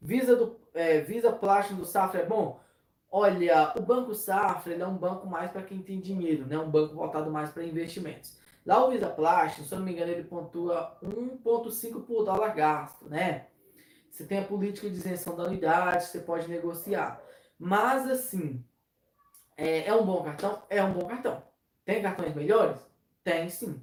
Visa 0.00 0.36
do 0.36 0.60
é, 0.72 1.00
Visa 1.00 1.32
Platinum 1.32 1.78
do 1.78 1.84
Safra 1.84 2.20
é 2.20 2.26
bom? 2.26 2.60
Olha, 3.16 3.72
o 3.78 3.80
Banco 3.80 4.12
Safra 4.12 4.74
é 4.74 4.84
um 4.84 4.96
banco 4.96 5.24
mais 5.28 5.48
para 5.52 5.62
quem 5.62 5.80
tem 5.80 6.00
dinheiro, 6.00 6.46
né? 6.46 6.58
Um 6.58 6.68
banco 6.68 6.96
voltado 6.96 7.30
mais 7.30 7.48
para 7.50 7.62
investimentos. 7.62 8.36
Lá 8.66 8.84
o 8.84 8.90
Visa 8.90 9.08
Platinum, 9.08 9.64
se 9.64 9.72
eu 9.72 9.78
não 9.78 9.86
me 9.86 9.92
engano, 9.92 10.10
ele 10.10 10.24
pontua 10.24 10.98
1,5 11.00 12.04
por 12.04 12.24
dólar 12.24 12.52
gasto, 12.56 13.08
né? 13.08 13.46
Você 14.10 14.26
tem 14.26 14.40
a 14.40 14.44
política 14.44 14.90
de 14.90 14.96
isenção 14.96 15.36
da 15.36 15.44
anuidade, 15.44 16.06
você 16.06 16.18
pode 16.18 16.48
negociar. 16.48 17.22
Mas 17.56 18.10
assim, 18.10 18.64
é, 19.56 19.86
é 19.86 19.94
um 19.94 20.04
bom 20.04 20.24
cartão? 20.24 20.64
É 20.68 20.82
um 20.82 20.92
bom 20.92 21.06
cartão. 21.06 21.40
Tem 21.84 22.02
cartões 22.02 22.34
melhores? 22.34 22.80
Tem 23.22 23.48
sim, 23.48 23.80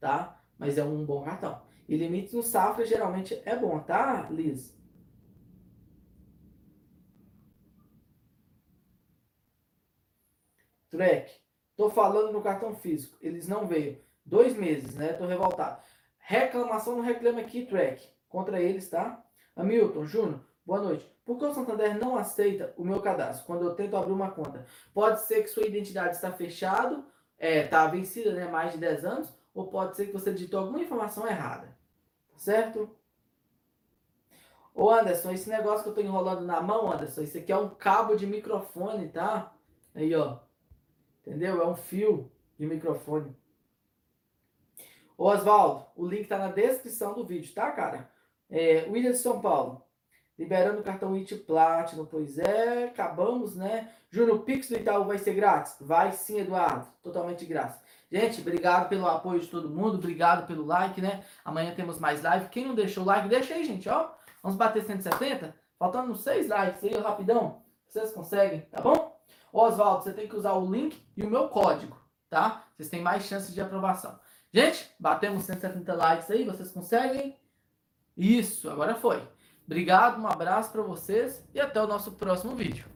tá? 0.00 0.42
Mas 0.58 0.78
é 0.78 0.82
um 0.82 1.04
bom 1.04 1.22
cartão. 1.22 1.62
E 1.88 1.96
limites 1.96 2.34
no 2.34 2.42
Safra 2.42 2.84
geralmente 2.84 3.40
é 3.44 3.54
bom, 3.54 3.78
tá, 3.78 4.26
Liz? 4.32 4.76
Trek. 10.94 11.28
Tô 11.76 11.90
falando 11.90 12.32
no 12.32 12.40
cartão 12.40 12.72
físico. 12.76 13.16
Eles 13.20 13.48
não 13.48 13.66
veio. 13.66 14.00
Dois 14.24 14.56
meses, 14.56 14.94
né? 14.94 15.12
Tô 15.12 15.26
revoltado. 15.26 15.82
Reclamação 16.18 16.96
no 16.96 17.02
Reclame 17.02 17.40
Aqui, 17.40 17.66
Track. 17.66 18.08
Contra 18.28 18.60
eles, 18.60 18.88
tá? 18.88 19.20
Hamilton, 19.56 20.04
Júnior, 20.06 20.40
boa 20.64 20.80
noite. 20.80 21.12
Por 21.24 21.36
que 21.36 21.44
o 21.46 21.52
Santander 21.52 21.98
não 21.98 22.16
aceita 22.16 22.72
o 22.76 22.84
meu 22.84 23.00
cadastro 23.00 23.44
quando 23.44 23.64
eu 23.64 23.74
tento 23.74 23.96
abrir 23.96 24.12
uma 24.12 24.30
conta? 24.30 24.64
Pode 24.92 25.22
ser 25.22 25.42
que 25.42 25.48
sua 25.48 25.66
identidade 25.66 26.14
está 26.14 26.30
fechada, 26.30 27.04
é, 27.38 27.66
tá 27.66 27.86
vencida, 27.88 28.32
né? 28.32 28.46
Mais 28.46 28.72
de 28.72 28.78
10 28.78 29.04
anos, 29.04 29.34
ou 29.52 29.66
pode 29.66 29.96
ser 29.96 30.06
que 30.06 30.12
você 30.12 30.32
digitou 30.32 30.60
alguma 30.60 30.80
informação 30.80 31.26
errada. 31.26 31.76
Tá 32.32 32.38
certo? 32.38 32.96
Ô 34.72 34.90
Anderson, 34.90 35.32
esse 35.32 35.48
negócio 35.48 35.82
que 35.82 35.90
eu 35.90 35.94
tô 35.94 36.00
enrolando 36.00 36.42
na 36.42 36.60
mão, 36.60 36.92
Anderson, 36.92 37.22
isso 37.22 37.38
aqui 37.38 37.50
é 37.50 37.56
um 37.56 37.70
cabo 37.70 38.14
de 38.14 38.26
microfone, 38.26 39.08
tá? 39.08 39.52
Aí, 39.92 40.14
ó. 40.14 40.43
Entendeu? 41.26 41.62
É 41.62 41.66
um 41.66 41.74
fio 41.74 42.30
de 42.58 42.66
microfone. 42.66 43.34
Ô 45.16 45.28
Oswaldo, 45.28 45.86
o 45.96 46.06
link 46.06 46.26
tá 46.26 46.38
na 46.38 46.48
descrição 46.48 47.14
do 47.14 47.24
vídeo, 47.24 47.54
tá, 47.54 47.70
cara? 47.70 48.10
É, 48.50 48.86
William 48.90 49.12
de 49.12 49.18
São 49.18 49.40
Paulo. 49.40 49.82
Liberando 50.36 50.80
o 50.80 50.84
cartão 50.84 51.14
IT 51.14 51.36
Platinum. 51.36 52.04
Pois 52.04 52.38
é, 52.38 52.86
acabamos, 52.86 53.54
né? 53.54 53.92
Júnior, 54.10 54.40
Pix 54.40 54.68
do 54.68 54.76
Itaú 54.76 55.04
vai 55.04 55.18
ser 55.18 55.34
grátis? 55.34 55.76
Vai 55.80 56.12
sim, 56.12 56.40
Eduardo. 56.40 56.88
Totalmente 57.02 57.46
grátis. 57.46 57.80
Gente, 58.10 58.40
obrigado 58.40 58.88
pelo 58.88 59.06
apoio 59.06 59.40
de 59.40 59.46
todo 59.46 59.70
mundo. 59.70 59.94
Obrigado 59.94 60.46
pelo 60.46 60.66
like, 60.66 61.00
né? 61.00 61.24
Amanhã 61.44 61.72
temos 61.74 61.98
mais 61.98 62.22
live. 62.22 62.48
Quem 62.48 62.66
não 62.66 62.74
deixou 62.74 63.04
o 63.04 63.06
like, 63.06 63.28
deixa 63.28 63.54
aí, 63.54 63.64
gente, 63.64 63.88
ó. 63.88 64.10
Vamos 64.42 64.58
bater 64.58 64.84
170? 64.84 65.54
Faltando 65.78 66.12
uns 66.12 66.22
6 66.22 66.48
likes 66.48 66.84
aí, 66.84 66.94
rapidão. 66.98 67.62
Vocês 67.88 68.12
conseguem, 68.12 68.60
tá 68.62 68.80
bom? 68.80 69.13
Oswaldo, 69.56 70.02
você 70.02 70.12
tem 70.12 70.26
que 70.26 70.36
usar 70.36 70.54
o 70.54 70.68
link 70.68 71.00
e 71.16 71.22
o 71.22 71.30
meu 71.30 71.48
código, 71.48 71.96
tá? 72.28 72.64
Vocês 72.76 72.88
têm 72.88 73.00
mais 73.00 73.24
chances 73.24 73.54
de 73.54 73.60
aprovação. 73.60 74.18
Gente, 74.52 74.90
batemos 74.98 75.44
170 75.44 75.94
likes 75.94 76.30
aí, 76.30 76.44
vocês 76.44 76.72
conseguem? 76.72 77.38
Isso, 78.16 78.68
agora 78.68 78.96
foi. 78.96 79.22
Obrigado, 79.64 80.20
um 80.20 80.26
abraço 80.26 80.72
para 80.72 80.82
vocês 80.82 81.44
e 81.54 81.60
até 81.60 81.80
o 81.80 81.86
nosso 81.86 82.12
próximo 82.12 82.54
vídeo. 82.54 82.93